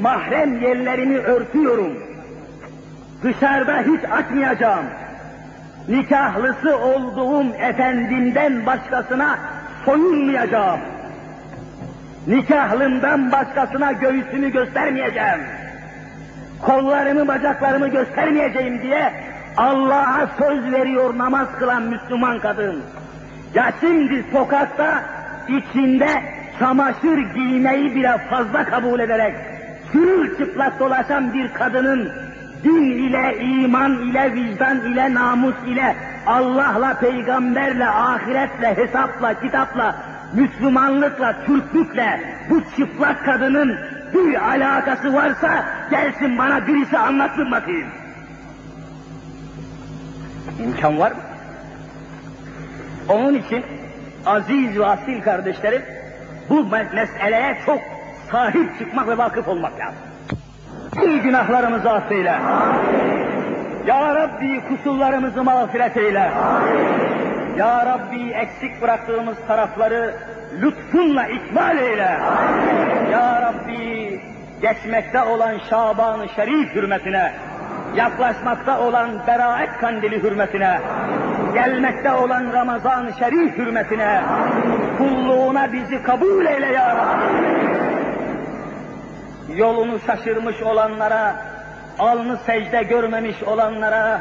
mahrem 0.00 0.62
yerlerimi 0.62 1.18
örtüyorum. 1.18 1.92
Dışarıda 3.22 3.78
hiç 3.78 4.10
açmayacağım. 4.10 4.84
Nikahlısı 5.88 6.76
olduğum 6.76 7.54
efendimden 7.54 8.66
başkasına 8.66 9.38
soyunmayacağım. 9.84 10.80
Nikahlımdan 12.26 13.32
başkasına 13.32 13.92
göğsümü 13.92 14.52
göstermeyeceğim. 14.52 15.40
Kollarımı, 16.62 17.28
bacaklarımı 17.28 17.88
göstermeyeceğim 17.88 18.82
diye 18.82 19.12
Allah'a 19.56 20.26
söz 20.38 20.72
veriyor 20.72 21.18
namaz 21.18 21.48
kılan 21.58 21.82
Müslüman 21.82 22.38
kadın. 22.38 22.82
Ya 23.54 23.72
şimdi 23.80 24.24
sokakta 24.32 25.02
içinde 25.48 26.08
çamaşır 26.58 27.18
giymeyi 27.34 27.94
bile 27.94 28.18
fazla 28.30 28.64
kabul 28.64 29.00
ederek 29.00 29.34
çıplak 30.38 30.80
dolaşan 30.80 31.34
bir 31.34 31.52
kadının 31.52 32.12
din 32.64 32.82
ile, 32.82 33.38
iman 33.40 33.92
ile, 33.92 34.32
vicdan 34.34 34.80
ile, 34.80 35.14
namus 35.14 35.54
ile, 35.66 35.96
Allah'la, 36.26 36.94
peygamberle, 36.94 37.88
ahiretle, 37.88 38.76
hesapla, 38.76 39.40
kitapla, 39.40 39.96
Müslümanlıkla, 40.34 41.34
Türklükle 41.46 42.20
bu 42.50 42.62
çıplak 42.76 43.24
kadının 43.24 43.78
bir 44.14 44.48
alakası 44.48 45.14
varsa 45.14 45.64
gelsin 45.90 46.38
bana 46.38 46.66
birisi 46.66 46.98
anlatsın 46.98 47.50
bakayım. 47.50 47.88
İmkan 50.60 50.98
var 50.98 51.10
mı? 51.10 51.18
Onun 53.08 53.34
için 53.34 53.64
aziz 54.26 54.78
ve 54.78 54.86
asil 54.86 55.22
kardeşlerim 55.22 55.82
bu 56.50 56.66
meseleye 56.94 57.58
çok 57.66 57.78
sahip 58.30 58.78
çıkmak 58.78 59.08
ve 59.08 59.18
vakıf 59.18 59.48
olmak 59.48 59.72
lazım. 59.80 59.98
Tüm 60.94 61.22
günahlarımızı 61.22 61.90
affeyle. 61.90 62.38
Ya 63.86 64.14
Rabbi 64.14 64.60
kusurlarımızı 64.68 65.44
mağfiret 65.44 65.96
eyle. 65.96 66.30
Ya 67.56 67.86
Rabbi 67.86 68.30
eksik 68.30 68.82
bıraktığımız 68.82 69.36
tarafları 69.48 70.14
lütfunla 70.62 71.26
ikmal 71.26 71.78
eyle. 71.78 72.18
Ya 73.12 73.42
Rabbi 73.42 74.20
geçmekte 74.62 75.22
olan 75.22 75.58
Şaban-ı 75.70 76.28
Şerif 76.36 76.74
hürmetine, 76.74 77.32
yaklaşmakta 77.96 78.80
olan 78.80 79.26
Beraet 79.26 79.78
Kandili 79.80 80.22
hürmetine, 80.22 80.80
gelmekte 81.54 82.12
olan 82.12 82.52
Ramazan-ı 82.52 83.12
Şerif 83.18 83.58
hürmetine, 83.58 84.22
kulluğuna 84.98 85.72
bizi 85.72 86.02
kabul 86.02 86.46
eyle 86.46 86.66
ya 86.66 87.18
yolunu 89.56 89.98
şaşırmış 90.06 90.62
olanlara, 90.62 91.36
alnı 91.98 92.36
secde 92.46 92.82
görmemiş 92.82 93.42
olanlara, 93.42 94.20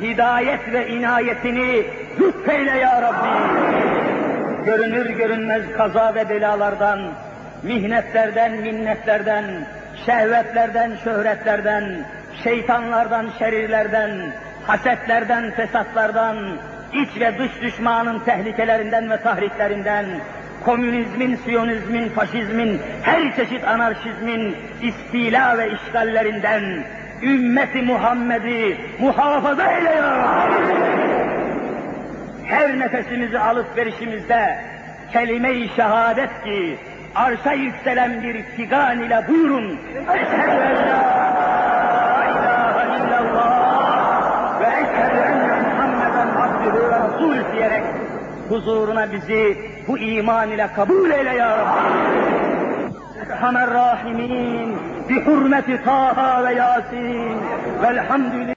hidayet 0.00 0.72
ve 0.72 0.88
inayetini 0.88 1.84
lütfeyle 2.20 2.78
ya 2.78 3.02
Rabbi. 3.02 3.56
Görünür 4.64 5.10
görünmez 5.10 5.62
kaza 5.76 6.14
ve 6.14 6.28
belalardan, 6.28 7.00
mihnetlerden, 7.62 8.52
minnetlerden, 8.52 9.44
şehvetlerden, 10.06 10.96
şöhretlerden, 11.04 11.84
şeytanlardan, 12.44 13.26
şerirlerden, 13.38 14.10
hasetlerden, 14.66 15.50
fesatlardan, 15.50 16.36
iç 16.92 17.20
ve 17.20 17.38
dış 17.38 17.62
düşmanın 17.62 18.18
tehlikelerinden 18.18 19.10
ve 19.10 19.16
tahriklerinden, 19.16 20.06
komünizmin, 20.64 21.36
siyonizmin, 21.36 22.08
faşizmin, 22.08 22.80
her 23.02 23.36
çeşit 23.36 23.64
anarşizmin 23.64 24.56
istila 24.82 25.58
ve 25.58 25.70
işgallerinden 25.72 26.84
ümmeti 27.22 27.82
Muhammed'i 27.82 28.76
muhafaza 29.00 29.72
eyle 29.72 29.90
ya 29.90 30.48
Her 32.44 32.78
nefesimizi 32.78 33.38
alıp 33.38 33.76
verişimizde 33.76 34.58
kelime-i 35.12 35.68
şehadet 35.76 36.44
ki 36.44 36.78
arşa 37.14 37.52
yükselen 37.52 38.22
bir 38.22 38.42
figan 38.42 39.02
ile 39.02 39.24
buyurun. 39.28 39.78
Eşhedü 40.14 40.50
en 40.50 40.88
la 40.88 41.26
illallah 42.98 44.60
ve 44.60 44.66
eşhedü 44.66 45.18
enne 45.18 45.60
Muhammeden 45.60 46.28
diyerek 47.52 47.84
huzuruna 48.48 49.12
bizi 49.12 49.58
bu 49.88 49.98
iman 49.98 50.50
ile 50.50 50.68
kabul 50.76 51.10
eyle 51.10 51.34
ya 51.34 51.58
Rabbi. 51.58 52.36
Erhamer 53.30 53.70
Rahimin 53.70 54.76
bi 55.08 55.24
hurmeti 55.24 55.82
Taha 55.84 56.44
ve 56.44 56.54
Yasin 56.54 57.38
velhamdülillah. 57.82 58.54